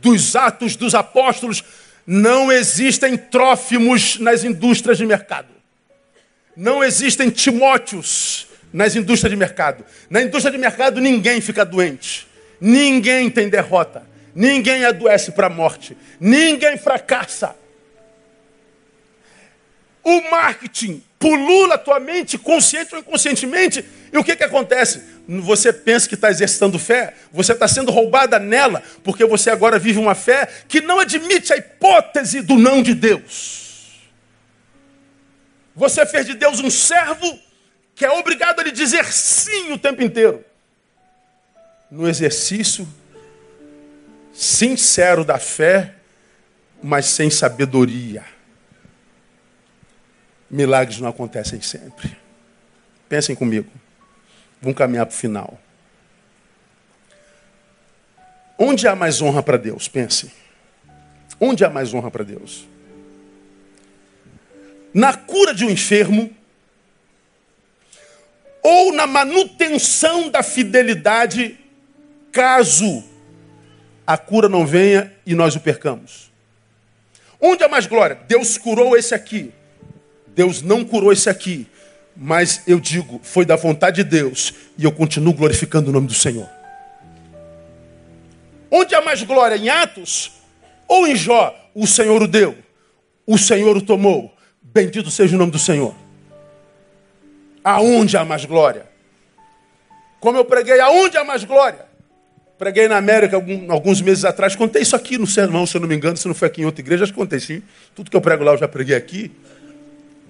dos 0.01 0.35
atos 0.35 0.75
dos 0.75 0.95
apóstolos. 0.95 1.63
Não 2.07 2.51
existem 2.51 3.15
trófimos 3.15 4.17
nas 4.19 4.43
indústrias 4.43 4.97
de 4.97 5.05
mercado. 5.05 5.49
Não 6.57 6.83
existem 6.83 7.29
Timóteos 7.29 8.50
nas 8.71 8.95
indústrias 8.95 9.31
de 9.31 9.37
mercado. 9.37 9.85
Na 10.09 10.21
indústria 10.21 10.51
de 10.51 10.57
mercado 10.57 11.01
ninguém 11.01 11.41
fica 11.41 11.65
doente. 11.65 12.27
Ninguém 12.59 13.29
tem 13.29 13.49
derrota. 13.49 14.03
Ninguém 14.33 14.85
adoece 14.85 15.31
para 15.31 15.47
a 15.47 15.49
morte. 15.49 15.97
Ninguém 16.19 16.77
fracassa. 16.77 17.55
O 20.03 20.21
marketing 20.31 21.03
pulula 21.19 21.75
a 21.75 21.77
tua 21.77 21.99
mente, 21.99 22.37
consciente 22.37 22.95
ou 22.95 22.99
inconscientemente, 22.99 23.85
e 24.11 24.17
o 24.17 24.23
que, 24.23 24.35
que 24.35 24.43
acontece? 24.43 25.03
Você 25.27 25.71
pensa 25.71 26.09
que 26.09 26.15
está 26.15 26.31
exercitando 26.31 26.79
fé, 26.79 27.13
você 27.31 27.53
está 27.53 27.67
sendo 27.67 27.91
roubada 27.91 28.39
nela, 28.39 28.81
porque 29.03 29.23
você 29.23 29.51
agora 29.51 29.77
vive 29.77 29.99
uma 29.99 30.15
fé 30.15 30.47
que 30.67 30.81
não 30.81 30.99
admite 30.99 31.53
a 31.53 31.57
hipótese 31.57 32.41
do 32.41 32.57
não 32.57 32.81
de 32.81 32.95
Deus. 32.95 34.01
Você 35.75 36.05
fez 36.05 36.25
de 36.25 36.33
Deus 36.33 36.59
um 36.59 36.71
servo 36.71 37.39
que 37.95 38.05
é 38.05 38.11
obrigado 38.11 38.59
a 38.59 38.63
lhe 38.63 38.71
dizer 38.71 39.05
sim 39.05 39.71
o 39.71 39.77
tempo 39.77 40.01
inteiro. 40.01 40.43
No 41.89 42.07
exercício 42.07 42.87
sincero 44.33 45.23
da 45.23 45.37
fé, 45.37 45.95
mas 46.81 47.05
sem 47.05 47.29
sabedoria. 47.29 48.23
Milagres 50.49 50.99
não 50.99 51.09
acontecem 51.09 51.61
sempre. 51.61 52.17
Pensem 53.07 53.35
comigo. 53.35 53.69
Vamos 54.61 54.77
caminhar 54.77 55.05
para 55.05 55.13
o 55.13 55.17
final. 55.17 55.59
Onde 58.57 58.87
há 58.87 58.95
mais 58.95 59.21
honra 59.21 59.41
para 59.41 59.57
Deus? 59.57 59.87
Pensem. 59.87 60.31
Onde 61.39 61.65
há 61.65 61.69
mais 61.69 61.93
honra 61.93 62.11
para 62.11 62.23
Deus? 62.23 62.67
Na 64.93 65.15
cura 65.15 65.53
de 65.53 65.65
um 65.65 65.69
enfermo 65.69 66.35
ou 68.63 68.93
na 68.93 69.07
manutenção 69.07 70.29
da 70.29 70.43
fidelidade 70.43 71.57
caso 72.31 73.03
a 74.05 74.17
cura 74.17 74.49
não 74.49 74.65
venha 74.65 75.11
e 75.25 75.33
nós 75.33 75.55
o 75.55 75.59
percamos. 75.59 76.31
Onde 77.39 77.63
há 77.63 77.69
mais 77.69 77.85
glória? 77.87 78.19
Deus 78.27 78.57
curou 78.57 78.95
esse 78.95 79.15
aqui. 79.15 79.51
Deus 80.27 80.61
não 80.61 80.83
curou 80.83 81.11
esse 81.11 81.29
aqui. 81.29 81.67
Mas 82.15 82.61
eu 82.67 82.79
digo, 82.79 83.19
foi 83.23 83.45
da 83.45 83.55
vontade 83.55 84.03
de 84.03 84.09
Deus. 84.09 84.53
E 84.77 84.83
eu 84.83 84.91
continuo 84.91 85.33
glorificando 85.33 85.89
o 85.89 85.93
nome 85.93 86.07
do 86.07 86.13
Senhor. 86.13 86.47
Onde 88.69 88.93
há 88.93 89.01
mais 89.01 89.23
glória? 89.23 89.55
Em 89.55 89.69
Atos 89.69 90.31
ou 90.87 91.07
em 91.07 91.15
Jó? 91.15 91.55
O 91.73 91.87
Senhor 91.87 92.21
o 92.21 92.27
deu. 92.27 92.55
O 93.25 93.37
Senhor 93.37 93.75
o 93.75 93.81
tomou. 93.81 94.35
Bendito 94.61 95.09
seja 95.09 95.35
o 95.35 95.39
nome 95.39 95.51
do 95.51 95.59
Senhor. 95.59 95.95
Aonde 97.63 98.17
há 98.17 98.25
mais 98.25 98.45
glória? 98.45 98.85
Como 100.19 100.37
eu 100.37 100.45
preguei, 100.45 100.79
aonde 100.79 101.17
há 101.17 101.23
mais 101.23 101.43
glória? 101.43 101.85
Preguei 102.57 102.87
na 102.87 102.97
América 102.97 103.35
alguns 103.69 104.01
meses 104.01 104.23
atrás, 104.23 104.55
contei 104.55 104.83
isso 104.83 104.95
aqui 104.95 105.17
no 105.17 105.25
sermão, 105.25 105.65
se 105.65 105.75
eu 105.75 105.81
não 105.81 105.87
me 105.87 105.95
engano, 105.95 106.15
se 106.15 106.27
não 106.27 106.35
foi 106.35 106.47
aqui 106.47 106.61
em 106.61 106.65
outra 106.65 106.81
igreja, 106.81 107.07
que 107.07 107.13
contei 107.13 107.39
sim. 107.39 107.63
Tudo 107.95 108.11
que 108.11 108.15
eu 108.15 108.21
prego 108.21 108.43
lá 108.43 108.51
eu 108.51 108.57
já 108.57 108.67
preguei 108.67 108.95
aqui. 108.95 109.31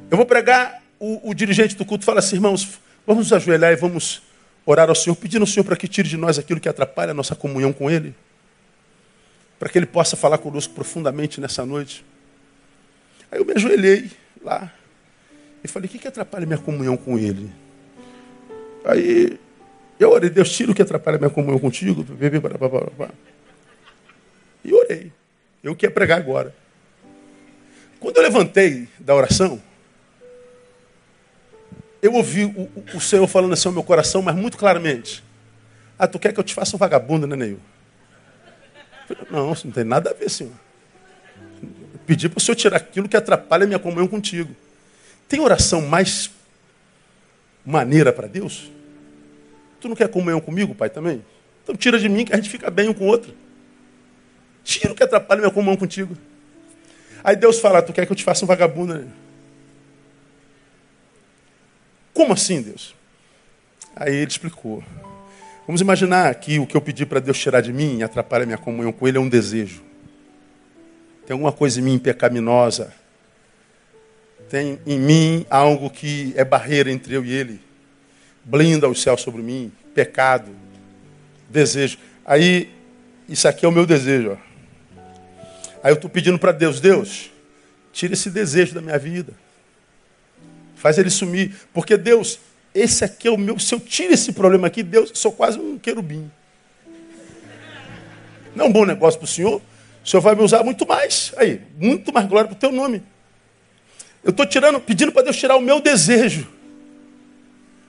Eu 0.10 0.16
vou 0.16 0.26
pregar, 0.26 0.82
o, 0.98 1.30
o 1.30 1.34
dirigente 1.34 1.76
do 1.76 1.84
culto 1.84 2.06
fala 2.06 2.20
assim, 2.20 2.38
irmãos, 2.38 2.80
vamos 3.06 3.26
nos 3.26 3.34
ajoelhar 3.34 3.74
e 3.74 3.76
vamos 3.76 4.22
orar 4.66 4.88
ao 4.88 4.96
Senhor, 4.96 5.16
pedindo 5.16 5.42
ao 5.42 5.48
Senhor 5.48 5.66
para 5.66 5.76
que 5.76 5.88
tire 5.88 6.08
de 6.08 6.16
nós 6.16 6.40
aquilo 6.40 6.60
que 6.60 6.70
atrapalha 6.70 7.12
a 7.12 7.14
nossa 7.14 7.36
comunhão 7.36 7.74
com 7.74 7.92
Ele. 7.92 8.16
Para 9.60 9.68
que 9.68 9.78
Ele 9.78 9.86
possa 9.86 10.16
falar 10.16 10.38
conosco 10.38 10.74
profundamente 10.74 11.42
nessa 11.42 11.66
noite. 11.66 12.06
Aí 13.30 13.40
eu 13.40 13.46
me 13.46 13.54
ajoelhei 13.54 14.10
lá 14.42 14.72
e 15.64 15.68
falei, 15.68 15.88
o 15.88 15.92
que, 15.92 16.00
que 16.00 16.08
atrapalha 16.08 16.46
minha 16.46 16.58
comunhão 16.58 16.98
com 16.98 17.18
Ele? 17.18 17.52
Aí 18.84 19.40
eu 20.00 20.10
orei, 20.10 20.30
Deus, 20.30 20.52
tira 20.52 20.72
o 20.72 20.76
que 20.76 20.82
atrapalha 20.82 21.18
minha 21.18 21.30
comunhão 21.30 21.60
contigo. 21.60 22.06
E 24.64 24.74
orei. 24.74 25.12
Eu 25.64 25.76
queria 25.76 25.94
pregar 25.94 26.18
agora. 26.18 26.56
Quando 28.00 28.18
eu 28.18 28.24
levantei 28.24 28.88
da 29.00 29.14
oração, 29.14 29.62
eu 32.02 32.14
ouvi 32.14 32.46
o, 32.46 32.68
o, 32.96 33.00
Senhor 33.00 33.28
falando 33.28 33.54
assim 33.54 33.68
ao 33.68 33.74
meu 33.74 33.84
coração, 33.84 34.24
mas 34.24 34.36
muito 34.36 34.58
claramente. 34.58 35.24
Ah, 36.00 36.08
tu 36.08 36.18
quer 36.18 36.34
que 36.34 36.40
eu 36.40 36.44
te 36.44 36.56
faça 36.56 36.76
um 36.76 36.80
vagabundo, 36.80 37.28
né, 37.28 37.36
Neil? 37.36 37.60
Não, 39.30 39.54
isso 39.54 39.68
não 39.68 39.74
tem 39.74 39.84
nada 39.84 40.10
a 40.10 40.14
ver, 40.14 40.32
Senhor. 40.32 40.54
Eu 41.62 42.00
pedi 42.08 42.28
para 42.28 42.40
o 42.40 42.42
Senhor 42.42 42.56
tirar 42.56 42.78
aquilo 42.78 43.08
que 43.08 43.16
atrapalha 43.16 43.66
a 43.66 43.68
minha 43.68 43.78
comunhão 43.78 44.08
contigo. 44.08 44.56
Tem 45.32 45.40
oração 45.40 45.84
mais 45.84 46.30
maneira 47.66 48.12
para 48.12 48.28
Deus? 48.28 48.70
Tu 49.80 49.88
não 49.88 49.96
quer 49.96 50.10
comunhão 50.10 50.42
comigo, 50.42 50.76
Pai, 50.76 50.90
também? 50.90 51.24
Então 51.64 51.74
tira 51.74 51.98
de 51.98 52.10
mim 52.10 52.26
que 52.26 52.34
a 52.34 52.36
gente 52.36 52.50
fica 52.50 52.70
bem 52.70 52.90
um 52.90 52.94
com 52.94 53.06
o 53.06 53.08
outro. 53.08 53.34
Tira 54.62 54.92
o 54.92 54.96
que 54.96 55.02
atrapalha 55.02 55.40
minha 55.40 55.54
comunhão 55.54 55.78
contigo. 55.78 56.18
Aí 57.24 57.38
Deus 57.38 57.62
fala, 57.62 57.82
tu 57.82 57.94
quer 57.94 58.06
que 58.06 58.12
eu 58.12 58.16
te 58.16 58.26
faça 58.26 58.44
um 58.44 58.48
vagabundo, 58.48 58.94
né? 58.94 59.08
Como 62.14 62.34
assim, 62.34 62.62
Deus? 62.62 62.94
Aí 63.96 64.14
ele 64.14 64.30
explicou. 64.30 64.84
Vamos 65.66 65.80
imaginar 65.80 66.36
que 66.36 66.60
o 66.60 66.68
que 66.68 66.76
eu 66.76 66.82
pedi 66.82 67.06
para 67.06 67.22
Deus 67.22 67.40
tirar 67.40 67.62
de 67.62 67.72
mim 67.72 68.00
e 68.00 68.04
atrapalhar 68.04 68.46
minha 68.46 68.58
comunhão 68.58 68.92
com 68.92 69.08
Ele 69.08 69.18
é 69.18 69.22
um 69.22 69.30
desejo. 69.30 69.82
Tem 71.26 71.34
alguma 71.34 71.54
coisa 71.54 71.80
em 71.80 71.84
mim 71.84 71.98
pecaminosa. 71.98 73.00
Tem 74.52 74.78
em 74.86 75.00
mim 75.00 75.46
algo 75.50 75.90
que 75.90 76.34
é 76.36 76.44
barreira 76.44 76.92
entre 76.92 77.14
eu 77.14 77.24
e 77.24 77.32
Ele. 77.32 77.62
Blinda 78.44 78.90
o 78.90 78.94
céu 78.94 79.18
sobre 79.18 79.42
mim. 79.42 79.72
Pecado. 79.96 80.52
Desejo. 81.50 81.98
Aí, 82.26 82.70
isso 83.30 83.48
aqui 83.48 83.66
é 83.66 83.70
o 83.70 83.72
meu 83.72 83.86
desejo. 83.86 84.32
Ó. 84.32 84.38
Aí 85.82 85.92
eu 85.92 85.94
estou 85.94 86.10
pedindo 86.10 86.38
para 86.38 86.52
Deus, 86.52 86.82
Deus, 86.82 87.32
tira 87.94 88.12
esse 88.12 88.30
desejo 88.30 88.74
da 88.74 88.82
minha 88.82 89.00
vida. 89.00 89.34
Faz 90.76 90.98
ele 90.98 91.10
sumir. 91.10 91.56
Porque 91.74 91.96
Deus, 91.96 92.38
esse 92.76 93.06
aqui 93.06 93.30
é 93.30 93.32
o 93.32 93.38
meu. 93.38 93.58
Se 93.58 93.74
eu 93.74 93.80
tiro 93.80 94.14
esse 94.14 94.34
problema 94.34 94.68
aqui, 94.68 94.84
Deus, 94.84 95.12
eu 95.12 95.16
sou 95.16 95.32
quase 95.32 95.58
um 95.58 95.80
querubim. 95.80 96.30
Não 98.54 98.66
é 98.66 98.68
um 98.68 98.72
bom 98.74 98.86
negócio 98.86 99.18
para 99.18 99.26
o 99.26 99.30
Senhor? 99.30 99.62
O 100.04 100.10
Senhor 100.10 100.22
vai 100.22 100.36
me 100.36 100.42
usar 100.42 100.62
muito 100.62 100.86
mais. 100.86 101.32
Aí, 101.38 101.62
muito 101.78 102.12
mais 102.12 102.28
glória 102.28 102.50
para 102.50 102.58
o 102.58 102.60
teu 102.60 102.74
nome. 102.74 103.02
Eu 104.24 104.32
estou 104.32 104.46
tirando, 104.46 104.80
pedindo 104.80 105.12
para 105.12 105.24
Deus 105.24 105.38
tirar 105.38 105.56
o 105.56 105.62
meu 105.62 105.82
desejo. 105.82 106.48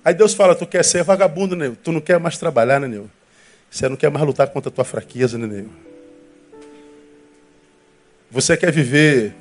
Aí 0.05 0.14
Deus 0.14 0.35
fala, 0.35 0.55
tu 0.55 0.66
quer 0.66 0.85
ser 0.85 1.05
vagabundo, 1.05 1.55
né? 1.55 1.72
Tu 1.83 1.93
não 1.93 2.01
quer 2.01 2.18
mais 2.18 2.37
trabalhar, 2.37 2.80
né, 2.80 2.89
Neu? 2.89 3.09
Você 3.70 3.89
não 3.89 3.97
quer 3.97 4.11
mais 4.11 4.24
lutar 4.26 4.49
contra 4.49 4.68
a 4.68 4.72
tua 4.72 4.85
fraqueza, 4.85 5.39
né, 5.39 5.47
Neu? 5.47 5.68
Você 8.30 8.57
quer 8.57 8.72
viver 8.72 9.35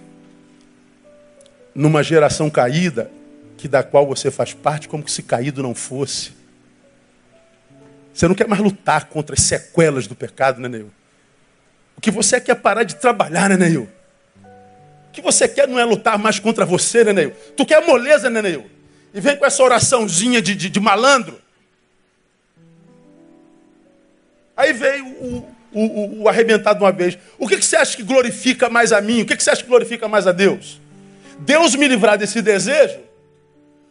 numa 1.74 2.04
geração 2.04 2.50
caída, 2.50 3.10
que 3.58 3.68
da 3.68 3.84
qual 3.84 4.06
você 4.06 4.30
faz 4.30 4.54
parte, 4.54 4.90
como 4.90 5.08
se 5.08 5.24
caído 5.24 5.64
não 5.64 5.74
fosse. 5.74 6.34
Você 8.14 8.28
não 8.28 8.36
quer 8.36 8.48
mais 8.48 8.62
lutar 8.62 9.06
contra 9.06 9.36
as 9.36 9.42
sequelas 9.42 10.08
do 10.08 10.16
pecado, 10.16 10.60
né, 10.60 10.68
Neil? 10.68 10.92
O 11.96 12.02
que 12.02 12.12
você 12.12 12.42
quer 12.42 12.52
é 12.52 12.56
parar 12.56 12.84
de 12.84 12.96
trabalhar, 12.96 13.50
né, 13.50 13.58
Neil? 13.58 13.88
O 15.12 15.14
que 15.14 15.22
você 15.22 15.46
quer 15.46 15.68
não 15.68 15.78
é 15.78 15.84
lutar 15.84 16.18
mais 16.18 16.40
contra 16.40 16.64
você, 16.64 17.04
né? 17.04 17.34
Tu 17.58 17.66
quer 17.66 17.86
moleza, 17.86 18.30
né? 18.30 18.64
E 19.14 19.20
vem 19.20 19.36
com 19.36 19.46
essa 19.46 19.62
oraçãozinha 19.62 20.42
de, 20.42 20.56
de, 20.56 20.70
de 20.70 20.80
malandro. 20.80 21.38
Aí 24.56 24.72
veio 24.72 25.06
o, 25.06 25.56
o, 25.74 25.82
o, 25.82 26.22
o 26.22 26.30
arrebentado 26.30 26.86
uma 26.86 26.94
vez. 26.94 27.18
O 27.38 27.46
que, 27.46 27.58
que 27.58 27.66
você 27.66 27.76
acha 27.76 27.98
que 27.98 28.04
glorifica 28.04 28.70
mais 28.70 28.94
a 28.94 29.02
mim? 29.02 29.24
O 29.24 29.26
que, 29.26 29.36
que 29.36 29.44
você 29.44 29.50
acha 29.50 29.62
que 29.62 29.68
glorifica 29.68 30.08
mais 30.08 30.26
a 30.28 30.32
Deus? 30.32 30.80
Deus 31.40 31.76
me 31.76 31.90
livrar 31.90 32.18
desse 32.18 32.42
desejo? 32.42 33.00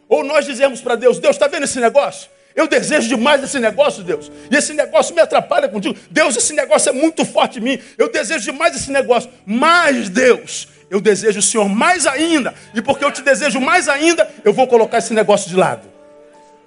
Ou 0.09 0.23
nós 0.23 0.43
dizemos 0.43 0.81
para 0.81 0.95
Deus, 0.95 1.19
Deus, 1.19 1.35
está 1.35 1.47
vendo 1.47 1.65
esse 1.65 1.79
negócio? 1.79 2.31
Eu 2.55 2.67
desejo 2.67 3.07
demais 3.07 3.43
esse 3.43 3.59
negócio, 3.59 4.03
Deus. 4.03 4.31
E 4.49 4.55
esse 4.55 4.73
negócio 4.73 5.13
me 5.13 5.21
atrapalha 5.21 5.69
contigo. 5.69 5.95
Deus, 6.09 6.35
esse 6.35 6.53
negócio 6.53 6.89
é 6.89 6.93
muito 6.93 7.23
forte 7.23 7.59
em 7.59 7.61
mim. 7.61 7.79
Eu 7.95 8.11
desejo 8.11 8.51
demais 8.51 8.75
esse 8.75 8.91
negócio. 8.91 9.29
Mas, 9.45 10.09
Deus, 10.09 10.67
eu 10.91 10.99
desejo 10.99 11.39
o 11.39 11.41
Senhor 11.41 11.69
mais 11.69 12.05
ainda. 12.05 12.53
E 12.75 12.81
porque 12.81 13.05
eu 13.05 13.11
te 13.13 13.21
desejo 13.21 13.61
mais 13.61 13.87
ainda, 13.87 14.29
eu 14.43 14.51
vou 14.51 14.67
colocar 14.67 14.97
esse 14.97 15.13
negócio 15.13 15.49
de 15.49 15.55
lado. 15.55 15.87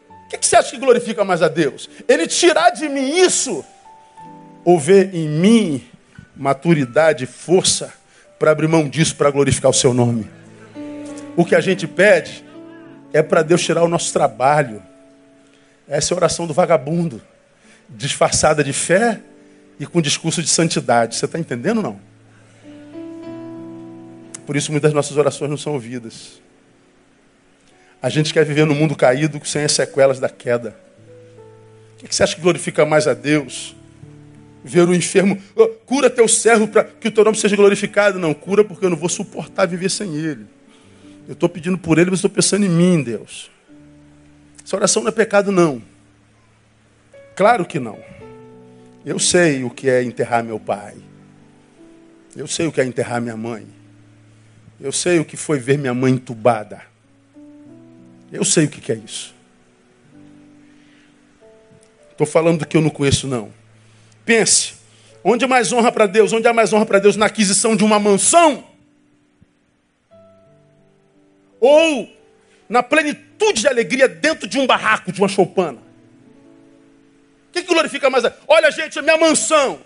O 0.08 0.28
que, 0.30 0.38
que 0.38 0.46
você 0.46 0.56
acha 0.56 0.70
que 0.70 0.78
glorifica 0.78 1.22
mais 1.22 1.42
a 1.42 1.48
Deus? 1.48 1.90
Ele 2.08 2.26
tirar 2.26 2.70
de 2.70 2.88
mim 2.88 3.18
isso 3.20 3.62
ou 4.64 4.80
ver 4.80 5.14
em 5.14 5.28
mim 5.28 5.84
maturidade 6.34 7.26
força 7.26 7.92
para 8.38 8.50
abrir 8.50 8.66
mão 8.66 8.88
disso 8.88 9.14
para 9.14 9.30
glorificar 9.30 9.70
o 9.70 9.74
seu 9.74 9.92
nome. 9.92 10.26
O 11.36 11.44
que 11.44 11.54
a 11.54 11.60
gente 11.60 11.86
pede 11.86 12.42
é 13.12 13.22
para 13.22 13.42
Deus 13.42 13.62
tirar 13.62 13.82
o 13.82 13.88
nosso 13.88 14.10
trabalho. 14.10 14.82
Essa 15.86 16.12
é 16.12 16.14
a 16.14 16.16
oração 16.16 16.46
do 16.46 16.54
vagabundo, 16.54 17.20
disfarçada 17.90 18.64
de 18.64 18.72
fé 18.72 19.20
e 19.78 19.84
com 19.84 20.00
discurso 20.00 20.42
de 20.42 20.48
santidade. 20.48 21.14
Você 21.14 21.26
está 21.26 21.38
entendendo 21.38 21.82
não? 21.82 22.13
Por 24.47 24.57
isso 24.57 24.70
muitas 24.70 24.92
nossas 24.92 25.16
orações 25.16 25.51
não 25.51 25.57
são 25.57 25.72
ouvidas. 25.72 26.40
A 28.03 28.09
gente 28.09 28.32
quer 28.32 28.45
viver 28.45 28.66
no 28.66 28.74
mundo 28.74 28.95
caído 28.95 29.40
sem 29.45 29.64
as 29.64 29.72
sequelas 29.72 30.20
da 30.20 30.28
queda. 30.28 30.76
O 32.03 32.07
que 32.07 32.14
você 32.14 32.22
acha 32.22 32.34
que 32.34 32.42
glorifica 32.42 32.84
mais 32.84 33.09
a 33.09 33.14
Deus? 33.14 33.74
ver 34.64 34.88
o 34.88 34.95
enfermo, 34.95 35.38
oh, 35.55 35.68
cura 35.68 36.09
teu 36.09 36.26
servo 36.26 36.66
para 36.66 36.84
que 36.84 37.09
o 37.09 37.11
teu 37.11 37.22
nome 37.22 37.36
seja 37.36 37.55
glorificado. 37.55 38.18
Não, 38.18 38.32
cura 38.32 38.64
porque 38.64 38.86
eu 38.86 38.90
não 38.90 38.97
vou 38.97 39.11
suportar 39.11 39.66
viver 39.66 39.90
sem 39.90 40.16
ele. 40.16 40.47
Eu 41.28 41.34
estou 41.34 41.49
pedindo 41.49 41.76
por 41.76 41.99
ele, 41.99 42.11
mas 42.11 42.18
estou 42.18 42.30
pensando 42.30 42.64
em 42.64 42.68
mim, 42.68 43.03
Deus. 43.03 43.51
Essa 44.64 44.76
oração 44.76 45.03
não 45.03 45.11
é 45.11 45.12
pecado, 45.12 45.53
não. 45.53 45.82
Claro 47.36 47.66
que 47.66 47.78
não. 47.78 47.99
Eu 49.05 49.18
sei 49.18 49.62
o 49.64 49.70
que 49.70 49.90
é 49.90 50.03
enterrar 50.03 50.42
meu 50.42 50.59
pai. 50.59 50.95
Eu 52.34 52.47
sei 52.47 52.66
o 52.66 52.72
que 52.72 52.80
é 52.80 52.84
enterrar 52.84 53.20
minha 53.20 53.36
mãe. 53.36 53.66
Eu 54.85 54.93
sei 54.93 55.18
o 55.18 55.24
que 55.24 55.35
foi 55.35 55.59
ver 55.59 55.78
minha 55.78 55.95
mãe 55.95 56.12
entubada. 56.12 56.82
Eu 58.30 58.45
sei 58.45 58.66
o 58.66 58.68
que 58.68 58.93
é 58.93 58.95
isso. 58.95 59.35
Estou 62.11 62.26
falando 62.26 62.59
do 62.59 62.66
que 62.66 62.76
eu 62.76 62.82
não 62.82 62.91
conheço, 62.91 63.26
não. 63.26 63.51
Pense, 64.26 64.74
onde 65.24 65.43
é 65.43 65.49
mais 65.49 65.72
honra 65.72 65.91
para 65.91 66.05
Deus? 66.05 66.35
Onde 66.35 66.47
há 66.47 66.53
mais 66.53 66.70
honra 66.74 66.85
para 66.85 66.99
Deus? 66.99 67.16
Na 67.16 67.24
aquisição 67.24 67.74
de 67.74 67.82
uma 67.82 67.99
mansão? 67.99 68.62
Ou 71.59 72.14
na 72.68 72.82
plenitude 72.82 73.62
de 73.62 73.68
alegria 73.68 74.07
dentro 74.07 74.47
de 74.47 74.59
um 74.59 74.66
barraco, 74.66 75.11
de 75.11 75.18
uma 75.18 75.28
choupana? 75.28 75.78
O 77.49 77.53
que, 77.53 77.62
que 77.62 77.72
glorifica 77.72 78.11
mais? 78.11 78.24
Olha, 78.47 78.70
gente, 78.70 78.99
é 78.99 79.03
minha 79.03 79.16
mansão. 79.16 79.80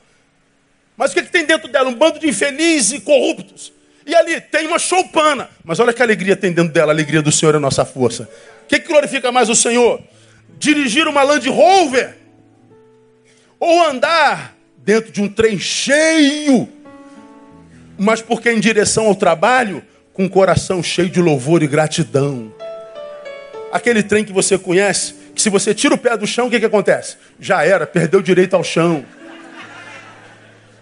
Mas 0.97 1.13
o 1.13 1.15
que, 1.15 1.23
que 1.23 1.31
tem 1.31 1.47
dentro 1.47 1.69
dela? 1.69 1.89
Um 1.89 1.95
bando 1.95 2.19
de 2.19 2.29
infelizes 2.29 2.95
e 2.95 3.01
corruptos. 3.01 3.78
E 4.09 4.15
ali 4.15 4.41
tem 4.41 4.67
uma 4.67 4.79
choupana. 4.79 5.51
Mas 5.63 5.79
olha 5.79 5.93
que 5.93 6.03
alegria 6.03 6.35
tem 6.35 6.51
dentro 6.51 6.73
dela. 6.73 6.93
A 6.93 6.95
alegria 6.95 7.21
do 7.21 7.31
Senhor 7.31 7.55
é 7.55 7.59
a 7.59 7.61
nossa 7.61 7.85
força. 7.85 8.23
O 8.65 8.67
que, 8.67 8.81
que 8.81 8.89
glorifica 8.89 9.31
mais 9.31 9.51
o 9.51 9.55
Senhor? 9.55 10.01
Dirigir 10.59 11.07
uma 11.07 11.23
Land 11.23 11.47
Rover 11.51 12.17
ou 13.61 13.85
andar 13.85 14.57
dentro 14.79 15.13
de 15.13 15.21
um 15.21 15.29
trem 15.29 15.59
cheio, 15.59 16.69
mas 17.99 18.23
porque 18.23 18.51
em 18.51 18.61
direção 18.61 19.07
ao 19.07 19.15
trabalho, 19.15 19.83
com 20.15 20.25
o 20.25 20.31
coração 20.31 20.83
cheio 20.83 21.11
de 21.11 21.21
louvor 21.21 21.63
e 21.63 21.67
gratidão. 21.67 22.53
Aquele 23.71 24.03
trem 24.03 24.25
que 24.25 24.33
você 24.33 24.57
conhece, 24.57 25.15
que 25.35 25.43
se 25.43 25.51
você 25.51 25.75
tira 25.75 25.95
o 25.95 25.99
pé 25.99 26.17
do 26.17 26.27
chão, 26.27 26.47
o 26.47 26.51
que, 26.51 26.59
que 26.59 26.67
acontece? 26.67 27.17
Já 27.39 27.65
era, 27.65 27.87
perdeu 27.87 28.21
o 28.21 28.23
direito 28.23 28.55
ao 28.55 28.65
chão. 28.65 29.05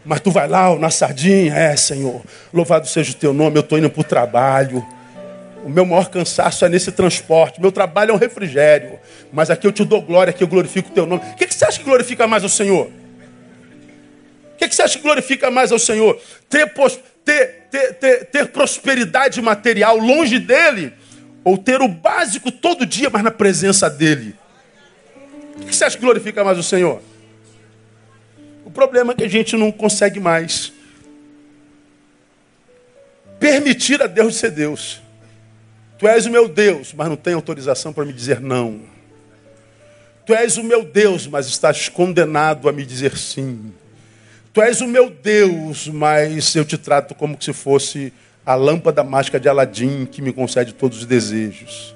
Mas 0.06 0.20
tu 0.20 0.30
vai 0.30 0.46
lá, 0.46 0.72
na 0.76 0.88
sardinha, 0.88 1.52
é, 1.52 1.74
Senhor, 1.74 2.22
louvado 2.52 2.86
seja 2.86 3.10
o 3.10 3.14
teu 3.14 3.32
nome, 3.32 3.56
eu 3.56 3.60
estou 3.60 3.76
indo 3.76 3.90
para 3.90 4.00
o 4.00 4.04
trabalho. 4.04 4.86
O 5.64 5.68
meu 5.68 5.84
maior 5.84 6.08
cansaço 6.08 6.64
é 6.64 6.68
nesse 6.68 6.92
transporte. 6.92 7.60
Meu 7.60 7.72
trabalho 7.72 8.12
é 8.12 8.14
um 8.14 8.16
refrigério. 8.16 9.00
Mas 9.32 9.50
aqui 9.50 9.66
eu 9.66 9.72
te 9.72 9.84
dou 9.84 10.00
glória, 10.00 10.30
aqui 10.30 10.44
eu 10.44 10.46
glorifico 10.46 10.90
o 10.90 10.92
teu 10.92 11.06
nome. 11.06 11.22
O 11.32 11.34
que, 11.34 11.44
que 11.44 11.52
você 11.52 11.64
acha 11.64 11.78
que 11.78 11.84
glorifica 11.84 12.24
mais 12.24 12.44
ao 12.44 12.48
Senhor? 12.48 12.86
O 12.86 14.56
que, 14.56 14.68
que 14.68 14.76
você 14.76 14.82
acha 14.82 14.96
que 14.96 15.02
glorifica 15.02 15.50
mais 15.50 15.72
ao 15.72 15.78
Senhor? 15.78 16.20
Ter, 16.48 16.72
ter, 17.24 17.66
ter, 17.68 17.94
ter, 17.94 18.24
ter 18.26 18.46
prosperidade 18.46 19.42
material 19.42 19.96
longe 19.96 20.38
dele? 20.38 20.92
Ou 21.42 21.58
ter 21.58 21.82
o 21.82 21.88
básico 21.88 22.52
todo 22.52 22.86
dia, 22.86 23.10
mas 23.10 23.24
na 23.24 23.32
presença 23.32 23.90
dele? 23.90 24.36
O 25.56 25.60
que, 25.60 25.66
que 25.66 25.74
você 25.74 25.84
acha 25.84 25.96
que 25.96 26.04
glorifica 26.04 26.44
mais 26.44 26.58
o 26.58 26.62
Senhor? 26.62 27.02
Problema 28.76 29.14
é 29.14 29.16
que 29.16 29.24
a 29.24 29.28
gente 29.28 29.56
não 29.56 29.72
consegue 29.72 30.20
mais 30.20 30.70
permitir 33.40 34.02
a 34.02 34.06
Deus 34.06 34.36
ser 34.36 34.50
Deus. 34.50 35.00
Tu 35.98 36.06
és 36.06 36.26
o 36.26 36.30
meu 36.30 36.46
Deus, 36.46 36.92
mas 36.92 37.08
não 37.08 37.16
tem 37.16 37.32
autorização 37.32 37.90
para 37.90 38.04
me 38.04 38.12
dizer 38.12 38.38
não. 38.38 38.82
Tu 40.26 40.34
és 40.34 40.58
o 40.58 40.62
meu 40.62 40.84
Deus, 40.84 41.26
mas 41.26 41.46
estás 41.46 41.88
condenado 41.88 42.68
a 42.68 42.72
me 42.72 42.84
dizer 42.84 43.16
sim. 43.16 43.72
Tu 44.52 44.60
és 44.60 44.82
o 44.82 44.86
meu 44.86 45.08
Deus, 45.08 45.88
mas 45.88 46.54
eu 46.54 46.62
te 46.66 46.76
trato 46.76 47.14
como 47.14 47.34
se 47.40 47.54
fosse 47.54 48.12
a 48.44 48.54
lâmpada 48.54 49.02
mágica 49.02 49.40
de 49.40 49.48
Aladim 49.48 50.04
que 50.04 50.20
me 50.20 50.34
concede 50.34 50.74
todos 50.74 50.98
os 50.98 51.06
desejos. 51.06 51.94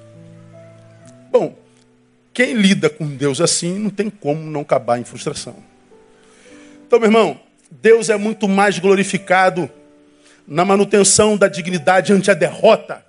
Bom, 1.30 1.54
quem 2.32 2.54
lida 2.54 2.88
com 2.88 3.06
Deus 3.06 3.38
assim 3.38 3.78
não 3.78 3.90
tem 3.90 4.08
como 4.08 4.50
não 4.50 4.62
acabar 4.62 4.98
em 4.98 5.04
frustração. 5.04 5.68
Então, 6.90 6.98
meu 6.98 7.06
irmão, 7.06 7.40
Deus 7.70 8.10
é 8.10 8.16
muito 8.16 8.48
mais 8.48 8.80
glorificado 8.80 9.70
na 10.44 10.64
manutenção 10.64 11.36
da 11.36 11.46
dignidade 11.46 12.12
ante 12.12 12.32
a 12.32 12.34
derrota 12.34 13.06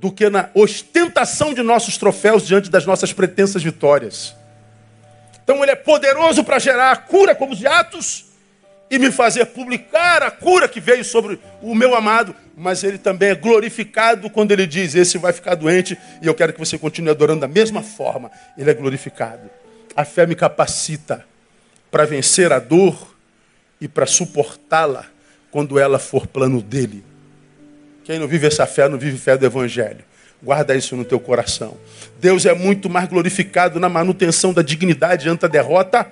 do 0.00 0.10
que 0.10 0.28
na 0.28 0.50
ostentação 0.54 1.54
de 1.54 1.62
nossos 1.62 1.96
troféus 1.96 2.44
diante 2.44 2.68
das 2.68 2.84
nossas 2.84 3.12
pretensas 3.12 3.62
vitórias. 3.62 4.34
Então, 5.44 5.62
Ele 5.62 5.70
é 5.70 5.76
poderoso 5.76 6.42
para 6.42 6.58
gerar 6.58 6.90
a 6.90 6.96
cura 6.96 7.32
como 7.32 7.52
os 7.52 7.64
atos 7.64 8.24
e 8.90 8.98
me 8.98 9.12
fazer 9.12 9.46
publicar 9.46 10.24
a 10.24 10.30
cura 10.32 10.68
que 10.68 10.80
veio 10.80 11.04
sobre 11.04 11.38
o 11.62 11.76
meu 11.76 11.94
amado, 11.94 12.34
mas 12.56 12.82
ele 12.82 12.98
também 12.98 13.28
é 13.28 13.36
glorificado 13.36 14.28
quando 14.30 14.50
ele 14.50 14.66
diz: 14.66 14.96
Esse 14.96 15.16
vai 15.16 15.32
ficar 15.32 15.54
doente 15.54 15.96
e 16.20 16.26
eu 16.26 16.34
quero 16.34 16.52
que 16.52 16.58
você 16.58 16.76
continue 16.76 17.10
adorando 17.10 17.42
da 17.42 17.48
mesma 17.48 17.82
forma. 17.82 18.32
Ele 18.58 18.68
é 18.68 18.74
glorificado. 18.74 19.48
A 19.94 20.04
fé 20.04 20.26
me 20.26 20.34
capacita 20.34 21.24
para 21.88 22.04
vencer 22.04 22.52
a 22.52 22.58
dor 22.58 23.11
e 23.82 23.88
para 23.88 24.06
suportá-la 24.06 25.06
quando 25.50 25.76
ela 25.76 25.98
for 25.98 26.24
plano 26.24 26.62
dele. 26.62 27.04
Quem 28.04 28.16
não 28.16 28.28
vive 28.28 28.46
essa 28.46 28.64
fé 28.64 28.88
não 28.88 28.96
vive 28.96 29.18
fé 29.18 29.36
do 29.36 29.44
Evangelho. 29.44 30.04
Guarda 30.40 30.72
isso 30.76 30.94
no 30.96 31.04
teu 31.04 31.18
coração. 31.18 31.76
Deus 32.20 32.46
é 32.46 32.54
muito 32.54 32.88
mais 32.88 33.08
glorificado 33.08 33.80
na 33.80 33.88
manutenção 33.88 34.52
da 34.52 34.62
dignidade 34.62 35.28
ante 35.28 35.44
a 35.44 35.48
derrota 35.48 36.10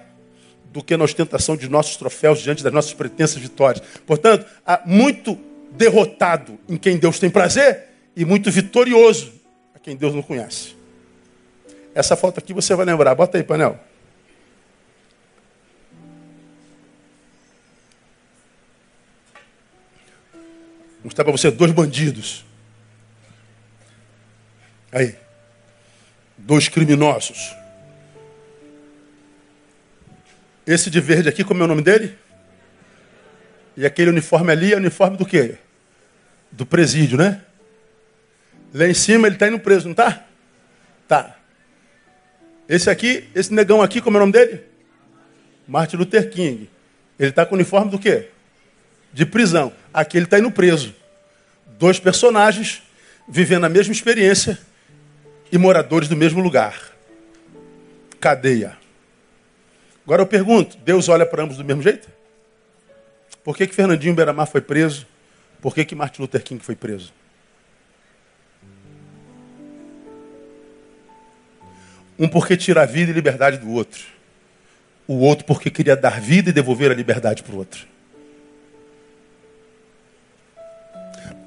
do 0.72 0.82
que 0.82 0.96
na 0.96 1.04
ostentação 1.04 1.56
de 1.56 1.68
nossos 1.68 1.96
troféus 1.96 2.40
diante 2.40 2.64
das 2.64 2.72
nossas 2.72 2.92
pretensas 2.92 3.40
vitórias. 3.40 3.82
Portanto, 4.04 4.46
há 4.66 4.82
muito 4.84 5.38
derrotado 5.70 6.58
em 6.68 6.76
quem 6.76 6.96
Deus 6.96 7.20
tem 7.20 7.30
prazer 7.30 7.84
e 8.16 8.24
muito 8.24 8.50
vitorioso 8.50 9.32
a 9.72 9.78
quem 9.78 9.96
Deus 9.96 10.12
não 10.12 10.22
conhece. 10.22 10.74
Essa 11.94 12.16
foto 12.16 12.38
aqui 12.38 12.52
você 12.52 12.74
vai 12.74 12.84
lembrar. 12.84 13.14
Bota 13.14 13.38
aí, 13.38 13.44
panel. 13.44 13.78
Mostrar 21.02 21.24
para 21.24 21.32
você 21.32 21.50
dois 21.50 21.72
bandidos. 21.72 22.44
Aí. 24.92 25.16
Dois 26.36 26.68
criminosos. 26.68 27.54
Esse 30.66 30.90
de 30.90 31.00
verde 31.00 31.28
aqui, 31.28 31.44
como 31.44 31.62
é 31.62 31.64
o 31.64 31.68
nome 31.68 31.82
dele? 31.82 32.16
E 33.76 33.86
aquele 33.86 34.10
uniforme 34.10 34.52
ali 34.52 34.72
é 34.72 34.76
uniforme 34.76 35.16
do 35.16 35.26
quê? 35.26 35.56
Do 36.50 36.66
presídio, 36.66 37.18
né? 37.18 37.42
Lá 38.72 38.86
em 38.86 38.94
cima 38.94 39.26
ele 39.26 39.36
está 39.36 39.48
indo 39.48 39.58
preso, 39.58 39.86
não 39.86 39.92
está? 39.92 40.24
Tá. 41.08 41.36
Esse 42.68 42.88
aqui, 42.88 43.28
esse 43.34 43.52
negão 43.52 43.82
aqui, 43.82 44.00
como 44.00 44.16
é 44.16 44.18
o 44.18 44.20
nome 44.20 44.32
dele? 44.32 44.64
Martin 45.66 45.96
Luther 45.96 46.30
King. 46.30 46.70
Ele 47.18 47.30
está 47.30 47.44
com 47.44 47.54
o 47.54 47.58
uniforme 47.58 47.90
do 47.90 47.98
quê? 47.98 48.28
De 49.12 49.26
prisão. 49.26 49.72
Aqui 49.92 50.16
ele 50.16 50.26
está 50.26 50.38
indo 50.38 50.50
preso. 50.50 50.94
Dois 51.78 51.98
personagens 51.98 52.82
vivendo 53.28 53.64
a 53.64 53.68
mesma 53.68 53.92
experiência 53.92 54.58
e 55.50 55.58
moradores 55.58 56.08
do 56.08 56.16
mesmo 56.16 56.40
lugar. 56.40 56.78
Cadeia. 58.20 58.76
Agora 60.04 60.22
eu 60.22 60.26
pergunto: 60.26 60.76
Deus 60.78 61.08
olha 61.08 61.24
para 61.24 61.42
ambos 61.42 61.56
do 61.56 61.64
mesmo 61.64 61.82
jeito? 61.82 62.08
Por 63.42 63.56
que, 63.56 63.66
que 63.66 63.74
Fernandinho 63.74 64.14
Beramar 64.14 64.46
foi 64.46 64.60
preso? 64.60 65.06
Por 65.60 65.74
que, 65.74 65.84
que 65.84 65.94
Martin 65.94 66.22
Luther 66.22 66.42
King 66.42 66.62
foi 66.62 66.74
preso? 66.74 67.12
Um 72.18 72.28
porque 72.28 72.56
tira 72.56 72.82
a 72.82 72.86
vida 72.86 73.10
e 73.10 73.14
liberdade 73.14 73.56
do 73.56 73.70
outro. 73.70 74.02
O 75.06 75.14
outro 75.20 75.44
porque 75.46 75.70
queria 75.70 75.96
dar 75.96 76.20
vida 76.20 76.50
e 76.50 76.52
devolver 76.52 76.90
a 76.90 76.94
liberdade 76.94 77.42
para 77.42 77.54
o 77.54 77.58
outro. 77.58 77.86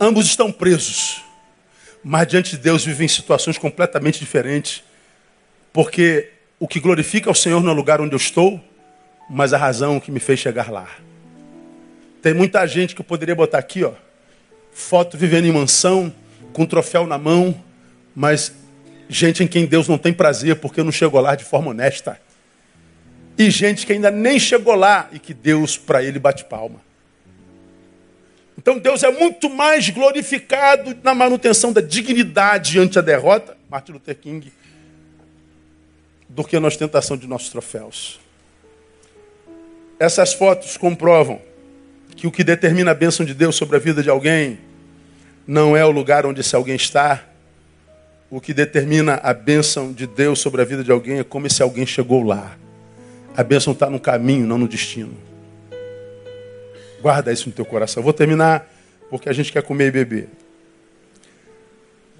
Ambos 0.03 0.25
estão 0.25 0.51
presos, 0.51 1.21
mas 2.03 2.27
diante 2.27 2.57
de 2.57 2.57
Deus 2.57 2.83
vivem 2.83 3.07
situações 3.07 3.57
completamente 3.57 4.19
diferentes, 4.19 4.83
porque 5.71 6.29
o 6.59 6.67
que 6.67 6.77
glorifica 6.77 7.31
o 7.31 7.33
Senhor 7.33 7.63
no 7.63 7.71
lugar 7.71 8.01
onde 8.01 8.13
eu 8.13 8.17
estou, 8.17 8.61
mas 9.29 9.53
a 9.53 9.57
razão 9.57 10.01
que 10.01 10.11
me 10.11 10.19
fez 10.19 10.41
chegar 10.41 10.69
lá. 10.69 10.89
Tem 12.21 12.33
muita 12.33 12.67
gente 12.67 12.93
que 12.93 12.99
eu 12.99 13.05
poderia 13.05 13.33
botar 13.33 13.59
aqui, 13.59 13.85
ó, 13.85 13.93
foto 14.73 15.17
vivendo 15.17 15.45
em 15.45 15.53
mansão, 15.53 16.13
com 16.51 16.65
troféu 16.65 17.07
na 17.07 17.17
mão, 17.17 17.55
mas 18.13 18.53
gente 19.07 19.41
em 19.41 19.47
quem 19.47 19.65
Deus 19.65 19.87
não 19.87 19.97
tem 19.97 20.11
prazer 20.11 20.57
porque 20.57 20.83
não 20.83 20.91
chegou 20.91 21.21
lá 21.21 21.33
de 21.33 21.45
forma 21.45 21.71
honesta. 21.71 22.19
E 23.37 23.49
gente 23.49 23.85
que 23.85 23.93
ainda 23.93 24.11
nem 24.11 24.37
chegou 24.37 24.75
lá 24.75 25.07
e 25.13 25.17
que 25.17 25.33
Deus 25.33 25.77
para 25.77 26.03
ele 26.03 26.19
bate 26.19 26.43
palma. 26.43 26.81
Então 28.57 28.77
Deus 28.77 29.03
é 29.03 29.11
muito 29.11 29.49
mais 29.49 29.89
glorificado 29.89 30.95
na 31.03 31.13
manutenção 31.13 31.73
da 31.73 31.81
dignidade 31.81 32.79
ante 32.79 32.99
a 32.99 33.01
derrota, 33.01 33.57
Martin 33.69 33.93
Luther 33.93 34.15
King, 34.15 34.51
do 36.29 36.43
que 36.43 36.59
na 36.59 36.67
ostentação 36.67 37.17
de 37.17 37.27
nossos 37.27 37.49
troféus. 37.49 38.19
Essas 39.99 40.33
fotos 40.33 40.77
comprovam 40.77 41.41
que 42.15 42.27
o 42.27 42.31
que 42.31 42.43
determina 42.43 42.91
a 42.91 42.95
bênção 42.95 43.25
de 43.25 43.33
Deus 43.33 43.55
sobre 43.55 43.75
a 43.75 43.79
vida 43.79 44.03
de 44.03 44.09
alguém 44.09 44.59
não 45.47 45.75
é 45.75 45.85
o 45.85 45.91
lugar 45.91 46.25
onde 46.25 46.41
esse 46.41 46.55
alguém 46.55 46.75
está. 46.75 47.23
O 48.29 48.39
que 48.39 48.53
determina 48.53 49.19
a 49.21 49.33
bênção 49.33 49.91
de 49.91 50.07
Deus 50.07 50.39
sobre 50.39 50.61
a 50.61 50.65
vida 50.65 50.83
de 50.83 50.91
alguém 50.91 51.19
é 51.19 51.23
como 51.23 51.47
esse 51.47 51.61
alguém 51.61 51.85
chegou 51.85 52.23
lá. 52.23 52.57
A 53.35 53.43
bênção 53.43 53.73
está 53.73 53.89
no 53.89 53.99
caminho, 53.99 54.47
não 54.47 54.57
no 54.57 54.67
destino. 54.67 55.13
Guarda 57.03 57.33
isso 57.33 57.49
no 57.49 57.53
teu 57.53 57.65
coração. 57.65 57.99
Eu 57.99 58.05
vou 58.05 58.13
terminar 58.13 58.65
porque 59.09 59.27
a 59.27 59.33
gente 59.33 59.51
quer 59.51 59.61
comer 59.61 59.87
e 59.87 59.91
beber. 59.91 60.29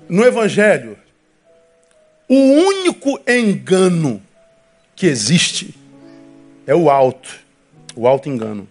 No 0.09 0.25
Evangelho, 0.25 0.97
o 2.27 2.35
único 2.35 3.17
engano 3.25 4.21
que 4.93 5.05
existe 5.05 5.73
é 6.67 6.75
o 6.75 6.89
alto, 6.89 7.33
o 7.95 8.05
alto 8.05 8.27
engano. 8.27 8.67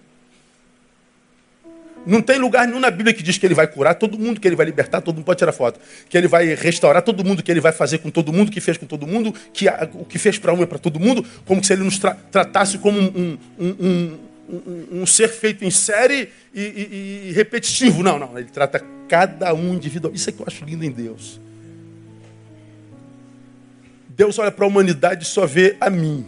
Não 2.05 2.21
tem 2.21 2.39
lugar 2.39 2.67
nenhum 2.67 2.81
na 2.81 2.91
Bíblia 2.91 3.15
que 3.15 3.23
diz 3.23 3.39
que 3.39 3.47
ele 3.47 3.55
vai 3.55 3.67
curar 3.67 3.95
todo 3.95 4.19
mundo, 4.19 4.39
que 4.39 4.47
ele 4.47 4.57
vai 4.57 4.67
libertar 4.67 5.01
todo 5.01 5.17
mundo, 5.17 5.25
pode 5.25 5.39
tirar 5.39 5.53
foto. 5.53 5.81
Que 6.11 6.19
ele 6.19 6.29
vai 6.29 6.55
restaurar 6.55 7.01
todo 7.01 7.25
mundo, 7.25 7.43
que 7.43 7.51
ele 7.51 7.61
vai 7.61 7.73
fazer 7.73 7.99
com 7.99 8.11
todo 8.11 8.35
mundo, 8.35 8.51
que 8.51 8.61
fez 8.61 8.77
com 8.77 8.85
todo 8.85 9.07
mundo, 9.07 9.33
que 9.55 9.67
o 9.95 10.05
que 10.05 10.19
fez 10.19 10.39
para 10.39 10.53
um 10.53 10.63
é 10.63 10.67
para 10.67 10.79
todo 10.79 11.01
mundo, 11.01 11.25
como 11.47 11.65
se 11.65 11.73
ele 11.73 11.83
nos 11.83 11.99
tra 11.99 12.15
tratasse 12.31 12.77
como 12.77 13.01
um, 13.01 13.39
um, 13.59 13.67
um, 13.81 14.19
um, 14.49 15.07
ser 15.07 15.28
feito 15.28 15.64
em 15.64 15.70
série 15.70 16.30
e, 16.53 16.61
e, 16.61 17.28
e, 17.28 17.32
repetitivo. 17.32 18.03
Não, 18.03 18.18
não, 18.18 18.38
ele 18.38 18.51
trata 18.51 18.84
cada 19.09 19.55
um 19.55 19.74
individual. 19.74 20.14
Isso 20.14 20.28
é 20.28 20.32
que 20.32 20.40
eu 20.40 20.47
acho 20.47 20.64
lindo 20.64 20.84
em 20.84 20.90
Deus. 20.90 21.40
Deus 24.09 24.38
olha 24.38 24.51
para 24.51 24.64
a 24.64 24.68
humanidade 24.68 25.24
e 25.24 25.26
só 25.26 25.47
vê 25.47 25.76
a 25.80 25.88
mim. 25.88 26.26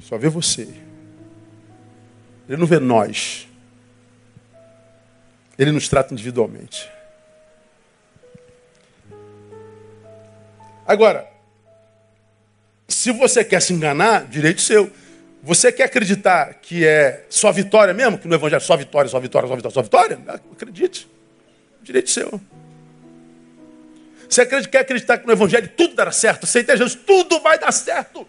Só 0.00 0.16
vê 0.16 0.28
você. 0.28 0.68
Ele 2.48 2.58
não 2.58 2.66
vê 2.66 2.78
nós. 2.78 3.48
Ele 5.58 5.72
nos 5.72 5.88
trata 5.88 6.12
individualmente. 6.12 6.88
Agora, 10.86 11.28
se 12.88 13.10
você 13.12 13.44
quer 13.44 13.60
se 13.60 13.72
enganar, 13.72 14.26
direito 14.26 14.60
seu. 14.60 14.90
Você 15.42 15.72
quer 15.72 15.84
acreditar 15.84 16.54
que 16.62 16.86
é 16.86 17.24
só 17.28 17.50
vitória 17.50 17.92
mesmo? 17.92 18.16
Que 18.16 18.28
no 18.28 18.34
Evangelho 18.34 18.58
é 18.58 18.60
só 18.60 18.76
vitória, 18.76 19.10
só 19.10 19.18
vitória, 19.18 19.48
só 19.48 19.56
vitória, 19.56 19.74
só 19.74 19.82
vitória? 19.82 20.18
Acredite. 20.52 21.08
Direito 21.82 22.10
seu. 22.10 22.40
Você 24.28 24.46
quer 24.46 24.78
acreditar 24.78 25.18
que 25.18 25.26
no 25.26 25.32
Evangelho 25.32 25.68
tudo 25.76 25.96
dará 25.96 26.12
certo? 26.12 26.44
Aceita 26.44 26.76
Jesus, 26.76 26.94
tudo 26.94 27.40
vai 27.40 27.58
dar 27.58 27.72
certo. 27.72 28.26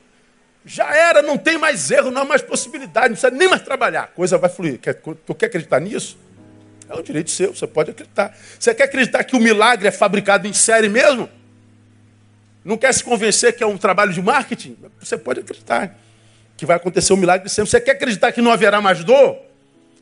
Já 0.65 0.95
era, 0.95 1.21
não 1.21 1.37
tem 1.37 1.57
mais 1.57 1.91
erro, 1.91 2.09
não 2.09 2.23
há 2.23 2.25
mais 2.25 2.41
possibilidade, 2.41 3.09
não 3.09 3.15
precisa 3.15 3.31
nem 3.31 3.47
mais 3.47 3.61
trabalhar. 3.61 4.03
A 4.03 4.07
coisa 4.07 4.37
vai 4.37 4.49
fluir. 4.49 4.79
Quer, 4.79 4.95
tu 4.95 5.35
quer 5.35 5.45
acreditar 5.45 5.79
nisso? 5.79 6.17
É 6.89 6.95
um 6.95 7.01
direito 7.03 7.29
seu, 7.29 7.53
você 7.53 7.67
pode 7.67 7.91
acreditar. 7.91 8.35
Você 8.59 8.73
quer 8.73 8.85
acreditar 8.85 9.23
que 9.23 9.35
o 9.35 9.39
milagre 9.39 9.87
é 9.87 9.91
fabricado 9.91 10.47
em 10.47 10.53
série 10.53 10.89
mesmo? 10.89 11.29
Não 12.65 12.75
quer 12.75 12.93
se 12.93 13.03
convencer 13.03 13.55
que 13.55 13.63
é 13.63 13.67
um 13.67 13.77
trabalho 13.77 14.13
de 14.13 14.21
marketing? 14.21 14.77
Você 14.99 15.17
pode 15.17 15.41
acreditar 15.41 15.95
que 16.57 16.65
vai 16.65 16.77
acontecer 16.77 17.13
um 17.13 17.17
milagre 17.17 17.49
sempre. 17.49 17.69
Você 17.71 17.81
quer 17.81 17.91
acreditar 17.91 18.31
que 18.31 18.41
não 18.41 18.51
haverá 18.51 18.81
mais 18.81 19.03
dor? 19.03 19.37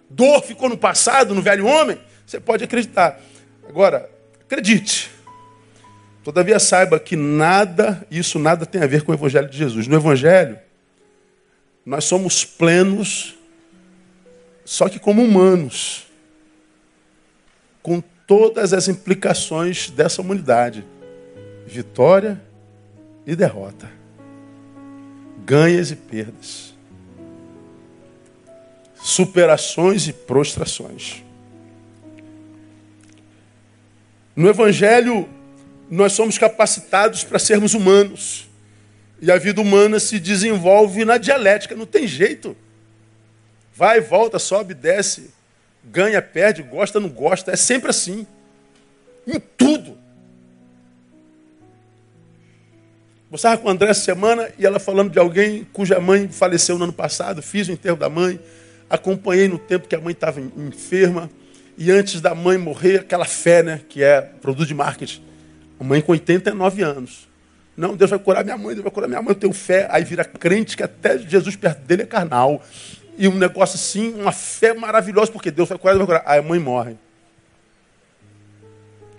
Dor 0.09 0.43
ficou 0.43 0.69
no 0.69 0.77
passado, 0.77 1.33
no 1.33 1.41
velho 1.41 1.65
homem? 1.65 1.97
Você 2.25 2.39
pode 2.39 2.63
acreditar. 2.63 3.19
Agora, 3.67 4.09
acredite. 4.41 5.09
Todavia 6.23 6.59
saiba 6.59 6.99
que 6.99 7.15
nada, 7.15 8.05
isso 8.11 8.37
nada 8.37 8.65
tem 8.65 8.81
a 8.81 8.87
ver 8.87 9.03
com 9.03 9.11
o 9.11 9.15
Evangelho 9.15 9.49
de 9.49 9.57
Jesus. 9.57 9.87
No 9.87 9.95
Evangelho, 9.95 10.59
nós 11.85 12.03
somos 12.03 12.45
plenos, 12.45 13.35
só 14.63 14.87
que 14.87 14.99
como 14.99 15.23
humanos, 15.23 16.07
com 17.81 18.01
todas 18.27 18.71
as 18.71 18.87
implicações 18.87 19.89
dessa 19.89 20.21
humanidade: 20.21 20.85
vitória 21.65 22.39
e 23.25 23.35
derrota, 23.35 23.89
ganhas 25.45 25.91
e 25.91 25.95
perdas, 25.95 26.73
superações 28.95 30.07
e 30.07 30.13
prostrações. 30.13 31.23
No 34.35 34.47
Evangelho, 34.49 35.27
nós 35.89 36.13
somos 36.13 36.37
capacitados 36.37 37.23
para 37.23 37.37
sermos 37.37 37.73
humanos. 37.73 38.47
E 39.21 39.29
a 39.31 39.37
vida 39.37 39.61
humana 39.61 39.99
se 39.99 40.19
desenvolve 40.19 41.05
na 41.05 41.17
dialética, 41.17 41.75
não 41.75 41.85
tem 41.85 42.07
jeito. 42.07 42.55
Vai, 43.75 44.01
volta, 44.01 44.39
sobe, 44.39 44.73
desce, 44.73 45.31
ganha, 45.83 46.21
perde, 46.21 46.63
gosta, 46.63 46.99
não 46.99 47.09
gosta, 47.09 47.51
é 47.51 47.55
sempre 47.55 47.89
assim. 47.89 48.25
Em 49.27 49.39
tudo. 49.39 50.00
Eu 53.31 53.37
estava 53.37 53.57
com 53.57 53.69
a 53.69 53.71
André 53.71 53.89
essa 53.89 54.01
semana 54.01 54.51
e 54.59 54.65
ela 54.65 54.77
falando 54.77 55.09
de 55.09 55.17
alguém 55.17 55.65
cuja 55.71 56.01
mãe 56.01 56.27
faleceu 56.27 56.77
no 56.77 56.83
ano 56.83 56.91
passado, 56.91 57.41
fiz 57.41 57.69
o 57.69 57.71
enterro 57.71 57.95
da 57.95 58.09
mãe, 58.09 58.37
acompanhei 58.89 59.47
no 59.47 59.57
tempo 59.57 59.87
que 59.87 59.95
a 59.95 60.01
mãe 60.01 60.11
estava 60.11 60.41
enferma, 60.41 61.29
e 61.77 61.89
antes 61.89 62.19
da 62.19 62.35
mãe 62.35 62.57
morrer, 62.57 62.99
aquela 62.99 63.23
fé, 63.23 63.63
né, 63.63 63.79
que 63.87 64.03
é 64.03 64.19
produto 64.19 64.67
de 64.67 64.73
marketing. 64.73 65.23
A 65.79 65.83
mãe 65.85 66.01
com 66.01 66.11
89 66.11 66.83
anos. 66.83 67.29
Não, 67.77 67.95
Deus 67.95 68.09
vai 68.09 68.19
curar 68.19 68.43
minha 68.43 68.57
mãe, 68.57 68.73
Deus 68.73 68.83
vai 68.83 68.91
curar 68.91 69.07
minha 69.07 69.21
mãe, 69.21 69.31
eu 69.31 69.35
tenho 69.35 69.53
fé. 69.53 69.87
Aí 69.89 70.03
vira 70.03 70.25
crente 70.25 70.75
que 70.75 70.83
até 70.83 71.17
Jesus 71.17 71.55
perto 71.55 71.79
dele 71.85 72.01
é 72.03 72.05
carnal. 72.05 72.61
E 73.17 73.29
um 73.29 73.35
negócio 73.35 73.75
assim, 73.75 74.13
uma 74.13 74.33
fé 74.33 74.73
maravilhosa, 74.73 75.31
porque 75.31 75.49
Deus 75.49 75.69
vai 75.69 75.77
curar, 75.77 75.93
Deus 75.93 76.05
vai 76.05 76.19
curar. 76.19 76.29
Aí 76.29 76.39
a 76.39 76.43
mãe 76.43 76.59
morre. 76.59 76.97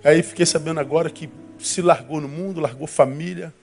Aí 0.04 0.22
fiquei 0.22 0.44
sabendo 0.44 0.80
agora 0.80 1.08
que 1.08 1.30
se 1.58 1.80
largou 1.80 2.20
no 2.20 2.28
mundo, 2.28 2.60
largou 2.60 2.86
família, 2.86 3.54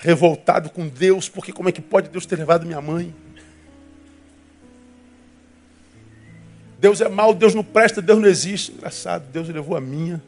revoltado 0.00 0.70
com 0.70 0.88
Deus, 0.88 1.28
porque 1.28 1.52
como 1.52 1.68
é 1.68 1.72
que 1.72 1.80
pode 1.80 2.08
Deus 2.08 2.26
ter 2.26 2.36
levado 2.36 2.66
minha 2.66 2.80
mãe? 2.80 3.14
Deus 6.80 7.02
é 7.02 7.08
mau, 7.08 7.34
Deus 7.34 7.54
não 7.54 7.62
presta, 7.62 8.00
Deus 8.00 8.18
não 8.18 8.26
existe. 8.26 8.72
Engraçado, 8.72 9.24
Deus 9.30 9.48
levou 9.50 9.76
a 9.76 9.80
minha. 9.80 10.20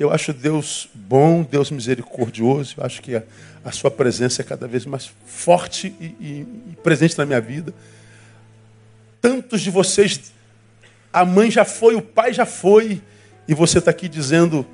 Eu 0.00 0.10
acho 0.10 0.32
Deus 0.32 0.88
bom, 0.94 1.42
Deus 1.42 1.70
misericordioso. 1.70 2.76
Eu 2.78 2.84
acho 2.84 3.02
que 3.02 3.14
a, 3.14 3.22
a 3.62 3.70
sua 3.70 3.90
presença 3.90 4.40
é 4.40 4.44
cada 4.44 4.66
vez 4.66 4.86
mais 4.86 5.12
forte 5.26 5.94
e, 6.00 6.04
e, 6.04 6.46
e 6.72 6.76
presente 6.82 7.18
na 7.18 7.26
minha 7.26 7.40
vida. 7.40 7.74
Tantos 9.20 9.60
de 9.60 9.70
vocês, 9.70 10.32
a 11.12 11.24
mãe 11.26 11.50
já 11.50 11.66
foi, 11.66 11.94
o 11.94 12.02
pai 12.02 12.32
já 12.32 12.46
foi, 12.46 13.02
e 13.46 13.52
você 13.52 13.78
está 13.78 13.90
aqui 13.90 14.08
dizendo: 14.08 14.66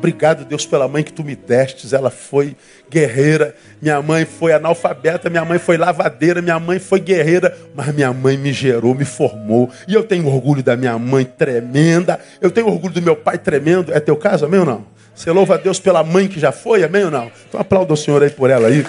Obrigado, 0.00 0.46
Deus, 0.46 0.64
pela 0.64 0.88
mãe 0.88 1.04
que 1.04 1.12
tu 1.12 1.22
me 1.22 1.36
destes. 1.36 1.92
Ela 1.92 2.10
foi 2.10 2.56
guerreira. 2.88 3.54
Minha 3.82 4.00
mãe 4.00 4.24
foi 4.24 4.50
analfabeta. 4.50 5.28
Minha 5.28 5.44
mãe 5.44 5.58
foi 5.58 5.76
lavadeira. 5.76 6.40
Minha 6.40 6.58
mãe 6.58 6.78
foi 6.78 7.00
guerreira. 7.00 7.54
Mas 7.74 7.94
minha 7.94 8.10
mãe 8.10 8.38
me 8.38 8.50
gerou, 8.50 8.94
me 8.94 9.04
formou. 9.04 9.70
E 9.86 9.92
eu 9.92 10.02
tenho 10.02 10.26
orgulho 10.26 10.62
da 10.62 10.74
minha 10.74 10.98
mãe 10.98 11.26
tremenda. 11.26 12.18
Eu 12.40 12.50
tenho 12.50 12.68
orgulho 12.68 12.94
do 12.94 13.02
meu 13.02 13.14
pai 13.14 13.36
tremendo. 13.36 13.92
É 13.92 14.00
teu 14.00 14.16
caso, 14.16 14.46
amém 14.46 14.60
ou 14.60 14.66
não? 14.66 14.86
Você 15.14 15.30
louva 15.30 15.56
a 15.56 15.58
Deus 15.58 15.78
pela 15.78 16.02
mãe 16.02 16.26
que 16.26 16.40
já 16.40 16.50
foi, 16.50 16.82
amém 16.82 17.04
ou 17.04 17.10
não? 17.10 17.30
Então 17.46 17.60
aplauda 17.60 17.92
o 17.92 17.96
Senhor 17.96 18.22
aí 18.22 18.30
por 18.30 18.48
ela 18.48 18.68
aí. 18.68 18.86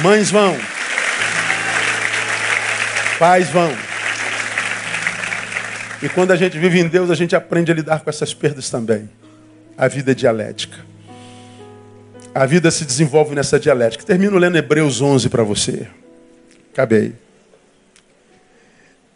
Mães 0.00 0.30
vão. 0.30 0.56
Pais 3.18 3.48
vão. 3.48 3.72
E 6.02 6.08
quando 6.08 6.30
a 6.30 6.36
gente 6.36 6.58
vive 6.58 6.78
em 6.78 6.88
Deus, 6.88 7.10
a 7.10 7.14
gente 7.14 7.34
aprende 7.34 7.72
a 7.72 7.74
lidar 7.74 8.00
com 8.00 8.10
essas 8.10 8.32
perdas 8.32 8.70
também. 8.70 9.10
A 9.76 9.88
vida 9.88 10.12
é 10.12 10.14
dialética. 10.14 10.78
A 12.34 12.46
vida 12.46 12.70
se 12.70 12.84
desenvolve 12.84 13.34
nessa 13.34 13.58
dialética. 13.58 14.04
Termino 14.04 14.38
lendo 14.38 14.56
Hebreus 14.56 15.00
11 15.00 15.28
para 15.28 15.42
você. 15.42 15.88
Acabei. 16.72 17.14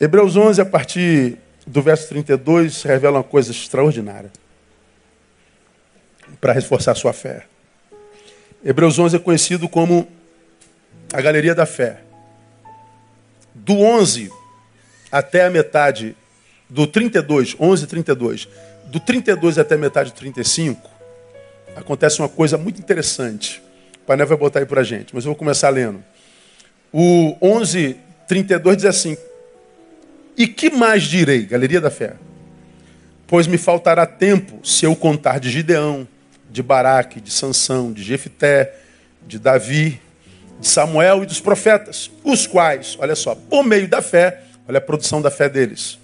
Hebreus 0.00 0.34
11, 0.34 0.60
a 0.60 0.66
partir 0.66 1.38
do 1.64 1.80
verso 1.80 2.08
32, 2.08 2.82
revela 2.82 3.18
uma 3.18 3.24
coisa 3.24 3.52
extraordinária 3.52 4.32
para 6.40 6.52
reforçar 6.52 6.92
a 6.92 6.96
sua 6.96 7.12
fé. 7.12 7.46
Hebreus 8.64 8.98
11 8.98 9.16
é 9.16 9.18
conhecido 9.20 9.68
como 9.68 10.08
a 11.12 11.20
galeria 11.20 11.54
da 11.54 11.66
fé. 11.66 12.00
Do 13.54 13.78
11 13.78 14.32
até 15.12 15.44
a 15.44 15.50
metade 15.50 16.16
do 16.72 16.86
32, 16.86 17.54
11, 17.60 17.86
32, 17.86 18.48
do 18.86 18.98
32 18.98 19.58
até 19.58 19.76
metade 19.76 20.10
do 20.10 20.14
35, 20.14 20.90
acontece 21.76 22.18
uma 22.18 22.30
coisa 22.30 22.56
muito 22.56 22.80
interessante. 22.80 23.62
O 23.96 24.06
painel 24.06 24.26
vai 24.26 24.38
botar 24.38 24.60
aí 24.60 24.64
para 24.64 24.80
a 24.80 24.84
gente, 24.84 25.14
mas 25.14 25.24
eu 25.24 25.32
vou 25.32 25.36
começar 25.36 25.68
lendo. 25.68 26.02
O 26.90 27.36
11, 27.42 27.96
32 28.26 28.76
diz 28.78 28.86
assim: 28.86 29.18
E 30.34 30.46
que 30.46 30.70
mais 30.70 31.02
direi, 31.02 31.44
Galeria 31.44 31.78
da 31.78 31.90
Fé? 31.90 32.14
Pois 33.26 33.46
me 33.46 33.58
faltará 33.58 34.06
tempo 34.06 34.66
se 34.66 34.86
eu 34.86 34.96
contar 34.96 35.40
de 35.40 35.50
Gideão, 35.50 36.08
de 36.50 36.62
Baraque, 36.62 37.20
de 37.20 37.30
Sansão, 37.30 37.92
de 37.92 38.02
Jefité, 38.02 38.74
de 39.26 39.38
Davi, 39.38 40.00
de 40.58 40.68
Samuel 40.68 41.22
e 41.22 41.26
dos 41.26 41.38
profetas, 41.40 42.10
os 42.24 42.46
quais, 42.46 42.96
olha 42.98 43.14
só, 43.14 43.34
por 43.34 43.62
meio 43.62 43.86
da 43.86 44.00
fé, 44.00 44.40
olha 44.66 44.78
a 44.78 44.82
produção 44.82 45.20
da 45.20 45.30
fé 45.30 45.50
deles 45.50 46.00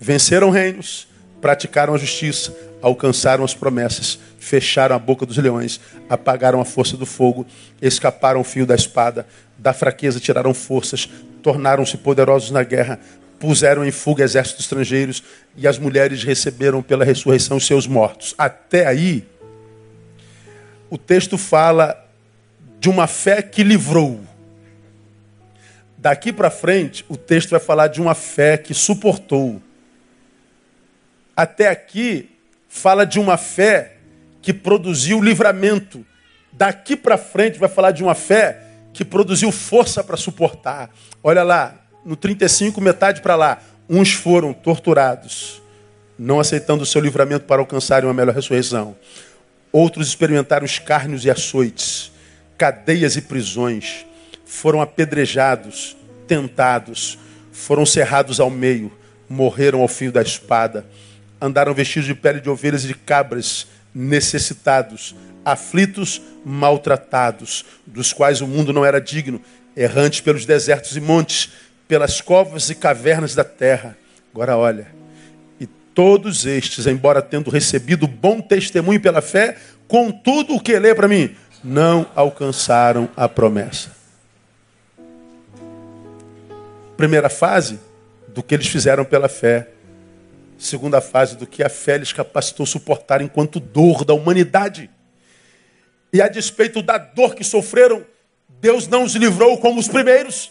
Venceram 0.00 0.50
reinos, 0.50 1.08
praticaram 1.40 1.94
a 1.94 1.98
justiça, 1.98 2.54
alcançaram 2.80 3.44
as 3.44 3.54
promessas, 3.54 4.18
fecharam 4.38 4.94
a 4.94 4.98
boca 4.98 5.26
dos 5.26 5.36
leões, 5.36 5.80
apagaram 6.08 6.60
a 6.60 6.64
força 6.64 6.96
do 6.96 7.04
fogo, 7.04 7.46
escaparam 7.82 8.40
o 8.40 8.44
fio 8.44 8.64
da 8.64 8.74
espada, 8.74 9.26
da 9.56 9.72
fraqueza 9.72 10.20
tiraram 10.20 10.54
forças, 10.54 11.08
tornaram-se 11.42 11.96
poderosos 11.96 12.50
na 12.50 12.62
guerra, 12.62 13.00
puseram 13.40 13.84
em 13.84 13.90
fuga 13.90 14.24
exércitos 14.24 14.64
estrangeiros 14.64 15.22
e 15.56 15.66
as 15.66 15.78
mulheres 15.78 16.22
receberam 16.22 16.82
pela 16.82 17.04
ressurreição 17.04 17.58
seus 17.58 17.86
mortos. 17.86 18.34
Até 18.38 18.86
aí, 18.86 19.24
o 20.88 20.96
texto 20.96 21.36
fala 21.36 22.06
de 22.80 22.88
uma 22.88 23.06
fé 23.06 23.42
que 23.42 23.62
livrou. 23.62 24.20
Daqui 25.96 26.32
para 26.32 26.50
frente, 26.50 27.04
o 27.08 27.16
texto 27.16 27.50
vai 27.50 27.60
falar 27.60 27.88
de 27.88 28.00
uma 28.00 28.14
fé 28.14 28.56
que 28.56 28.72
suportou 28.72 29.60
até 31.38 31.68
aqui 31.68 32.30
fala 32.68 33.06
de 33.06 33.20
uma 33.20 33.36
fé 33.36 33.98
que 34.42 34.52
produziu 34.52 35.22
livramento. 35.22 36.04
Daqui 36.50 36.96
para 36.96 37.16
frente 37.16 37.60
vai 37.60 37.68
falar 37.68 37.92
de 37.92 38.02
uma 38.02 38.16
fé 38.16 38.60
que 38.92 39.04
produziu 39.04 39.52
força 39.52 40.02
para 40.02 40.16
suportar. 40.16 40.90
Olha 41.22 41.44
lá, 41.44 41.76
no 42.04 42.16
35, 42.16 42.80
metade 42.80 43.20
para 43.20 43.36
lá. 43.36 43.62
Uns 43.88 44.12
foram 44.12 44.52
torturados, 44.52 45.62
não 46.18 46.40
aceitando 46.40 46.82
o 46.82 46.86
seu 46.86 47.00
livramento 47.00 47.44
para 47.44 47.62
alcançarem 47.62 48.08
uma 48.08 48.14
melhor 48.14 48.34
ressurreição. 48.34 48.96
Outros 49.70 50.08
experimentaram 50.08 50.66
escárnios 50.66 51.24
e 51.24 51.30
açoites, 51.30 52.10
cadeias 52.56 53.14
e 53.14 53.22
prisões. 53.22 54.04
Foram 54.44 54.80
apedrejados, 54.80 55.96
tentados, 56.26 57.16
foram 57.52 57.86
cerrados 57.86 58.40
ao 58.40 58.50
meio, 58.50 58.90
morreram 59.28 59.82
ao 59.82 59.86
fio 59.86 60.10
da 60.10 60.20
espada 60.20 60.84
andaram 61.40 61.74
vestidos 61.74 62.06
de 62.06 62.14
pele 62.14 62.40
de 62.40 62.50
ovelhas 62.50 62.84
e 62.84 62.88
de 62.88 62.94
cabras, 62.94 63.66
necessitados, 63.94 65.14
aflitos, 65.44 66.20
maltratados, 66.44 67.64
dos 67.86 68.12
quais 68.12 68.40
o 68.40 68.46
mundo 68.46 68.72
não 68.72 68.84
era 68.84 69.00
digno, 69.00 69.40
errantes 69.76 70.20
pelos 70.20 70.44
desertos 70.44 70.96
e 70.96 71.00
montes, 71.00 71.50
pelas 71.86 72.20
covas 72.20 72.68
e 72.70 72.74
cavernas 72.74 73.34
da 73.34 73.44
terra. 73.44 73.96
Agora 74.32 74.56
olha, 74.56 74.88
e 75.60 75.66
todos 75.66 76.44
estes, 76.44 76.86
embora 76.86 77.22
tendo 77.22 77.50
recebido 77.50 78.06
bom 78.06 78.40
testemunho 78.40 79.00
pela 79.00 79.22
fé, 79.22 79.56
contudo, 79.86 80.54
o 80.54 80.60
que 80.60 80.78
lê 80.78 80.94
para 80.94 81.08
mim? 81.08 81.34
Não 81.64 82.06
alcançaram 82.14 83.08
a 83.16 83.28
promessa. 83.28 83.96
Primeira 86.96 87.28
fase 87.28 87.78
do 88.28 88.42
que 88.42 88.54
eles 88.54 88.66
fizeram 88.66 89.04
pela 89.04 89.28
fé 89.28 89.68
segunda 90.58 91.00
fase 91.00 91.36
do 91.36 91.46
que 91.46 91.62
a 91.62 91.68
fé 91.68 91.96
lhes 91.96 92.12
capacitou 92.12 92.66
suportar 92.66 93.22
enquanto 93.22 93.60
dor 93.60 94.04
da 94.04 94.12
humanidade. 94.12 94.90
E 96.12 96.20
a 96.20 96.28
despeito 96.28 96.82
da 96.82 96.98
dor 96.98 97.34
que 97.34 97.44
sofreram, 97.44 98.04
Deus 98.60 98.88
não 98.88 99.04
os 99.04 99.14
livrou 99.14 99.58
como 99.58 99.78
os 99.78 99.88
primeiros. 99.88 100.50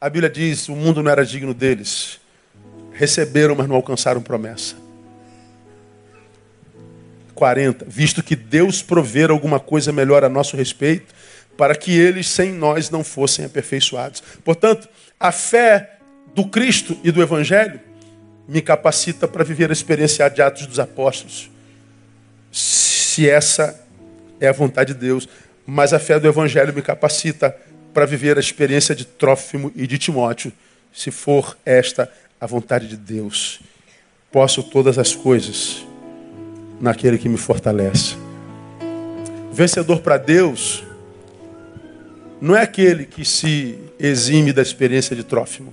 A 0.00 0.10
Bíblia 0.10 0.28
diz: 0.28 0.68
o 0.68 0.76
mundo 0.76 1.02
não 1.02 1.10
era 1.10 1.24
digno 1.24 1.54
deles. 1.54 2.20
Receberam, 2.92 3.54
mas 3.54 3.68
não 3.68 3.76
alcançaram 3.76 4.20
promessa. 4.20 4.76
40, 7.34 7.86
visto 7.88 8.22
que 8.22 8.36
Deus 8.36 8.82
prover 8.82 9.30
alguma 9.30 9.58
coisa 9.58 9.90
melhor 9.90 10.22
a 10.22 10.28
nosso 10.28 10.56
respeito, 10.56 11.14
para 11.56 11.74
que 11.74 11.90
eles 11.90 12.28
sem 12.28 12.52
nós 12.52 12.90
não 12.90 13.02
fossem 13.02 13.44
aperfeiçoados. 13.44 14.22
Portanto, 14.44 14.88
a 15.18 15.32
fé 15.32 15.98
do 16.34 16.46
Cristo 16.46 16.96
e 17.02 17.10
do 17.10 17.22
Evangelho 17.22 17.80
me 18.52 18.60
capacita 18.60 19.26
para 19.26 19.42
viver 19.42 19.70
a 19.70 19.72
experiência 19.72 20.28
de 20.28 20.42
Atos 20.42 20.66
dos 20.66 20.78
Apóstolos. 20.78 21.50
Se 22.52 23.26
essa 23.28 23.82
é 24.38 24.48
a 24.48 24.52
vontade 24.52 24.92
de 24.92 25.00
Deus. 25.00 25.26
Mas 25.64 25.94
a 25.94 25.98
fé 25.98 26.20
do 26.20 26.28
Evangelho 26.28 26.74
me 26.74 26.82
capacita 26.82 27.56
para 27.94 28.04
viver 28.04 28.36
a 28.36 28.40
experiência 28.40 28.94
de 28.94 29.06
Trófimo 29.06 29.72
e 29.74 29.86
de 29.86 29.96
Timóteo, 29.96 30.52
se 30.92 31.10
for 31.10 31.56
esta 31.64 32.12
a 32.38 32.46
vontade 32.46 32.88
de 32.88 32.96
Deus. 32.96 33.60
Posso 34.30 34.62
todas 34.62 34.98
as 34.98 35.14
coisas 35.14 35.86
naquele 36.80 37.16
que 37.16 37.28
me 37.28 37.38
fortalece. 37.38 38.16
Vencedor 39.50 40.00
para 40.00 40.18
Deus 40.18 40.82
não 42.40 42.56
é 42.56 42.62
aquele 42.62 43.06
que 43.06 43.24
se 43.24 43.78
exime 43.98 44.52
da 44.52 44.60
experiência 44.60 45.16
de 45.16 45.22
Trófimo. 45.22 45.72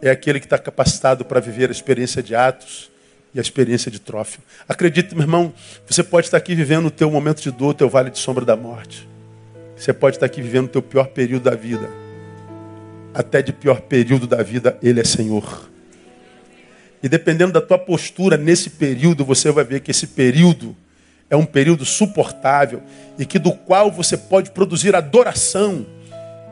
É 0.00 0.10
aquele 0.10 0.38
que 0.38 0.46
está 0.46 0.58
capacitado 0.58 1.24
para 1.24 1.40
viver 1.40 1.68
a 1.68 1.72
experiência 1.72 2.22
de 2.22 2.34
Atos 2.34 2.90
e 3.34 3.38
a 3.38 3.42
experiência 3.42 3.90
de 3.90 3.98
Trófimo. 3.98 4.44
Acredite, 4.68 5.14
meu 5.14 5.24
irmão, 5.24 5.52
você 5.86 6.02
pode 6.02 6.26
estar 6.26 6.36
aqui 6.36 6.54
vivendo 6.54 6.86
o 6.86 6.90
teu 6.90 7.10
momento 7.10 7.42
de 7.42 7.50
dor, 7.50 7.70
o 7.70 7.74
teu 7.74 7.88
vale 7.88 8.10
de 8.10 8.18
sombra 8.18 8.44
da 8.44 8.56
morte. 8.56 9.08
Você 9.76 9.92
pode 9.92 10.16
estar 10.16 10.26
aqui 10.26 10.40
vivendo 10.40 10.66
o 10.66 10.68
teu 10.68 10.82
pior 10.82 11.08
período 11.08 11.44
da 11.44 11.54
vida. 11.54 11.90
Até 13.12 13.42
de 13.42 13.52
pior 13.52 13.80
período 13.82 14.26
da 14.26 14.42
vida, 14.42 14.78
Ele 14.82 15.00
é 15.00 15.04
Senhor. 15.04 15.68
E 17.02 17.08
dependendo 17.08 17.52
da 17.52 17.60
tua 17.60 17.78
postura 17.78 18.36
nesse 18.36 18.70
período, 18.70 19.24
você 19.24 19.50
vai 19.50 19.64
ver 19.64 19.80
que 19.80 19.90
esse 19.90 20.06
período 20.06 20.74
é 21.28 21.36
um 21.36 21.44
período 21.44 21.84
suportável 21.84 22.82
e 23.18 23.26
que 23.26 23.38
do 23.38 23.52
qual 23.52 23.90
você 23.90 24.16
pode 24.16 24.50
produzir 24.50 24.94
adoração. 24.94 25.86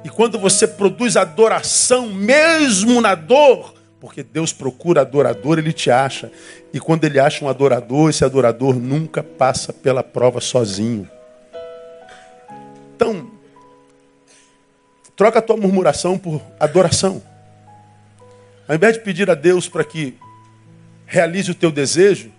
E 0.04 0.10
quando 0.10 0.38
você 0.38 0.68
produz 0.68 1.16
adoração, 1.16 2.12
mesmo 2.12 3.00
na 3.00 3.14
dor, 3.14 3.72
porque 3.98 4.22
Deus 4.22 4.52
procura 4.52 5.00
adorador, 5.00 5.58
ele 5.58 5.72
te 5.72 5.90
acha. 5.90 6.30
E 6.74 6.78
quando 6.78 7.04
ele 7.04 7.18
acha 7.18 7.42
um 7.42 7.48
adorador, 7.48 8.10
esse 8.10 8.22
adorador 8.22 8.74
nunca 8.74 9.22
passa 9.22 9.72
pela 9.72 10.02
prova 10.02 10.42
sozinho. 10.42 11.08
Então, 12.94 13.30
troca 15.16 15.38
a 15.38 15.42
tua 15.42 15.56
murmuração 15.56 16.18
por 16.18 16.42
adoração. 16.60 17.22
Ao 18.68 18.74
invés 18.74 18.94
de 18.94 19.00
pedir 19.00 19.30
a 19.30 19.34
Deus 19.34 19.70
para 19.70 19.84
que 19.84 20.18
realize 21.06 21.50
o 21.50 21.54
teu 21.54 21.72
desejo, 21.72 22.30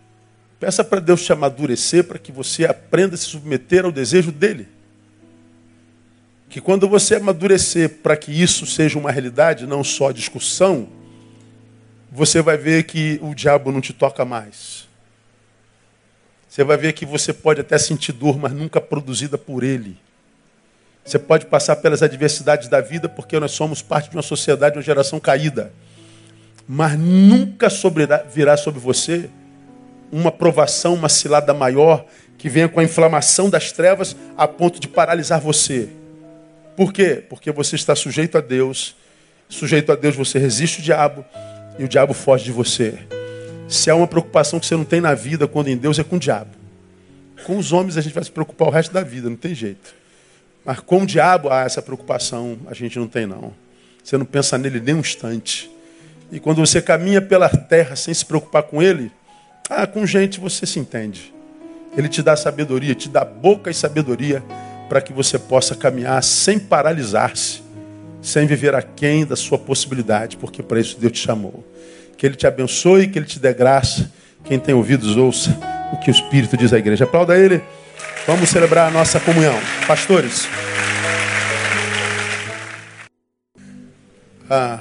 peça 0.60 0.84
para 0.84 1.00
Deus 1.00 1.24
te 1.24 1.34
amadurecer 1.34 2.04
para 2.04 2.20
que 2.20 2.32
você 2.32 2.66
aprenda 2.66 3.16
a 3.16 3.18
se 3.18 3.26
submeter 3.26 3.86
ao 3.86 3.92
desejo 3.92 4.32
dele. 4.32 4.75
Que 6.56 6.62
quando 6.62 6.88
você 6.88 7.16
amadurecer 7.16 7.98
para 8.02 8.16
que 8.16 8.32
isso 8.32 8.66
seja 8.66 8.98
uma 8.98 9.12
realidade, 9.12 9.68
não 9.68 9.84
só 9.84 10.14
discussão, 10.14 10.88
você 12.10 12.42
vai 12.42 12.56
ver 12.56 12.86
que 12.86 13.20
o 13.22 13.36
diabo 13.36 13.74
não 13.74 13.82
te 13.82 13.92
toca 13.92 14.24
mais. 14.24 14.88
Você 16.48 16.64
vai 16.64 16.78
ver 16.78 16.94
que 16.94 17.06
você 17.06 17.34
pode 17.34 17.60
até 17.60 17.78
sentir 17.78 18.14
dor, 18.14 18.40
mas 18.40 18.54
nunca 18.54 18.80
produzida 18.80 19.38
por 19.38 19.66
ele. 19.66 19.98
Você 21.04 21.20
pode 21.20 21.46
passar 21.46 21.76
pelas 21.76 22.02
adversidades 22.02 22.70
da 22.70 22.80
vida, 22.80 23.10
porque 23.10 23.38
nós 23.38 23.52
somos 23.52 23.82
parte 23.82 24.10
de 24.10 24.16
uma 24.16 24.24
sociedade, 24.24 24.78
uma 24.78 24.82
geração 24.82 25.20
caída. 25.20 25.74
Mas 26.66 26.98
nunca 26.98 27.68
virá 28.34 28.56
sobre 28.56 28.80
você 28.80 29.30
uma 30.10 30.32
provação, 30.32 30.94
uma 30.94 31.10
cilada 31.10 31.54
maior, 31.54 32.06
que 32.38 32.48
venha 32.48 32.70
com 32.70 32.80
a 32.80 32.84
inflamação 32.86 33.50
das 33.50 33.74
trevas 33.74 34.16
a 34.38 34.48
ponto 34.48 34.80
de 34.80 34.88
paralisar 34.88 35.42
você. 35.42 35.90
Por 36.76 36.92
quê? 36.92 37.24
Porque 37.30 37.52
você 37.52 37.76
está 37.76 37.96
sujeito 37.96 38.38
a 38.38 38.42
Deus. 38.42 38.96
Sujeito 39.48 39.92
a 39.92 39.96
Deus, 39.96 40.16
você 40.16 40.40
resiste 40.40 40.80
o 40.80 40.84
diabo 40.84 41.24
e 41.78 41.84
o 41.84 41.88
diabo 41.88 42.14
foge 42.14 42.46
de 42.46 42.52
você. 42.52 43.00
Se 43.68 43.90
há 43.90 43.96
uma 43.96 44.08
preocupação 44.08 44.60
que 44.60 44.66
você 44.66 44.76
não 44.76 44.86
tem 44.86 45.02
na 45.02 45.14
vida, 45.14 45.48
quando 45.48 45.70
em 45.70 45.78
Deus, 45.78 45.98
é 46.00 46.04
com 46.04 46.18
o 46.18 46.20
diabo. 46.20 46.52
Com 47.46 47.58
os 47.58 47.72
homens 47.72 47.98
a 47.98 48.02
gente 48.02 48.14
vai 48.14 48.24
se 48.24 48.32
preocupar 48.32 48.68
o 48.68 48.72
resto 48.72 48.94
da 48.94 49.02
vida, 49.02 49.30
não 49.30 49.38
tem 49.38 49.54
jeito. 49.54 49.94
Mas 50.64 50.80
com 50.80 51.04
o 51.04 51.06
diabo, 51.06 51.50
ah, 51.50 51.64
essa 51.64 51.82
preocupação 51.82 52.58
a 52.68 52.74
gente 52.74 52.98
não 52.98 53.08
tem 53.08 53.26
não. 53.26 53.54
Você 54.04 54.18
não 54.18 54.26
pensa 54.26 54.58
nele 54.58 54.80
nem 54.80 54.96
um 54.96 55.00
instante. 55.00 55.70
E 56.32 56.40
quando 56.40 56.58
você 56.58 56.82
caminha 56.82 57.22
pela 57.22 57.50
terra 57.50 57.96
sem 57.96 58.14
se 58.14 58.26
preocupar 58.26 58.64
com 58.64 58.82
ele, 58.82 59.12
ah, 59.70 59.86
com 59.86 60.06
gente 60.06 60.40
você 60.40 60.66
se 60.66 60.80
entende. 60.80 61.34
Ele 61.96 62.10
te 62.10 62.22
dá 62.22 62.36
sabedoria, 62.36 62.94
te 62.96 63.08
dá 63.08 63.24
boca 63.24 63.70
e 63.70 63.74
sabedoria 63.74 64.44
para 64.88 65.02
que 65.02 65.12
você 65.12 65.38
possa 65.40 65.76
caminhar 65.76 66.22
sem 66.24 66.60
paralisar-se 66.60 67.66
sem 68.26 68.48
viver 68.48 68.74
aquém 68.74 69.24
da 69.24 69.36
sua 69.36 69.58
possibilidade, 69.58 70.36
porque 70.36 70.64
para 70.64 70.80
isso 70.80 70.98
Deus 71.00 71.14
te 71.14 71.20
chamou. 71.20 71.64
Que 72.18 72.26
Ele 72.26 72.36
te 72.36 72.48
abençoe, 72.48 73.08
que 73.08 73.20
Ele 73.20 73.26
te 73.26 73.40
dê 73.40 73.54
graça. 73.54 74.12
Quem 74.44 74.60
tem 74.60 74.74
ouvidos, 74.74 75.16
ouça 75.16 75.56
o 75.94 75.98
que 75.98 76.10
o 76.10 76.12
Espírito 76.12 76.58
diz 76.58 76.74
à 76.74 76.80
igreja. 76.80 77.04
Aplauda 77.04 77.38
Ele. 77.38 77.62
Vamos 78.26 78.50
celebrar 78.50 78.88
a 78.88 78.92
nossa 78.92 79.20
comunhão. 79.20 79.54
Pastores. 79.86 80.48
Ah, 84.50 84.80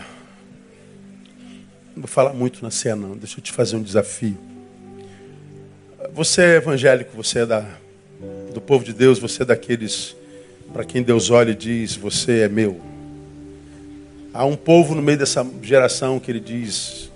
não 1.94 2.02
vou 2.02 2.08
falar 2.08 2.32
muito 2.32 2.62
na 2.62 2.70
cena, 2.70 3.08
não. 3.08 3.16
Deixa 3.16 3.38
eu 3.38 3.42
te 3.42 3.52
fazer 3.52 3.76
um 3.76 3.82
desafio. 3.82 4.38
Você 6.14 6.40
é 6.40 6.56
evangélico, 6.56 7.14
você 7.14 7.40
é 7.40 7.46
da, 7.46 7.66
do 8.54 8.60
povo 8.60 8.84
de 8.84 8.92
Deus, 8.92 9.18
você 9.18 9.42
é 9.42 9.46
daqueles 9.46 10.16
para 10.72 10.84
quem 10.84 11.02
Deus 11.02 11.30
olha 11.30 11.50
e 11.50 11.54
diz: 11.54 11.96
Você 11.96 12.40
é 12.40 12.48
meu. 12.48 12.80
Há 14.32 14.44
um 14.44 14.56
povo 14.56 14.94
no 14.94 15.02
meio 15.02 15.18
dessa 15.18 15.46
geração 15.62 16.18
que 16.18 16.30
ele 16.30 16.40
diz: 16.40 17.10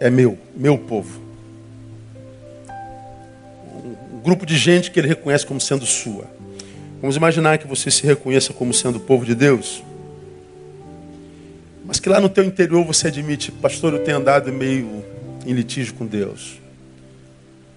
é 0.00 0.08
meu, 0.08 0.38
meu 0.54 0.78
povo. 0.78 1.20
Um 4.12 4.20
grupo 4.20 4.46
de 4.46 4.56
gente 4.56 4.90
que 4.90 4.98
ele 4.98 5.08
reconhece 5.08 5.46
como 5.46 5.60
sendo 5.60 5.84
sua. 5.84 6.24
Vamos 7.00 7.16
imaginar 7.16 7.58
que 7.58 7.66
você 7.66 7.90
se 7.90 8.04
reconheça 8.04 8.52
como 8.52 8.72
sendo 8.72 8.96
o 8.96 9.00
povo 9.00 9.24
de 9.24 9.34
Deus. 9.34 9.82
Mas 11.84 12.00
que 12.00 12.08
lá 12.08 12.20
no 12.20 12.28
teu 12.28 12.42
interior 12.42 12.84
você 12.84 13.08
admite, 13.08 13.52
pastor, 13.52 13.92
eu 13.92 14.00
tenho 14.00 14.16
andado 14.16 14.52
meio 14.52 15.04
em 15.46 15.52
litígio 15.52 15.94
com 15.94 16.04
Deus. 16.04 16.60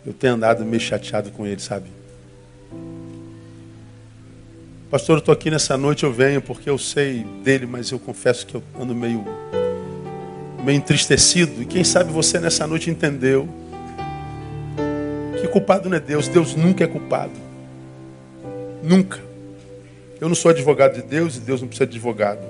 Eu 0.05 0.13
tenho 0.13 0.33
andado 0.33 0.65
meio 0.65 0.81
chateado 0.81 1.29
com 1.29 1.45
ele, 1.45 1.61
sabe? 1.61 1.98
Pastor, 4.89 5.17
eu 5.17 5.19
estou 5.19 5.31
aqui 5.31 5.51
nessa 5.51 5.77
noite, 5.77 6.03
eu 6.03 6.11
venho 6.11 6.41
porque 6.41 6.67
eu 6.67 6.75
sei 6.75 7.23
dele, 7.43 7.67
mas 7.67 7.91
eu 7.91 7.99
confesso 7.99 8.43
que 8.43 8.55
eu 8.55 8.63
ando 8.81 8.95
meio, 8.95 9.23
meio 10.63 10.77
entristecido. 10.77 11.61
E 11.61 11.65
quem 11.67 11.83
sabe 11.83 12.11
você 12.11 12.39
nessa 12.39 12.65
noite 12.65 12.89
entendeu 12.89 13.47
que 15.39 15.47
culpado 15.47 15.89
não 15.89 15.95
é 15.95 15.99
Deus, 15.99 16.27
Deus 16.27 16.55
nunca 16.55 16.83
é 16.83 16.87
culpado. 16.87 17.33
Nunca. 18.81 19.19
Eu 20.19 20.27
não 20.27 20.33
sou 20.33 20.49
advogado 20.49 20.95
de 20.95 21.03
Deus 21.03 21.37
e 21.37 21.39
Deus 21.41 21.61
não 21.61 21.67
precisa 21.67 21.85
de 21.85 21.95
advogado. 21.95 22.41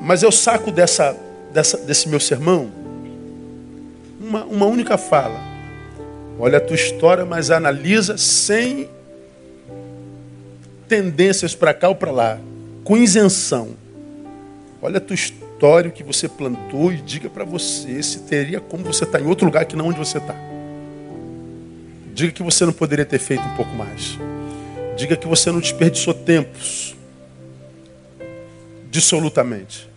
Mas 0.00 0.22
eu 0.22 0.32
saco 0.32 0.70
dessa, 0.70 1.14
dessa, 1.52 1.76
desse 1.76 2.08
meu 2.08 2.18
sermão 2.18 2.70
uma, 4.18 4.42
uma 4.44 4.64
única 4.64 4.96
fala. 4.96 5.55
Olha 6.38 6.58
a 6.58 6.60
tua 6.60 6.76
história, 6.76 7.24
mas 7.24 7.50
analisa 7.50 8.18
sem 8.18 8.88
tendências 10.86 11.54
para 11.54 11.72
cá 11.72 11.88
ou 11.88 11.94
para 11.94 12.10
lá, 12.10 12.38
com 12.84 12.96
isenção. 12.96 13.70
Olha 14.80 14.98
a 14.98 15.00
tua 15.00 15.14
história, 15.14 15.88
o 15.88 15.92
que 15.92 16.04
você 16.04 16.28
plantou 16.28 16.92
e 16.92 16.96
diga 16.98 17.30
para 17.30 17.44
você 17.44 18.02
se 18.02 18.20
teria 18.20 18.60
como 18.60 18.84
você 18.84 19.04
estar 19.04 19.18
tá 19.18 19.24
em 19.24 19.26
outro 19.26 19.46
lugar 19.46 19.64
que 19.64 19.74
não 19.74 19.88
onde 19.88 19.98
você 19.98 20.18
está. 20.18 20.34
Diga 22.12 22.32
que 22.32 22.42
você 22.42 22.64
não 22.64 22.72
poderia 22.72 23.04
ter 23.04 23.18
feito 23.18 23.42
um 23.42 23.56
pouco 23.56 23.74
mais. 23.74 24.18
Diga 24.96 25.16
que 25.16 25.26
você 25.26 25.50
não 25.50 25.60
desperdiçou 25.60 26.14
tempos. 26.14 26.94
Dissolutamente. 28.90 29.88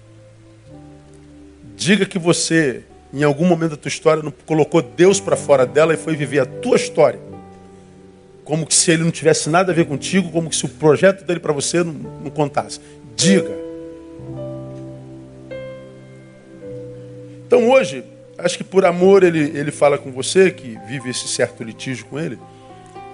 Diga 1.78 2.06
que 2.06 2.20
você 2.20 2.84
em 3.14 3.24
algum 3.24 3.46
momento 3.46 3.72
da 3.72 3.78
tua 3.78 3.90
história, 3.90 4.22
não 4.22 4.34
colocou 4.46 4.82
Deus 4.82 5.20
para 5.20 5.36
fora 5.36 5.66
dela 5.66 5.94
e 5.94 5.98
foi 5.98 6.16
viver 6.16 6.40
a 6.40 6.46
tua 6.46 6.76
história. 6.76 7.20
Como 8.44 8.70
se 8.72 8.92
ele 8.92 9.04
não 9.04 9.12
tivesse 9.12 9.50
nada 9.50 9.72
a 9.72 9.76
ver 9.76 9.86
contigo, 9.86 10.30
como 10.32 10.52
se 10.54 10.66
o 10.66 10.70
projeto 10.70 11.26
dele 11.26 11.40
para 11.40 11.54
você 11.54 11.84
não, 11.84 11.94
não 11.94 12.30
contasse. 12.30 12.80
Diga. 13.16 13.52
Então 17.46 17.70
hoje, 17.70 18.04
acho 18.38 18.58
que 18.58 18.64
por 18.64 18.86
amor 18.86 19.24
ele, 19.24 19.58
ele 19.58 19.72
fala 19.72 19.98
com 19.98 20.12
você, 20.12 20.52
que 20.52 20.78
vive 20.88 21.10
esse 21.10 21.28
certo 21.28 21.64
litígio 21.64 22.06
com 22.06 22.20
ele. 22.20 22.38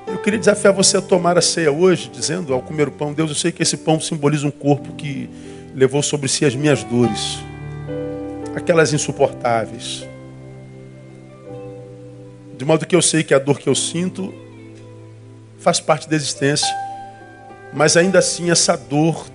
Eu 0.07 0.17
queria 0.17 0.37
desafiar 0.37 0.73
você 0.73 0.97
a 0.97 1.01
tomar 1.01 1.37
a 1.37 1.41
ceia 1.41 1.71
hoje, 1.71 2.09
dizendo 2.13 2.53
ao 2.53 2.61
comer 2.61 2.87
o 2.87 2.91
pão, 2.91 3.13
Deus, 3.13 3.29
eu 3.29 3.35
sei 3.35 3.51
que 3.51 3.63
esse 3.63 3.77
pão 3.77 3.99
simboliza 3.99 4.45
um 4.45 4.51
corpo 4.51 4.93
que 4.93 5.29
levou 5.73 6.03
sobre 6.03 6.27
si 6.27 6.45
as 6.45 6.53
minhas 6.53 6.83
dores 6.83 7.39
aquelas 8.55 8.93
insuportáveis. 8.93 10.07
De 12.57 12.63
modo 12.63 12.85
que 12.85 12.95
eu 12.95 13.01
sei 13.01 13.23
que 13.23 13.33
a 13.33 13.39
dor 13.39 13.59
que 13.59 13.67
eu 13.67 13.75
sinto 13.75 14.33
faz 15.59 15.79
parte 15.79 16.09
da 16.09 16.15
existência, 16.15 16.73
mas 17.73 17.97
ainda 17.97 18.19
assim 18.19 18.49
essa 18.49 18.77
dor 18.77 19.25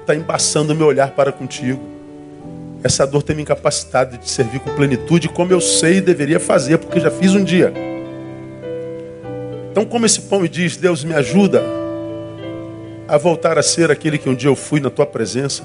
está 0.00 0.14
embaçando 0.14 0.74
meu 0.74 0.86
olhar 0.86 1.12
para 1.12 1.32
contigo. 1.32 1.80
Essa 2.82 3.06
dor 3.06 3.22
tem 3.22 3.34
me 3.34 3.42
incapacitado 3.42 4.18
de 4.18 4.28
servir 4.28 4.60
com 4.60 4.74
plenitude, 4.74 5.28
como 5.30 5.50
eu 5.50 5.60
sei 5.60 6.02
deveria 6.02 6.38
fazer, 6.38 6.76
porque 6.76 7.00
já 7.00 7.10
fiz 7.10 7.34
um 7.34 7.42
dia. 7.42 7.72
Então, 9.70 9.86
como 9.86 10.04
esse 10.04 10.20
pão 10.20 10.40
me 10.40 10.48
diz, 10.48 10.76
Deus 10.76 11.02
me 11.02 11.14
ajuda 11.14 11.62
a 13.08 13.16
voltar 13.16 13.58
a 13.58 13.62
ser 13.62 13.90
aquele 13.90 14.18
que 14.18 14.28
um 14.28 14.34
dia 14.34 14.50
eu 14.50 14.54
fui 14.54 14.80
na 14.80 14.90
tua 14.90 15.06
presença, 15.06 15.64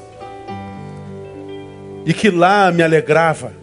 e 2.09 2.13
que 2.13 2.31
lá 2.31 2.71
me 2.71 2.81
alegrava, 2.81 3.53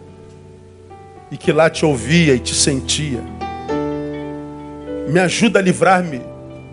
e 1.29 1.35
que 1.35 1.51
lá 1.51 1.69
te 1.69 1.85
ouvia 1.85 2.33
e 2.33 2.39
te 2.39 2.55
sentia. 2.55 3.19
Me 5.09 5.19
ajuda 5.19 5.59
a 5.59 5.61
livrar-me 5.61 6.21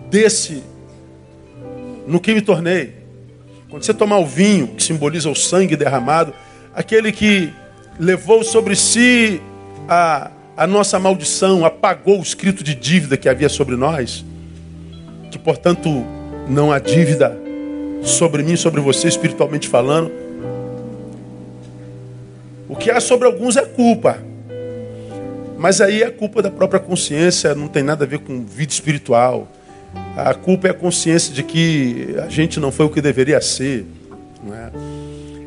desse 0.09 0.63
no 2.07 2.21
que 2.21 2.33
me 2.33 2.39
tornei. 2.39 2.93
Quando 3.69 3.83
você 3.83 3.93
tomar 3.93 4.19
o 4.19 4.25
vinho, 4.25 4.67
que 4.69 4.81
simboliza 4.81 5.29
o 5.29 5.35
sangue 5.35 5.75
derramado, 5.75 6.33
aquele 6.73 7.11
que 7.11 7.51
levou 7.99 8.41
sobre 8.41 8.73
si 8.73 9.41
a, 9.85 10.31
a 10.55 10.65
nossa 10.65 10.97
maldição, 10.97 11.65
apagou 11.65 12.19
o 12.19 12.23
escrito 12.23 12.63
de 12.63 12.73
dívida 12.73 13.17
que 13.17 13.27
havia 13.27 13.49
sobre 13.49 13.75
nós, 13.75 14.23
que 15.29 15.37
portanto 15.37 15.89
não 16.47 16.71
há 16.71 16.79
dívida 16.79 17.37
sobre 18.01 18.43
mim, 18.43 18.55
sobre 18.55 18.79
você, 18.79 19.09
espiritualmente 19.09 19.67
falando. 19.67 20.23
O 22.75 22.77
que 22.77 22.91
há 22.91 22.99
sobre 22.99 23.25
alguns 23.25 23.55
é 23.55 23.65
culpa. 23.65 24.19
Mas 25.57 25.79
aí 25.79 26.03
é 26.03 26.11
culpa 26.11 26.41
da 26.41 26.51
própria 26.51 26.79
consciência, 26.79 27.55
não 27.55 27.69
tem 27.69 27.81
nada 27.81 28.03
a 28.03 28.07
ver 28.07 28.19
com 28.19 28.45
vida 28.45 28.73
espiritual. 28.73 29.49
A 30.17 30.33
culpa 30.33 30.67
é 30.67 30.71
a 30.71 30.73
consciência 30.73 31.33
de 31.33 31.41
que 31.41 32.13
a 32.21 32.27
gente 32.27 32.59
não 32.59 32.73
foi 32.73 32.85
o 32.85 32.89
que 32.89 33.01
deveria 33.01 33.39
ser. 33.39 33.85
É? 34.51 34.69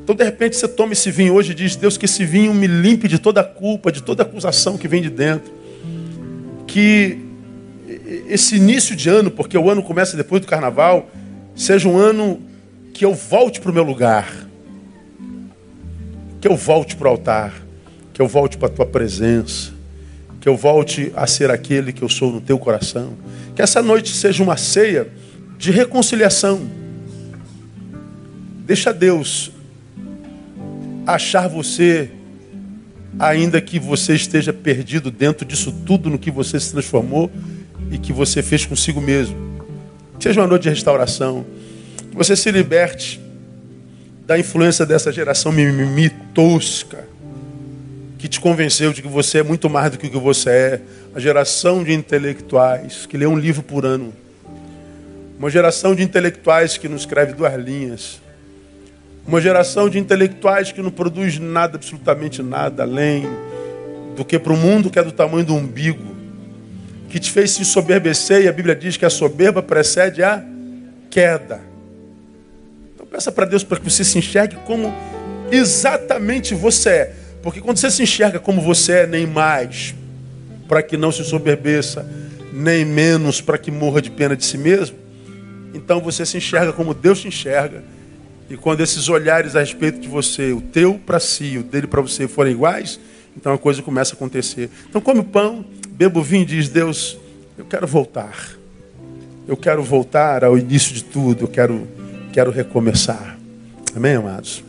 Então, 0.02 0.16
de 0.16 0.24
repente, 0.24 0.56
você 0.56 0.66
toma 0.66 0.94
esse 0.94 1.10
vinho 1.10 1.34
hoje 1.34 1.52
e 1.52 1.54
diz: 1.54 1.76
Deus, 1.76 1.98
que 1.98 2.06
esse 2.06 2.24
vinho 2.24 2.54
me 2.54 2.66
limpe 2.66 3.06
de 3.06 3.18
toda 3.18 3.44
culpa, 3.44 3.92
de 3.92 4.02
toda 4.02 4.22
acusação 4.22 4.78
que 4.78 4.88
vem 4.88 5.02
de 5.02 5.10
dentro. 5.10 5.52
Que 6.66 7.18
esse 8.26 8.56
início 8.56 8.96
de 8.96 9.10
ano, 9.10 9.30
porque 9.30 9.56
o 9.58 9.68
ano 9.70 9.82
começa 9.82 10.16
depois 10.16 10.40
do 10.40 10.46
carnaval, 10.46 11.10
seja 11.54 11.86
um 11.88 11.98
ano 11.98 12.40
que 12.94 13.04
eu 13.04 13.12
volte 13.12 13.60
para 13.60 13.70
o 13.70 13.74
meu 13.74 13.84
lugar, 13.84 14.47
que 16.40 16.48
eu 16.48 16.56
volte 16.56 16.96
para 16.96 17.08
o 17.08 17.10
altar, 17.10 17.54
que 18.12 18.20
eu 18.20 18.28
volte 18.28 18.56
para 18.56 18.68
a 18.68 18.70
tua 18.70 18.86
presença, 18.86 19.72
que 20.40 20.48
eu 20.48 20.56
volte 20.56 21.12
a 21.16 21.26
ser 21.26 21.50
aquele 21.50 21.92
que 21.92 22.02
eu 22.02 22.08
sou 22.08 22.32
no 22.32 22.40
teu 22.40 22.58
coração. 22.58 23.14
Que 23.54 23.62
essa 23.62 23.82
noite 23.82 24.14
seja 24.14 24.42
uma 24.42 24.56
ceia 24.56 25.08
de 25.58 25.70
reconciliação. 25.70 26.60
Deixa 28.64 28.92
Deus 28.92 29.50
achar 31.06 31.48
você, 31.48 32.10
ainda 33.18 33.60
que 33.60 33.78
você 33.78 34.14
esteja 34.14 34.52
perdido 34.52 35.10
dentro 35.10 35.44
disso 35.44 35.72
tudo 35.84 36.08
no 36.10 36.18
que 36.18 36.30
você 36.30 36.60
se 36.60 36.70
transformou 36.70 37.30
e 37.90 37.98
que 37.98 38.12
você 38.12 38.42
fez 38.42 38.64
consigo 38.64 39.00
mesmo. 39.00 39.36
Que 40.18 40.24
seja 40.24 40.40
uma 40.40 40.46
noite 40.46 40.64
de 40.64 40.68
restauração. 40.68 41.44
Que 42.10 42.16
você 42.16 42.36
se 42.36 42.50
liberte 42.50 43.20
da 44.28 44.38
influência 44.38 44.84
dessa 44.84 45.10
geração 45.10 45.50
mimimi 45.50 46.10
tosca 46.34 47.08
que 48.18 48.28
te 48.28 48.38
convenceu 48.38 48.92
de 48.92 49.00
que 49.00 49.08
você 49.08 49.38
é 49.38 49.42
muito 49.42 49.70
mais 49.70 49.90
do 49.90 49.96
que 49.96 50.06
o 50.06 50.10
que 50.10 50.18
você 50.18 50.50
é. 50.50 50.80
A 51.14 51.18
geração 51.18 51.82
de 51.82 51.94
intelectuais 51.94 53.06
que 53.06 53.16
lê 53.16 53.24
um 53.24 53.38
livro 53.38 53.62
por 53.62 53.86
ano. 53.86 54.12
Uma 55.38 55.48
geração 55.48 55.94
de 55.94 56.02
intelectuais 56.02 56.76
que 56.76 56.90
não 56.90 56.96
escreve 56.96 57.32
duas 57.32 57.54
linhas. 57.54 58.20
Uma 59.26 59.40
geração 59.40 59.88
de 59.88 59.98
intelectuais 59.98 60.72
que 60.72 60.82
não 60.82 60.90
produz 60.90 61.38
nada, 61.38 61.76
absolutamente 61.76 62.42
nada, 62.42 62.82
além 62.82 63.26
do 64.14 64.26
que 64.26 64.38
para 64.38 64.52
o 64.52 64.58
mundo 64.58 64.90
que 64.90 64.98
é 64.98 65.02
do 65.02 65.12
tamanho 65.12 65.46
do 65.46 65.54
umbigo. 65.54 66.14
Que 67.08 67.18
te 67.18 67.30
fez 67.30 67.52
se 67.52 67.64
soberbecer, 67.64 68.42
e 68.42 68.48
a 68.48 68.52
Bíblia 68.52 68.76
diz 68.76 68.98
que 68.98 69.06
a 69.06 69.10
soberba 69.10 69.62
precede 69.62 70.22
a 70.22 70.44
queda. 71.08 71.67
Peça 73.10 73.32
para 73.32 73.46
Deus 73.46 73.64
para 73.64 73.78
que 73.78 73.90
você 73.90 74.04
se 74.04 74.18
enxergue 74.18 74.56
como 74.66 74.92
exatamente 75.50 76.54
você 76.54 76.88
é. 76.90 77.14
Porque 77.42 77.60
quando 77.60 77.78
você 77.78 77.90
se 77.90 78.02
enxerga 78.02 78.38
como 78.38 78.60
você 78.60 78.92
é, 78.92 79.06
nem 79.06 79.26
mais, 79.26 79.94
para 80.66 80.82
que 80.82 80.96
não 80.96 81.10
se 81.10 81.24
soberbeça, 81.24 82.06
nem 82.52 82.84
menos 82.84 83.40
para 83.40 83.56
que 83.56 83.70
morra 83.70 84.02
de 84.02 84.10
pena 84.10 84.36
de 84.36 84.44
si 84.44 84.58
mesmo, 84.58 84.96
então 85.72 86.00
você 86.00 86.26
se 86.26 86.36
enxerga 86.36 86.72
como 86.72 86.92
Deus 86.92 87.20
te 87.20 87.28
enxerga. 87.28 87.82
E 88.50 88.56
quando 88.56 88.80
esses 88.80 89.08
olhares 89.08 89.54
a 89.54 89.60
respeito 89.60 90.00
de 90.00 90.08
você, 90.08 90.52
o 90.52 90.60
teu 90.60 90.94
para 90.94 91.20
si, 91.20 91.58
o 91.58 91.62
dele 91.62 91.86
para 91.86 92.00
você, 92.00 92.26
forem 92.26 92.52
iguais, 92.52 92.98
então 93.36 93.52
a 93.52 93.58
coisa 93.58 93.82
começa 93.82 94.14
a 94.14 94.16
acontecer. 94.16 94.70
Então 94.88 95.00
come 95.00 95.20
o 95.20 95.24
pão, 95.24 95.64
beba 95.90 96.18
o 96.18 96.22
vinho 96.22 96.42
e 96.42 96.46
diz: 96.46 96.68
Deus, 96.68 97.18
eu 97.56 97.64
quero 97.64 97.86
voltar. 97.86 98.56
Eu 99.46 99.56
quero 99.56 99.82
voltar 99.82 100.44
ao 100.44 100.58
início 100.58 100.94
de 100.94 101.04
tudo. 101.04 101.44
Eu 101.44 101.48
quero, 101.48 101.86
quero 102.32 102.50
recomeçar. 102.50 103.38
Amém, 103.94 104.14
amados? 104.14 104.62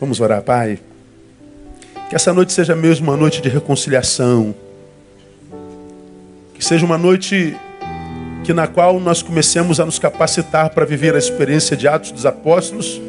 Vamos 0.00 0.20
orar, 0.20 0.42
Pai. 0.42 0.78
Que 2.08 2.16
essa 2.16 2.32
noite 2.32 2.52
seja 2.52 2.74
mesmo 2.74 3.10
uma 3.10 3.16
noite 3.16 3.40
de 3.40 3.48
reconciliação. 3.48 4.54
Que 6.54 6.64
seja 6.64 6.84
uma 6.84 6.98
noite 6.98 7.56
que 8.44 8.52
na 8.52 8.66
qual 8.66 8.98
nós 8.98 9.22
comecemos 9.22 9.78
a 9.78 9.86
nos 9.86 9.98
capacitar 9.98 10.70
para 10.70 10.84
viver 10.84 11.14
a 11.14 11.18
experiência 11.18 11.76
de 11.76 11.86
Atos 11.86 12.10
dos 12.10 12.26
Apóstolos, 12.26 13.00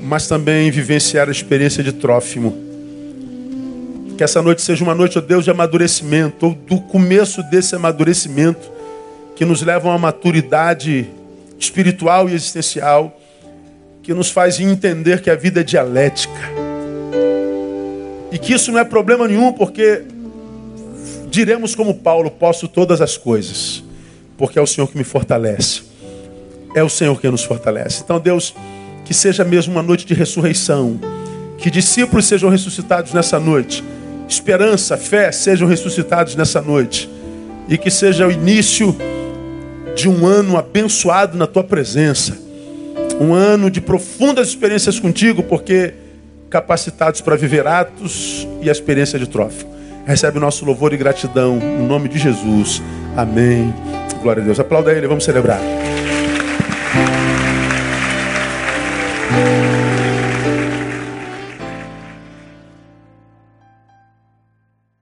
mas 0.00 0.26
também 0.26 0.70
vivenciar 0.70 1.28
a 1.28 1.30
experiência 1.30 1.84
de 1.84 1.92
Trófimo. 1.92 2.56
Que 4.18 4.24
essa 4.24 4.42
noite 4.42 4.60
seja 4.60 4.82
uma 4.82 4.94
noite, 4.94 5.18
ó 5.18 5.20
Deus, 5.20 5.44
de 5.44 5.50
amadurecimento, 5.50 6.46
ou 6.46 6.54
do 6.54 6.80
começo 6.80 7.42
desse 7.44 7.76
amadurecimento, 7.76 8.70
que 9.36 9.44
nos 9.44 9.62
leva 9.62 9.88
a 9.88 9.92
uma 9.92 9.98
maturidade 9.98 11.08
espiritual 11.60 12.28
e 12.28 12.34
existencial, 12.34 13.16
que 14.02 14.14
nos 14.14 14.30
faz 14.30 14.58
entender 14.58 15.20
que 15.20 15.30
a 15.30 15.36
vida 15.36 15.60
é 15.60 15.62
dialética 15.62 16.70
e 18.32 18.38
que 18.38 18.54
isso 18.54 18.72
não 18.72 18.78
é 18.78 18.84
problema 18.84 19.28
nenhum, 19.28 19.52
porque 19.52 20.02
diremos 21.28 21.74
como 21.74 21.94
Paulo: 21.94 22.30
posso 22.30 22.66
todas 22.66 23.00
as 23.00 23.16
coisas, 23.16 23.84
porque 24.38 24.58
é 24.58 24.62
o 24.62 24.66
Senhor 24.66 24.88
que 24.88 24.96
me 24.96 25.04
fortalece. 25.04 25.82
É 26.74 26.82
o 26.82 26.88
Senhor 26.88 27.20
que 27.20 27.28
nos 27.28 27.44
fortalece. 27.44 28.02
Então, 28.04 28.20
Deus, 28.20 28.54
que 29.04 29.12
seja 29.12 29.44
mesmo 29.44 29.72
uma 29.72 29.82
noite 29.82 30.06
de 30.06 30.14
ressurreição, 30.14 30.98
que 31.58 31.68
discípulos 31.68 32.26
sejam 32.26 32.48
ressuscitados 32.48 33.12
nessa 33.12 33.40
noite, 33.40 33.84
esperança, 34.28 34.96
fé 34.96 35.32
sejam 35.32 35.66
ressuscitados 35.66 36.36
nessa 36.36 36.62
noite, 36.62 37.10
e 37.68 37.76
que 37.76 37.90
seja 37.90 38.26
o 38.26 38.30
início 38.30 38.96
de 39.94 40.08
um 40.08 40.26
ano 40.26 40.56
abençoado 40.56 41.36
na 41.36 41.46
tua 41.46 41.64
presença, 41.64 42.36
um 43.20 43.34
ano 43.34 43.70
de 43.70 43.80
profundas 43.80 44.48
experiências 44.48 44.98
contigo, 44.98 45.42
porque 45.42 45.94
capacitados 46.48 47.20
para 47.20 47.36
viver 47.36 47.66
atos 47.66 48.46
e 48.60 48.68
a 48.68 48.72
experiência 48.72 49.18
de 49.18 49.28
trófico. 49.28 49.70
Recebe 50.06 50.38
o 50.38 50.40
nosso 50.40 50.64
louvor 50.64 50.92
e 50.92 50.96
gratidão 50.96 51.56
no 51.56 51.86
nome 51.86 52.08
de 52.08 52.18
Jesus. 52.18 52.82
Amém. 53.16 53.72
Glória 54.22 54.42
a 54.42 54.44
Deus. 54.44 54.58
Aplauda 54.58 54.92
ele, 54.92 55.06
vamos 55.06 55.24
celebrar. 55.24 55.60